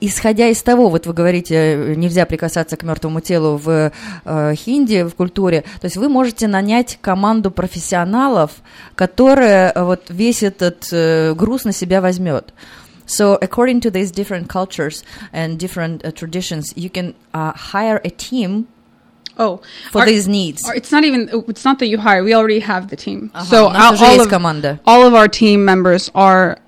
исходя 0.00 0.48
из 0.48 0.62
того, 0.62 0.88
вот 0.88 1.06
вы 1.06 1.12
говорите, 1.12 1.54
э, 1.54 1.94
нельзя 1.94 2.24
прикасаться 2.24 2.78
к 2.78 2.82
мертвому 2.82 3.20
телу 3.20 3.58
в 3.58 3.92
э, 4.24 4.54
хинди, 4.54 5.02
в 5.02 5.14
культуре, 5.14 5.62
то 5.80 5.84
есть 5.84 5.96
вы 5.98 6.08
можете 6.08 6.48
нанять 6.48 6.98
команду 7.02 7.50
профессионалов, 7.50 8.52
которая 8.94 9.72
э, 9.72 9.84
вот 9.84 10.04
весь 10.08 10.42
этот 10.42 10.88
груз 11.36 11.64
на 11.64 11.72
себя 11.72 12.00
возьмет. 12.00 12.54
So, 13.06 13.36
according 13.42 13.80
to 13.80 13.90
these 13.90 14.12
different 14.12 14.48
cultures 14.48 15.02
and 15.32 15.58
different 15.58 16.04
uh, 16.04 16.12
traditions, 16.12 16.72
you 16.76 16.88
can 16.88 17.14
uh, 17.34 17.52
hire 17.56 18.00
a 18.04 18.10
team 18.10 18.68
oh 19.40 19.60
for 19.90 20.00
our, 20.00 20.06
these 20.06 20.28
needs. 20.28 20.64
our, 20.64 20.74
it's 20.74 20.92
not 20.92 21.04
even 21.04 21.28
it's 21.48 21.64
not 21.64 21.78
that 21.80 21.88
you 21.88 21.98
hire 21.98 22.22
we 22.22 22.34
already 22.34 22.60
have 22.60 22.88
the 22.88 22.96
team. 22.96 23.30
Uh-huh. 23.34 23.44
so 23.44 23.64
all, 23.66 24.20
of, 24.20 24.80
all 24.86 25.06
of 25.06 25.14
our 25.14 25.26
team 25.26 25.64
members 25.64 26.10
are 26.14 26.58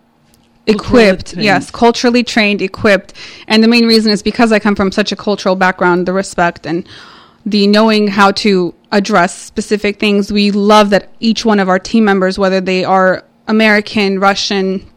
equipped. 0.67 1.37
yes 1.37 1.71
culturally 1.71 2.25
trained 2.25 2.61
equipped. 2.63 3.15
And 3.47 3.63
the 3.63 3.69
main 3.69 3.87
reason 3.87 4.11
is 4.11 4.23
because 4.23 4.51
i 4.51 4.59
come 4.59 4.75
from 4.75 4.91
such 4.91 5.13
a 5.13 5.17
cultural 5.17 5.55
background 5.55 6.07
the 6.07 6.13
respect 6.13 6.67
and 6.67 6.89
the 7.45 7.67
knowing 7.67 8.09
how 8.09 8.31
to 8.31 8.73
address 8.93 9.37
specific 9.37 9.99
things. 9.99 10.33
We 10.33 10.53
love 10.53 10.91
that 10.91 11.11
each 11.19 11.45
one 11.45 11.59
of 11.59 11.69
our 11.69 11.79
team 11.79 12.05
members 12.05 12.39
whether 12.39 12.61
they 12.61 12.85
are 12.85 13.25
american 13.49 14.19
russian 14.21 14.89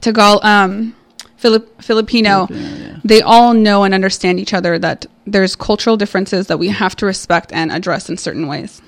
tagal 0.00 0.44
um 0.44 0.94
Filip- 1.36 1.82
filipino, 1.82 2.48
yeah. 2.50 2.96
they 3.04 3.20
all 3.20 3.52
know 3.52 3.84
and 3.84 3.92
understand 3.92 4.40
each 4.40 4.54
other 4.54 4.78
that 4.78 5.04
there's 5.26 5.56
cultural 5.56 5.96
differences 5.96 6.46
that 6.46 6.58
we 6.58 6.68
have 6.68 6.94
to 6.96 7.06
respect 7.06 7.52
and 7.52 7.70
address 7.72 8.08
in 8.08 8.16
certain 8.16 8.46
ways. 8.46 8.80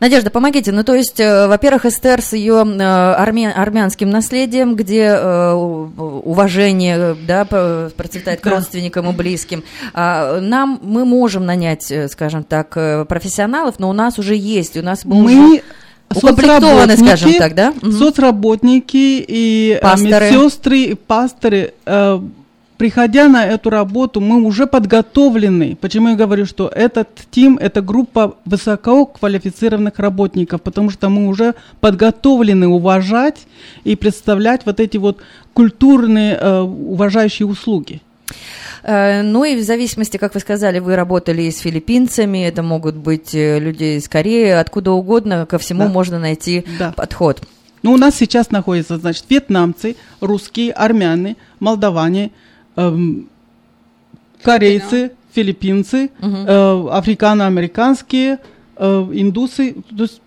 Надежда, 0.00 0.28
помогите. 0.30 0.70
Ну, 0.70 0.84
то 0.84 0.94
есть, 0.94 1.18
э, 1.18 1.46
во-первых, 1.46 1.86
Эстер 1.86 2.20
с 2.20 2.34
ее 2.34 2.56
э, 2.56 2.82
армя- 2.82 3.52
армянским 3.54 4.10
наследием, 4.10 4.76
где 4.76 5.04
э, 5.04 5.52
уважение 5.52 7.16
да, 7.26 7.46
процветает 7.46 8.40
к 8.42 8.46
родственникам 8.46 9.08
и 9.08 9.12
близким. 9.12 9.64
А, 9.94 10.40
нам 10.40 10.78
мы 10.82 11.06
можем 11.06 11.46
нанять, 11.46 11.90
э, 11.90 12.08
скажем 12.08 12.44
так, 12.44 12.74
профессионалов, 13.08 13.76
но 13.78 13.88
у 13.88 13.94
нас 13.94 14.18
уже 14.18 14.36
есть, 14.36 14.76
у 14.76 14.82
нас 14.82 15.06
мы, 15.06 15.22
Мы 15.22 15.62
укомплектованы, 16.14 16.96
скажем 16.98 17.32
так, 17.38 17.54
да? 17.54 17.72
Соцработники 17.80 19.24
и 19.26 19.78
Пасторы. 19.80 20.30
медсестры 20.30 20.78
и 20.80 20.94
пасторы, 20.94 21.72
приходя 22.76 23.28
на 23.28 23.44
эту 23.46 23.70
работу, 23.70 24.20
мы 24.20 24.42
уже 24.42 24.66
подготовлены. 24.66 25.76
Почему 25.80 26.08
я 26.10 26.16
говорю, 26.16 26.46
что 26.46 26.68
этот 26.68 27.08
тим, 27.30 27.56
это 27.58 27.80
группа 27.82 28.36
высококвалифицированных 28.44 29.98
работников, 29.98 30.62
потому 30.62 30.90
что 30.90 31.08
мы 31.08 31.26
уже 31.28 31.54
подготовлены 31.80 32.68
уважать 32.68 33.46
и 33.84 33.96
представлять 33.96 34.66
вот 34.66 34.80
эти 34.80 34.96
вот 34.98 35.18
культурные 35.54 36.34
э, 36.40 36.60
уважающие 36.60 37.46
услуги. 37.46 38.00
Э, 38.82 39.22
Ну 39.22 39.44
и 39.44 39.56
в 39.56 39.62
зависимости, 39.62 40.16
как 40.16 40.34
вы 40.34 40.40
сказали, 40.40 40.78
вы 40.78 40.96
работали 40.96 41.42
и 41.42 41.50
с 41.50 41.58
филиппинцами, 41.58 42.44
это 42.46 42.62
могут 42.62 42.94
быть 42.96 43.34
э, 43.34 43.58
люди 43.58 43.96
из 43.98 44.08
Кореи, 44.08 44.50
откуда 44.50 44.92
угодно, 44.92 45.46
ко 45.46 45.58
всему 45.58 45.84
Да. 45.84 45.88
можно 45.88 46.18
найти 46.18 46.64
Да. 46.78 46.92
подход. 46.92 47.40
Ну, 47.82 47.92
у 47.92 47.96
нас 47.96 48.16
сейчас 48.16 48.50
находятся, 48.50 48.96
значит, 48.98 49.24
вьетнамцы, 49.28 49.96
русские, 50.20 50.72
армяне, 50.72 51.36
молдаване, 51.60 52.30
эм, 52.76 53.28
корейцы, 54.42 55.12
филиппинцы, 55.32 56.10
э, 56.20 56.86
африкано-американские, 56.90 58.38
э, 58.76 59.08
индусы. 59.12 59.76
То 59.96 60.02
есть 60.02 60.20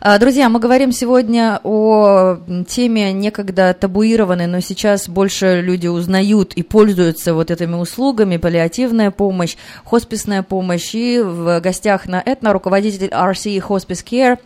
А, 0.00 0.18
Друзья, 0.18 0.48
мы 0.48 0.60
говорим 0.60 0.92
сегодня 0.92 1.60
о 1.62 2.38
теме 2.68 3.12
некогда 3.12 3.74
табуированной, 3.74 4.46
но 4.46 4.60
сейчас 4.60 5.08
больше 5.08 5.60
люди 5.62 5.86
узнают 5.86 6.52
и 6.54 6.62
пользуются 6.62 7.34
вот 7.34 7.50
этими 7.50 7.74
услугами, 7.74 8.36
паллиативная 8.36 9.10
помощь, 9.10 9.56
хосписная 9.84 10.42
помощь. 10.42 10.94
И 10.94 11.20
в 11.20 11.60
гостях 11.60 12.06
на 12.06 12.22
Этно 12.24 12.52
руководитель 12.52 13.08
RC 13.08 13.58
Hospice 13.66 14.04
Care 14.04 14.38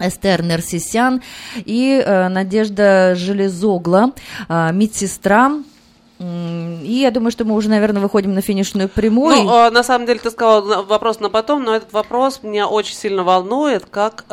Эстер 0.00 0.42
Нерсисян 0.42 1.22
и 1.56 2.02
э, 2.04 2.28
Надежда 2.28 3.14
Железогла, 3.14 4.12
э, 4.48 4.72
медсестра. 4.72 5.52
И 6.20 7.00
я 7.02 7.10
думаю, 7.10 7.32
что 7.32 7.44
мы 7.44 7.54
уже, 7.56 7.68
наверное, 7.68 8.00
выходим 8.00 8.34
на 8.34 8.40
финишную 8.40 8.88
прямую. 8.88 9.34
Ну, 9.44 9.52
э, 9.66 9.70
на 9.70 9.82
самом 9.82 10.06
деле, 10.06 10.20
ты 10.20 10.30
сказал 10.30 10.84
вопрос 10.84 11.20
на 11.20 11.28
потом, 11.28 11.64
но 11.64 11.74
этот 11.74 11.92
вопрос 11.92 12.40
меня 12.42 12.68
очень 12.68 12.94
сильно 12.94 13.24
волнует, 13.24 13.84
как 13.90 14.24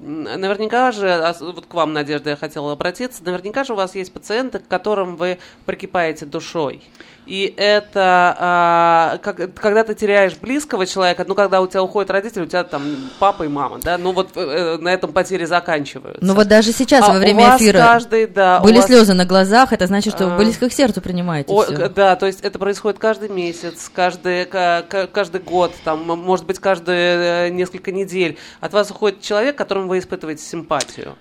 наверняка 0.00 0.90
же, 0.92 1.08
ос- 1.08 1.40
вот 1.40 1.66
к 1.66 1.74
вам, 1.74 1.92
Надежда, 1.92 2.30
я 2.30 2.36
хотела 2.36 2.72
обратиться, 2.72 3.22
наверняка 3.24 3.64
же 3.64 3.72
у 3.72 3.76
вас 3.76 3.94
есть 3.94 4.12
пациенты, 4.12 4.58
к 4.58 4.66
которым 4.66 5.16
вы 5.16 5.38
прикипаете 5.64 6.26
душой. 6.26 6.82
И 7.24 7.54
это, 7.56 8.36
а, 8.38 9.18
как, 9.22 9.54
когда 9.54 9.84
ты 9.84 9.94
теряешь 9.94 10.34
близкого 10.36 10.86
человека, 10.86 11.24
ну, 11.26 11.36
когда 11.36 11.60
у 11.60 11.68
тебя 11.68 11.82
уходят 11.82 12.10
родители, 12.10 12.42
у 12.42 12.46
тебя 12.46 12.64
там 12.64 12.82
папа 13.20 13.44
и 13.44 13.48
мама, 13.48 13.78
да, 13.80 13.96
ну, 13.96 14.12
вот 14.12 14.30
э, 14.34 14.76
на 14.80 14.88
этом 14.88 15.12
потери 15.12 15.44
заканчиваются. 15.44 16.18
Ну 16.24 16.34
вот 16.34 16.48
даже 16.48 16.72
сейчас 16.72 17.08
А 17.08 17.12
во 17.12 17.18
время 17.20 17.56
эфира 17.56 17.78
каждый, 17.78 18.26
да, 18.26 18.58
были 18.58 18.78
вас- 18.78 18.86
слезы 18.86 19.14
на 19.14 19.24
глазах, 19.24 19.72
это 19.72 19.86
значит, 19.86 20.14
что 20.14 20.26
А. 20.26 20.28
вы 20.30 20.44
близко 20.44 20.68
к 20.68 20.72
сердцу 20.72 21.00
принимаете 21.00 21.52
О, 21.52 21.64
да, 21.88 22.16
то 22.16 22.26
есть 22.26 22.40
это 22.40 22.58
происходит 22.58 22.98
каждый 22.98 23.28
месяц, 23.28 23.88
каждый, 23.94 24.44
ка- 24.44 24.84
ка- 24.88 25.06
каждый 25.06 25.40
год, 25.42 25.72
там, 25.84 26.04
может 26.04 26.44
быть, 26.44 26.58
каждые 26.58 27.46
э, 27.46 27.48
несколько 27.50 27.92
недель. 27.92 28.36
От 28.60 28.72
вас 28.72 28.90
уходит 28.90 29.20
человек, 29.20 29.56
которому 29.56 29.86
вы 29.88 30.00
испытываете 30.00 30.42
симпатию. 30.42 31.14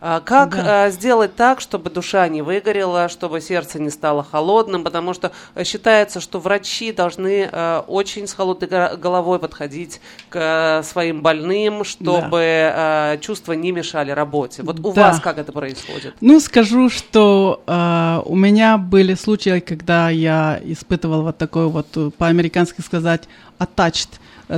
А 0.00 0.20
Как 0.20 0.54
а, 0.58 0.90
сделать 0.90 1.34
так, 1.36 1.60
чтобы 1.60 1.90
душа 1.90 2.28
не 2.28 2.42
выгорела, 2.42 3.08
чтобы 3.08 3.40
сердце 3.40 3.78
не 3.80 3.90
стало 3.90 4.22
холодным, 4.22 4.84
потому 4.84 5.14
что 5.14 5.32
э, 5.54 5.64
считается, 5.64 6.20
что 6.20 6.38
врачи 6.38 6.92
должны 6.92 7.48
э, 7.50 7.82
очень 7.86 8.26
с 8.26 8.34
холодной 8.34 8.68
го- 8.68 8.96
головой 8.96 9.38
подходить 9.38 10.00
к 10.28 10.36
э, 10.36 10.82
своим 10.82 11.22
больным, 11.22 11.82
чтобы 11.84 12.38
э, 12.40 13.18
чувства 13.20 13.54
не 13.54 13.72
мешали 13.72 14.10
работе. 14.10 14.62
Вот 14.62 14.78
у 14.80 14.92
Да. 14.92 15.08
вас 15.08 15.20
как 15.20 15.38
это 15.38 15.52
происходит? 15.52 16.14
Ну, 16.20 16.40
скажу, 16.40 16.90
что 16.90 17.62
э, 17.66 18.20
у 18.26 18.36
меня 18.36 18.76
были 18.76 19.14
случаи, 19.14 19.60
когда 19.60 20.10
я 20.10 20.60
испытывала 20.62 21.22
вот 21.22 21.38
такой 21.38 21.68
вот, 21.68 21.86
по-американски 22.18 22.82
сказать, 22.82 23.22
attached, 23.58 24.08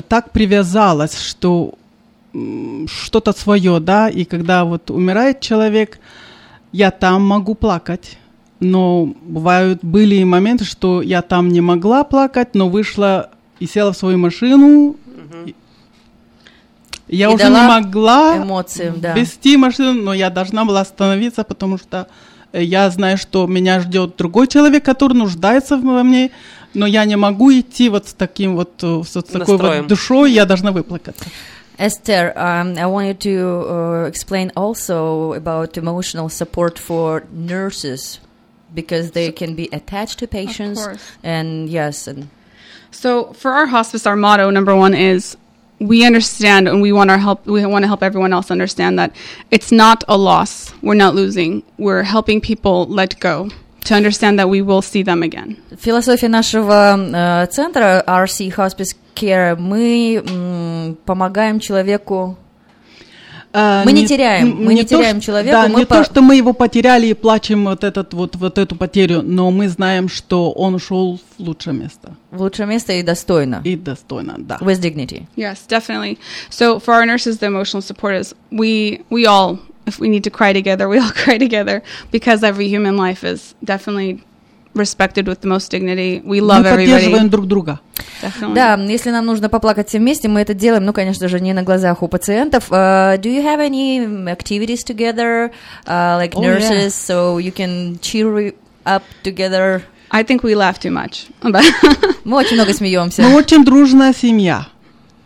так 0.08 0.32
привязалась, 0.32 1.18
что 1.18 1.74
что-то 2.86 3.32
свое, 3.32 3.80
да, 3.80 4.08
и 4.08 4.24
когда 4.24 4.64
вот 4.64 4.90
умирает 4.90 5.40
человек, 5.40 5.98
я 6.72 6.90
там 6.90 7.26
могу 7.26 7.54
плакать, 7.54 8.18
но 8.60 9.14
бывают, 9.22 9.80
были 9.82 10.16
и 10.16 10.24
моменты, 10.24 10.64
что 10.64 11.02
я 11.02 11.22
там 11.22 11.48
не 11.48 11.60
могла 11.60 12.04
плакать, 12.04 12.54
но 12.54 12.68
вышла 12.68 13.30
и 13.60 13.66
села 13.66 13.92
в 13.92 13.96
свою 13.96 14.18
машину, 14.18 14.96
и, 15.46 15.54
Я 17.08 17.30
И 17.30 17.34
уже 17.34 17.44
не 17.44 17.50
могла 17.50 18.36
эмоциям, 18.36 19.00
да. 19.00 19.14
вести 19.14 19.56
машину, 19.56 20.02
но 20.02 20.14
я 20.14 20.30
должна 20.30 20.64
была 20.64 20.80
остановиться, 20.80 21.42
потому 21.42 21.78
что 21.78 22.08
э, 22.52 22.62
я 22.62 22.90
знаю, 22.90 23.16
что 23.16 23.46
меня 23.46 23.80
ждет 23.80 24.16
другой 24.16 24.46
человек, 24.46 24.84
который 24.84 25.14
нуждается 25.14 25.76
во 25.76 26.02
мне, 26.02 26.30
но 26.74 26.86
я 26.86 27.04
не 27.06 27.16
могу 27.16 27.50
идти 27.52 27.88
вот 27.88 28.08
с 28.08 28.12
таким 28.12 28.56
вот, 28.56 28.72
э, 28.82 29.02
с, 29.08 29.14
вот 29.14 29.28
такой 29.28 29.56
вот 29.56 29.86
душой, 29.86 30.32
я 30.32 30.44
должна 30.44 30.70
выплакаться. 30.70 31.24
Esther, 31.78 32.32
um, 32.36 32.76
I 32.76 32.86
want 32.86 33.06
you 33.06 33.14
to 33.14 33.70
uh, 33.70 34.04
explain 34.04 34.50
also 34.56 35.32
about 35.34 35.76
emotional 35.76 36.28
support 36.28 36.78
for 36.78 37.24
nurses 37.30 38.18
because 38.74 39.12
they 39.12 39.30
can 39.30 39.54
be 39.54 39.68
attached 39.72 40.18
to 40.18 40.26
patients. 40.26 40.84
course. 40.84 41.12
And 41.22 41.68
yes, 41.68 42.06
and 42.06 42.28
So 42.90 43.32
for 43.32 43.52
our 43.52 43.66
hospice, 43.66 44.06
our 44.06 44.16
motto 44.16 44.50
number 44.50 44.74
one 44.74 44.94
is 44.94 45.36
we 45.78 46.04
understand 46.04 46.68
and 46.68 46.82
we 46.82 46.92
want 46.92 47.10
our 47.10 47.18
help. 47.18 47.46
We 47.46 47.64
want 47.64 47.84
to 47.84 47.86
help 47.86 48.02
everyone 48.02 48.32
else 48.32 48.50
understand 48.50 48.98
that 48.98 49.14
it's 49.50 49.70
not 49.70 50.02
a 50.08 50.18
loss. 50.18 50.72
We're 50.82 50.94
not 50.94 51.14
losing. 51.14 51.62
We're 51.78 52.02
helping 52.02 52.40
people 52.40 52.86
let 52.86 53.20
go 53.20 53.50
to 53.84 53.94
understand 53.94 54.38
that 54.38 54.48
we 54.48 54.60
will 54.62 54.82
see 54.82 55.02
them 55.02 55.22
again. 55.22 55.56
Философия 55.80 56.28
нашего 56.28 56.96
э, 56.98 57.46
центра 57.50 58.02
RC 58.06 58.54
Hospice 58.56 58.94
Care, 59.14 59.56
мы 59.56 60.22
м, 60.26 60.96
помогаем 61.04 61.58
человеку 61.60 62.36
А, 63.50 63.82
Мы 63.86 63.92
не 63.92 64.06
теряем, 64.06 64.62
мы 64.62 64.74
не 64.74 64.82
то, 64.82 64.90
теряем 64.96 65.20
человека, 65.20 65.62
Да, 65.62 65.68
мы 65.68 65.80
не 65.80 65.86
по- 65.86 65.96
то, 65.96 66.04
что 66.04 66.20
мы 66.20 66.36
его 66.36 66.52
потеряли 66.52 67.06
и 67.06 67.14
плачем 67.14 67.64
вот, 67.64 67.82
этот, 67.82 68.12
вот, 68.12 68.36
вот 68.36 68.58
эту 68.58 68.76
потерю, 68.76 69.22
но 69.22 69.50
мы 69.50 69.70
знаем, 69.70 70.10
что 70.10 70.52
он 70.52 70.74
ушел 70.74 71.18
в 71.38 71.42
лучшее 71.42 71.72
место. 71.74 72.14
в 72.30 72.42
лучшее 72.42 72.66
место 72.66 72.92
и 72.92 73.02
достойно. 73.02 73.62
И 73.64 73.74
достойно, 73.74 74.34
да. 74.38 74.58
With 74.60 74.80
dignity. 74.82 75.22
Yes, 75.34 75.60
definitely. 75.66 76.18
So 76.50 76.78
for 76.78 76.92
our 76.92 77.06
nurses, 77.06 77.38
the 77.38 77.46
emotional 77.46 77.80
support 77.80 78.16
is 78.20 78.34
we 78.50 79.00
we 79.08 79.24
all 79.24 79.58
if 79.87 79.99
we 79.99 80.07
need 80.09 80.23
to 80.23 80.29
cry 80.29 80.53
together, 80.53 80.87
we 80.87 80.97
all 80.99 81.11
cry 81.11 81.37
together 81.37 81.81
because 82.11 82.43
every 82.43 82.67
human 82.67 82.95
life 82.97 83.23
is 83.23 83.55
definitely 83.63 84.23
respected 84.75 85.27
with 85.27 85.41
the 85.41 85.47
most 85.47 85.69
dignity. 85.69 86.21
We 86.25 86.41
love 86.41 86.63
мы 86.63 86.69
everybody. 86.69 86.85
поддерживаем 86.91 87.29
друг 87.29 87.47
друга. 87.47 87.79
Definitely. 88.21 88.55
Да, 88.55 88.75
если 88.75 89.11
нам 89.11 89.25
нужно 89.25 89.49
поплакать 89.49 89.89
все 89.89 89.99
вместе, 89.99 90.27
мы 90.27 90.41
это 90.41 90.53
делаем, 90.53 90.85
ну, 90.85 90.93
конечно 90.93 91.27
же, 91.27 91.39
не 91.39 91.53
на 91.53 91.61
глазах 91.63 92.01
у 92.01 92.07
пациентов. 92.07 92.71
Uh, 92.71 93.17
do 93.19 93.29
you 93.29 93.43
have 93.43 93.59
any 93.59 93.99
activities 94.27 94.83
together, 94.83 95.51
uh, 95.85 96.17
like 96.17 96.33
Oh, 96.35 96.41
nurses, 96.41 96.95
so 96.95 97.37
you 97.37 97.51
can 97.51 97.99
cheer 98.01 98.53
up 98.85 99.03
together? 99.23 99.83
I 100.09 100.23
think 100.23 100.43
we 100.43 100.55
laugh 100.55 100.79
too 100.79 100.91
much. 100.91 101.27
But 101.41 101.63
Мы 102.23 102.37
очень 102.37 102.55
много 102.55 102.73
смеемся. 102.73 103.21
Мы 103.21 103.35
очень 103.35 103.63
дружная 103.65 104.13
семья. 104.13 104.67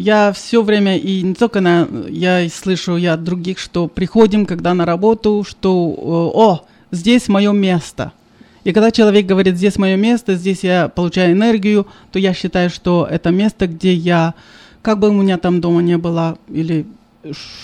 Я 0.02 0.32
все 0.32 0.62
время, 0.62 0.96
и 0.98 1.22
не 1.22 1.34
только 1.34 1.60
на, 1.60 1.88
я 2.08 2.48
слышу 2.48 2.96
я 2.96 3.14
от 3.14 3.22
других, 3.22 3.60
что 3.60 3.86
приходим, 3.86 4.46
когда 4.46 4.74
на 4.74 4.84
работу, 4.84 5.44
что 5.48 5.94
э, 5.96 6.38
«О, 6.38 6.64
здесь 6.90 7.28
мое 7.28 7.52
место». 7.52 8.10
И 8.64 8.72
когда 8.72 8.90
человек 8.90 9.26
говорит 9.26 9.56
«здесь 9.56 9.78
мое 9.78 9.94
место», 9.94 10.34
«здесь 10.34 10.64
я 10.64 10.88
получаю 10.88 11.34
энергию», 11.34 11.86
то 12.10 12.18
я 12.18 12.34
считаю, 12.34 12.68
что 12.68 13.06
это 13.08 13.30
место, 13.30 13.68
где 13.68 13.94
я, 13.94 14.34
как 14.82 14.98
бы 14.98 15.08
у 15.08 15.12
меня 15.12 15.38
там 15.38 15.60
дома 15.60 15.82
не 15.82 15.98
было, 15.98 16.36
или 16.48 16.84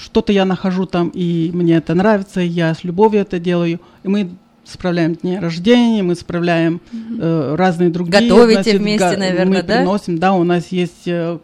что-то 0.05 0.33
я 0.33 0.45
нахожу 0.45 0.87
там, 0.87 1.09
и 1.09 1.51
мне 1.53 1.79
это 1.79 1.95
нравится, 1.95 2.41
и 2.41 2.47
я 2.47 2.73
с 2.73 2.85
любовью 2.85 3.23
это 3.23 3.41
делаю, 3.41 3.81
и 4.05 4.09
мы 4.09 4.31
справляем 4.65 5.15
дни 5.17 5.41
рождения, 5.41 6.05
мы 6.05 6.15
справляем 6.15 6.81
э, 6.93 7.55
разные 7.57 7.91
другие. 7.91 8.29
Готовите 8.29 8.63
значит, 8.63 8.81
вместе, 8.81 9.17
наверное, 9.17 9.47
мы 9.47 9.63
да? 9.63 9.77
приносим, 9.77 10.19
да, 10.19 10.35
у 10.35 10.45
нас 10.45 10.69
есть 10.69 11.07
э, 11.07 11.39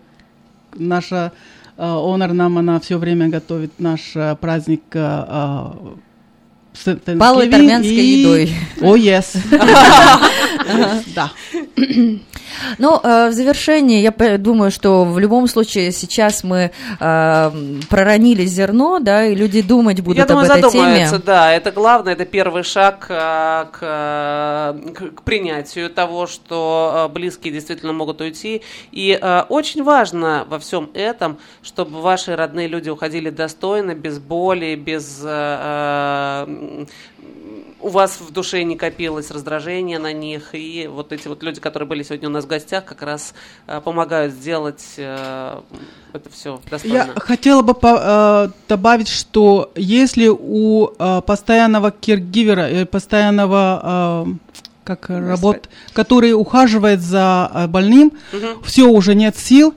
наша 0.76 1.32
э, 1.76 1.82
Honor 1.82 2.32
нам, 2.32 2.58
она 2.58 2.78
все 2.80 2.98
время 2.98 3.28
готовит 3.28 3.72
наш 3.78 4.14
э, 4.14 4.36
праздник 4.40 4.82
э, 4.92 4.98
э, 5.28 5.64
с- 6.74 6.98
армянской 7.56 7.94
и- 7.96 8.20
едой. 8.20 8.52
О, 8.80 8.96
yes. 8.96 9.36
Да. 11.14 11.30
Ну, 12.78 13.00
э, 13.02 13.28
в 13.28 13.32
завершении, 13.32 14.00
я 14.00 14.38
думаю, 14.38 14.70
что 14.70 15.04
в 15.04 15.18
любом 15.18 15.46
случае 15.48 15.92
сейчас 15.92 16.44
мы 16.44 16.70
э, 17.00 17.50
проронили 17.88 18.44
зерно, 18.44 18.98
да, 18.98 19.24
и 19.26 19.34
люди 19.34 19.62
думать 19.62 20.00
будут 20.00 20.18
Я 20.18 20.26
думаю, 20.26 20.46
об 20.46 20.50
этой 20.50 20.70
теме. 20.70 20.82
задумаются, 20.82 21.18
да. 21.18 21.52
Это 21.52 21.70
главное, 21.70 22.12
это 22.14 22.24
первый 22.24 22.62
шаг 22.62 23.06
а, 23.08 23.66
к, 23.72 24.94
к- 24.98 25.10
к 25.16 25.22
принятию 25.22 25.90
того, 25.90 26.26
что 26.26 27.10
близкие 27.12 27.52
действительно 27.52 27.92
могут 27.92 28.20
уйти. 28.20 28.62
И 28.92 29.18
очень 29.48 29.82
важно 29.82 30.44
во 30.48 30.58
всем 30.58 30.90
этом, 30.94 31.38
чтобы 31.62 32.00
ваши 32.00 32.36
родные 32.36 32.68
люди 32.68 32.88
уходили 32.90 33.30
достойно, 33.30 33.94
без 33.94 34.18
боли, 34.18 34.74
без... 34.74 35.24
у 37.84 37.90
вас 37.90 38.18
в 38.20 38.32
душе 38.32 38.62
не 38.64 38.76
копилось 38.76 39.30
раздражение 39.30 39.98
на 39.98 40.12
них, 40.12 40.54
и 40.54 40.88
вот 40.90 41.12
эти 41.12 41.28
вот 41.28 41.42
люди, 41.42 41.60
которые 41.60 41.86
были 41.86 42.02
сегодня 42.02 42.28
у 42.28 42.32
нас 42.32 42.44
в 42.44 42.48
гостях, 42.48 42.84
как 42.84 43.02
раз 43.02 43.34
а, 43.66 43.80
помогают 43.80 44.32
сделать 44.32 44.82
а, 44.98 45.62
это 46.14 46.30
все 46.30 46.60
достойно. 46.70 46.94
Я 46.94 47.08
хотела 47.16 47.62
бы 47.62 47.74
по- 47.74 48.48
э, 48.48 48.48
добавить, 48.68 49.08
что 49.08 49.72
если 49.74 50.28
у 50.28 50.90
э, 50.98 51.20
постоянного 51.26 51.90
киргивера, 51.90 52.68
э, 52.68 52.86
постоянного 52.86 54.24
э, 54.28 54.54
как 54.84 55.10
работ, 55.10 55.68
который 55.92 56.32
ухаживает 56.32 57.00
за 57.00 57.50
э, 57.52 57.66
больным, 57.66 58.12
все 58.62 58.88
уже 58.88 59.14
нет 59.14 59.36
сил, 59.36 59.74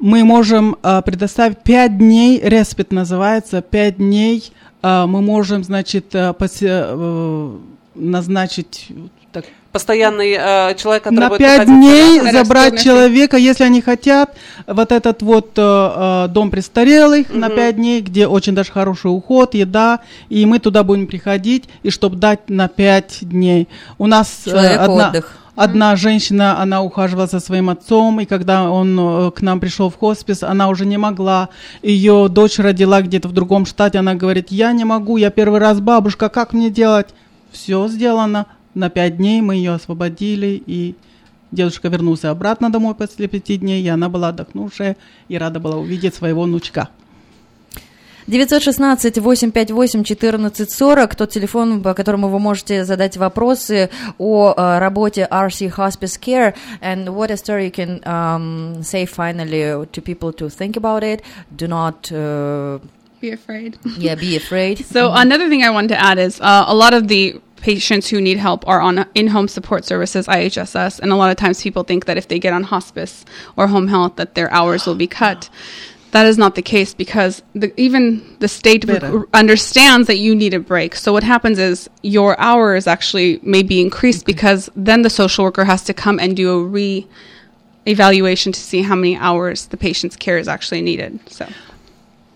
мы 0.00 0.24
можем 0.24 0.76
э, 0.82 1.02
предоставить 1.02 1.58
5 1.62 1.98
дней, 1.98 2.40
респит 2.42 2.92
называется, 2.92 3.60
5 3.60 3.96
дней, 3.96 4.52
э, 4.52 4.69
мы 4.82 5.20
можем, 5.20 5.64
значит, 5.64 6.14
э, 6.14 6.32
э, 6.62 7.56
назначить 7.94 8.88
так, 9.32 9.44
Постоянный 9.70 10.32
э, 10.32 10.74
человек, 10.74 11.04
который 11.04 11.20
на 11.20 11.28
будет 11.28 11.38
пять 11.38 11.66
дней 11.66 12.20
забрать 12.32 12.82
человека, 12.82 13.36
если 13.36 13.62
они 13.62 13.80
хотят, 13.80 14.36
вот 14.66 14.90
этот 14.90 15.22
вот 15.22 15.52
э, 15.56 16.26
дом 16.28 16.50
престарелых 16.50 17.32
на 17.32 17.48
пять 17.50 17.76
дней, 17.76 18.00
где 18.00 18.26
очень 18.26 18.52
даже 18.52 18.72
хороший 18.72 19.06
уход, 19.06 19.54
еда, 19.54 20.00
и 20.28 20.44
мы 20.44 20.58
туда 20.58 20.82
будем 20.82 21.06
приходить, 21.06 21.68
и 21.84 21.90
чтобы 21.90 22.16
дать 22.16 22.50
на 22.50 22.66
пять 22.66 23.18
дней. 23.20 23.68
У 23.96 24.08
нас 24.08 24.40
э, 24.46 24.50
Человеку 24.50 24.82
одна, 24.82 25.08
отдых. 25.10 25.36
Одна 25.60 25.94
женщина, 25.94 26.58
она 26.58 26.82
ухаживала 26.82 27.26
за 27.26 27.38
своим 27.38 27.68
отцом, 27.68 28.18
и 28.20 28.24
когда 28.24 28.70
он 28.70 28.98
э, 28.98 29.30
к 29.30 29.42
нам 29.42 29.60
пришел 29.60 29.90
в 29.90 29.96
хоспис, 29.96 30.42
она 30.42 30.68
уже 30.68 30.86
не 30.86 30.96
могла. 30.96 31.50
Ее 31.82 32.28
дочь 32.30 32.58
родила 32.58 33.02
где-то 33.02 33.28
в 33.28 33.32
другом 33.32 33.66
штате, 33.66 33.98
она 33.98 34.14
говорит, 34.14 34.50
я 34.50 34.72
не 34.72 34.86
могу, 34.86 35.18
я 35.18 35.30
первый 35.30 35.60
раз 35.60 35.80
бабушка, 35.80 36.30
как 36.30 36.54
мне 36.54 36.70
делать? 36.70 37.08
Все 37.52 37.88
сделано. 37.88 38.46
На 38.74 38.88
пять 38.88 39.18
дней 39.18 39.42
мы 39.42 39.56
ее 39.56 39.72
освободили, 39.72 40.62
и 40.66 40.94
дедушка 41.52 41.88
вернулся 41.88 42.30
обратно 42.30 42.70
домой 42.70 42.94
после 42.94 43.28
пяти 43.28 43.58
дней, 43.58 43.82
и 43.82 43.88
она 43.88 44.08
была 44.08 44.28
отдохнувшая 44.28 44.96
и 45.28 45.36
рада 45.36 45.60
была 45.60 45.76
увидеть 45.76 46.14
своего 46.14 46.44
внучка. 46.44 46.88
916-858-1440, 48.29 51.15
тот 51.15 51.29
телефон, 51.29 51.83
по 51.83 51.93
которому 51.93 52.29
вы 52.29 52.39
можете 52.39 52.83
задать 52.83 53.17
вопросы 53.17 53.91
о 54.17 54.51
э, 54.55 54.79
работе 54.79 55.27
RC 55.29 55.69
Hospice 55.77 56.17
Care, 56.19 56.55
and 56.81 57.09
what 57.09 57.29
a 57.29 57.37
story 57.37 57.65
you 57.65 57.71
can 57.71 58.01
um, 58.05 58.81
say 58.83 59.05
finally 59.05 59.85
to 59.91 60.01
people 60.01 60.33
to 60.33 60.49
think 60.49 60.75
about 60.75 61.03
it. 61.03 61.21
Do 61.55 61.67
not, 61.67 62.11
uh, 62.11 62.79
be 63.21 63.29
afraid. 63.31 63.77
yeah, 63.97 64.15
be 64.15 64.35
afraid. 64.35 64.83
So 64.85 65.11
another 65.13 65.47
thing 65.47 65.61
I 65.63 65.69
wanted 65.69 65.89
to 65.89 66.01
add 66.01 66.17
is 66.17 66.41
uh, 66.41 66.65
a 66.67 66.73
lot 66.73 66.95
of 66.95 67.07
the 67.07 67.39
patients 67.61 68.09
who 68.09 68.19
need 68.21 68.37
help 68.37 68.67
are 68.67 68.81
on 68.81 69.05
in-home 69.15 69.47
support 69.47 69.85
services 69.85 70.27
IHSS 70.27 70.99
and 70.99 71.11
a 71.11 71.15
lot 71.15 71.31
of 71.31 71.37
times 71.37 71.63
people 71.63 71.83
think 71.83 72.05
that 72.05 72.15
if 72.15 72.27
they 72.27 72.37
get 72.37 72.53
on 72.53 72.61
hospice 72.63 73.25
or 73.57 73.65
home 73.67 73.87
health 73.87 74.17
that 74.17 74.35
their 74.35 74.51
hours 74.51 74.85
will 74.85 74.93
be 74.93 75.07
cut 75.07 75.49
that 76.12 76.26
is 76.26 76.36
not 76.36 76.54
the 76.54 76.62
case 76.62 76.94
because 76.94 77.42
the, 77.54 77.72
even 77.80 78.36
the 78.40 78.48
state 78.48 78.86
Better. 78.86 79.26
understands 79.32 80.06
that 80.08 80.18
you 80.18 80.34
need 80.34 80.54
a 80.54 80.60
break. 80.60 80.94
So 80.96 81.12
what 81.12 81.22
happens 81.22 81.58
is 81.58 81.88
your 82.02 82.38
hours 82.40 82.86
actually 82.86 83.38
may 83.42 83.62
be 83.62 83.80
increased 83.80 84.26
because 84.26 84.68
then 84.74 85.02
the 85.02 85.10
social 85.10 85.44
worker 85.44 85.64
has 85.64 85.84
to 85.84 85.94
come 85.94 86.18
and 86.18 86.36
do 86.36 86.50
a 86.50 86.64
re 86.64 87.06
evaluation 87.86 88.52
to 88.52 88.60
see 88.60 88.82
how 88.82 88.94
many 88.94 89.16
hours 89.16 89.66
the 89.66 89.76
patient's 89.76 90.14
care 90.14 90.36
is 90.36 90.48
actually 90.48 90.82
needed 90.82 91.18
so 91.30 91.48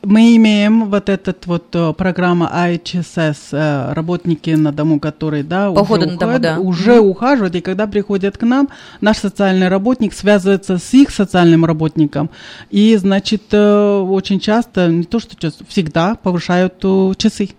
Мы 0.04 0.36
имеем 0.36 0.90
вот 0.90 1.08
этот 1.08 1.46
вот 1.46 1.74
э, 1.74 1.92
программа 1.92 2.50
IHSS, 2.54 3.36
э, 3.52 3.92
работники 3.92 4.50
на 4.50 4.72
дому, 4.72 5.00
которые, 5.00 5.42
да, 5.42 5.70
По 5.70 5.80
уже, 5.80 6.06
на 6.06 6.16
дому, 6.16 6.38
да. 6.38 6.58
уже 6.58 7.00
ухаживают, 7.00 7.54
и 7.54 7.60
когда 7.60 7.86
приходят 7.86 8.36
к 8.36 8.42
нам, 8.42 8.68
наш 9.00 9.18
социальный 9.18 9.68
работник 9.68 10.12
связывается 10.12 10.78
с 10.78 10.94
их 10.94 11.10
социальным 11.10 11.64
работником, 11.64 12.30
и, 12.70 12.96
значит, 12.96 13.42
э, 13.52 13.98
очень 13.98 14.40
часто, 14.40 14.88
не 14.88 15.04
то 15.04 15.18
что 15.18 15.36
часто, 15.36 15.64
всегда 15.66 16.14
повышают 16.16 16.84
часы 17.16 17.50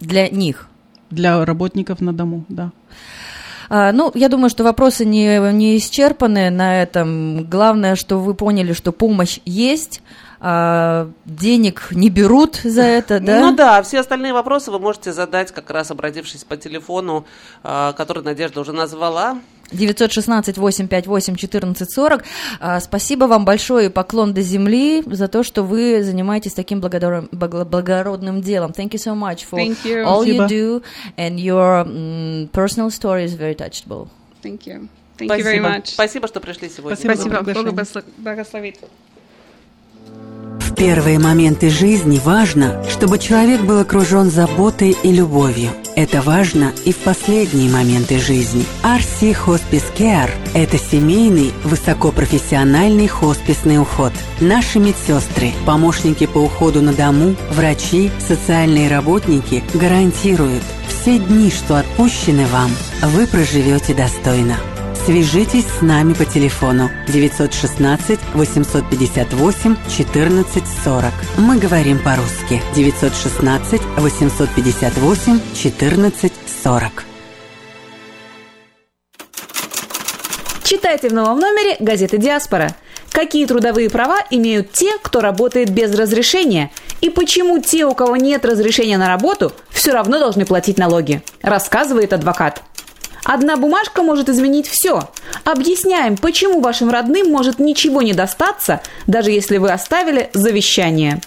Для 0.00 0.28
них. 0.28 0.68
для 1.10 1.44
работников 1.44 2.00
на 2.00 2.12
дому, 2.12 2.44
да. 2.48 2.70
А, 3.68 3.92
Ну, 3.92 4.10
я 4.14 4.28
думаю, 4.28 4.50
что 4.50 4.64
вопросы 4.64 5.04
не, 5.04 5.52
не 5.52 5.78
исчерпаны 5.78 6.50
на 6.50 6.82
этом. 6.82 7.44
Главное, 7.44 7.96
что 7.96 8.18
вы 8.18 8.34
поняли, 8.34 8.74
что 8.74 8.92
помощь 8.92 9.40
есть. 9.46 10.02
А, 10.44 11.08
денег 11.24 11.86
не 11.92 12.10
берут 12.10 12.56
за 12.64 12.82
это, 12.82 13.20
да? 13.20 13.38
Ну 13.40 13.54
да, 13.54 13.80
все 13.82 14.00
остальные 14.00 14.32
вопросы 14.32 14.72
вы 14.72 14.80
можете 14.80 15.12
задать, 15.12 15.52
как 15.52 15.70
раз 15.70 15.92
обратившись 15.92 16.42
по 16.42 16.56
телефону, 16.56 17.24
а, 17.62 17.92
который 17.92 18.24
Надежда 18.24 18.60
уже 18.60 18.72
назвала. 18.72 19.38
916-858-1440. 19.72 22.22
А, 22.60 22.80
Спасибо 22.80 23.24
вам 23.24 23.44
большое 23.44 23.86
и 23.86 23.88
поклон 23.88 24.34
до 24.34 24.42
земли 24.42 25.02
за 25.06 25.28
то, 25.28 25.42
что 25.42 25.62
вы 25.62 26.02
занимаетесь 26.02 26.52
таким 26.54 26.80
благодор- 26.80 27.28
благо- 27.32 27.64
благородным 27.64 28.42
делом. 28.42 28.72
Thank 28.72 28.90
you 28.90 28.98
so 28.98 29.14
much 29.14 29.46
for 29.50 29.58
Thank 29.58 29.78
you. 29.84 30.04
all 30.04 30.24
you 30.24 30.36
Спасибо. 30.36 30.46
do 30.48 30.82
and 31.16 31.36
your 31.38 31.84
personal 32.50 32.90
story 32.90 33.24
is 33.26 33.34
very 33.38 33.54
touchable. 33.54 34.08
Thank 34.42 34.66
you. 34.66 34.88
Thank 35.18 35.30
you 35.30 35.44
very 35.44 35.60
Спасибо. 35.60 35.68
much. 35.68 35.86
Спасибо, 35.86 36.26
что 36.28 36.40
пришли 36.40 36.68
сегодня. 36.68 36.96
Спасибо. 36.96 37.14
Спасибо. 37.14 37.42
Бога 37.42 37.70
благосло- 37.70 38.04
благословит. 38.18 38.78
В 40.60 40.74
первые 40.74 41.18
моменты 41.18 41.70
жизни 41.70 42.20
важно, 42.24 42.82
чтобы 42.88 43.18
человек 43.18 43.60
был 43.62 43.78
окружен 43.78 44.30
заботой 44.30 44.96
и 45.02 45.12
любовью. 45.12 45.70
Это 45.94 46.22
важно 46.22 46.72
и 46.84 46.92
в 46.92 46.96
последние 46.98 47.70
моменты 47.70 48.18
жизни. 48.18 48.64
RC 48.82 49.36
Hospice 49.46 49.84
Care– 49.96 50.30
это 50.54 50.78
семейный, 50.78 51.52
высокопрофессиональный 51.64 53.06
хосписный 53.06 53.78
уход. 53.78 54.12
Наши 54.40 54.78
медсестры, 54.78 55.52
помощники 55.66 56.26
по 56.26 56.38
уходу 56.38 56.80
на 56.80 56.92
дому, 56.94 57.34
врачи, 57.50 58.10
социальные 58.26 58.88
работники 58.88 59.62
гарантируют, 59.74 60.62
все 60.88 61.18
дни, 61.18 61.50
что 61.50 61.78
отпущены 61.78 62.46
вам, 62.46 62.70
вы 63.02 63.26
проживете 63.26 63.92
достойно. 63.94 64.56
Свяжитесь 65.04 65.64
с 65.66 65.82
нами 65.82 66.12
по 66.12 66.24
телефону 66.24 66.88
916 67.08 68.20
858 68.34 69.76
14 69.96 70.62
40. 70.84 71.04
Мы 71.38 71.58
говорим 71.58 71.98
по-русски 71.98 72.62
916 72.76 73.82
858 73.96 75.40
14 75.60 76.32
40. 76.62 77.04
Читайте 80.62 81.08
в 81.08 81.12
новом 81.12 81.40
номере 81.40 81.76
газеты 81.80 82.18
«Диаспора». 82.18 82.76
Какие 83.10 83.46
трудовые 83.46 83.90
права 83.90 84.18
имеют 84.30 84.70
те, 84.70 84.92
кто 85.02 85.20
работает 85.20 85.70
без 85.70 85.92
разрешения? 85.98 86.70
И 87.00 87.10
почему 87.10 87.60
те, 87.60 87.86
у 87.86 87.94
кого 87.94 88.16
нет 88.16 88.44
разрешения 88.44 88.98
на 88.98 89.08
работу, 89.08 89.52
все 89.70 89.90
равно 89.90 90.20
должны 90.20 90.46
платить 90.46 90.78
налоги? 90.78 91.22
Рассказывает 91.42 92.12
адвокат. 92.12 92.62
Одна 93.24 93.56
бумажка 93.56 94.02
может 94.02 94.28
изменить 94.28 94.68
все. 94.68 95.08
Объясняем, 95.44 96.16
почему 96.16 96.60
вашим 96.60 96.90
родным 96.90 97.30
может 97.30 97.58
ничего 97.58 98.02
не 98.02 98.14
достаться, 98.14 98.80
даже 99.06 99.30
если 99.30 99.58
вы 99.58 99.70
оставили 99.70 100.30
завещание. 100.34 101.20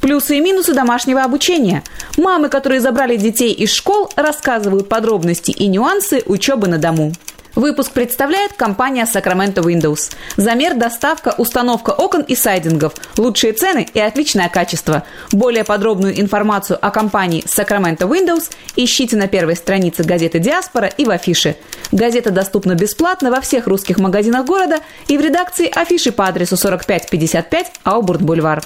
Плюсы 0.00 0.36
и 0.36 0.40
минусы 0.40 0.74
домашнего 0.74 1.22
обучения. 1.22 1.82
Мамы, 2.18 2.48
которые 2.48 2.80
забрали 2.80 3.16
детей 3.16 3.52
из 3.52 3.72
школ, 3.72 4.10
рассказывают 4.16 4.88
подробности 4.88 5.50
и 5.50 5.66
нюансы 5.66 6.22
учебы 6.26 6.68
на 6.68 6.78
дому. 6.78 7.12
Выпуск 7.54 7.92
представляет 7.92 8.54
компания 8.54 9.04
Sacramento 9.04 9.62
Windows. 9.62 10.12
Замер, 10.36 10.74
доставка, 10.74 11.34
установка 11.38 11.90
окон 11.90 12.22
и 12.22 12.34
сайдингов, 12.34 12.94
лучшие 13.16 13.52
цены 13.52 13.86
и 13.94 14.00
отличное 14.00 14.48
качество. 14.48 15.04
Более 15.30 15.62
подробную 15.62 16.20
информацию 16.20 16.78
о 16.82 16.90
компании 16.90 17.44
Sacramento 17.44 18.08
Windows 18.08 18.50
ищите 18.74 19.16
на 19.16 19.28
первой 19.28 19.54
странице 19.54 20.02
газеты 20.02 20.40
«Диаспора» 20.40 20.88
и 20.88 21.04
в 21.04 21.10
афише. 21.10 21.56
Газета 21.92 22.32
доступна 22.32 22.74
бесплатно 22.74 23.30
во 23.30 23.40
всех 23.40 23.68
русских 23.68 23.98
магазинах 23.98 24.46
города 24.46 24.80
и 25.06 25.16
в 25.16 25.20
редакции 25.20 25.70
афиши 25.72 26.10
по 26.10 26.26
адресу 26.26 26.56
4555 26.56 27.72
Аубурт-Бульвар. 27.84 28.64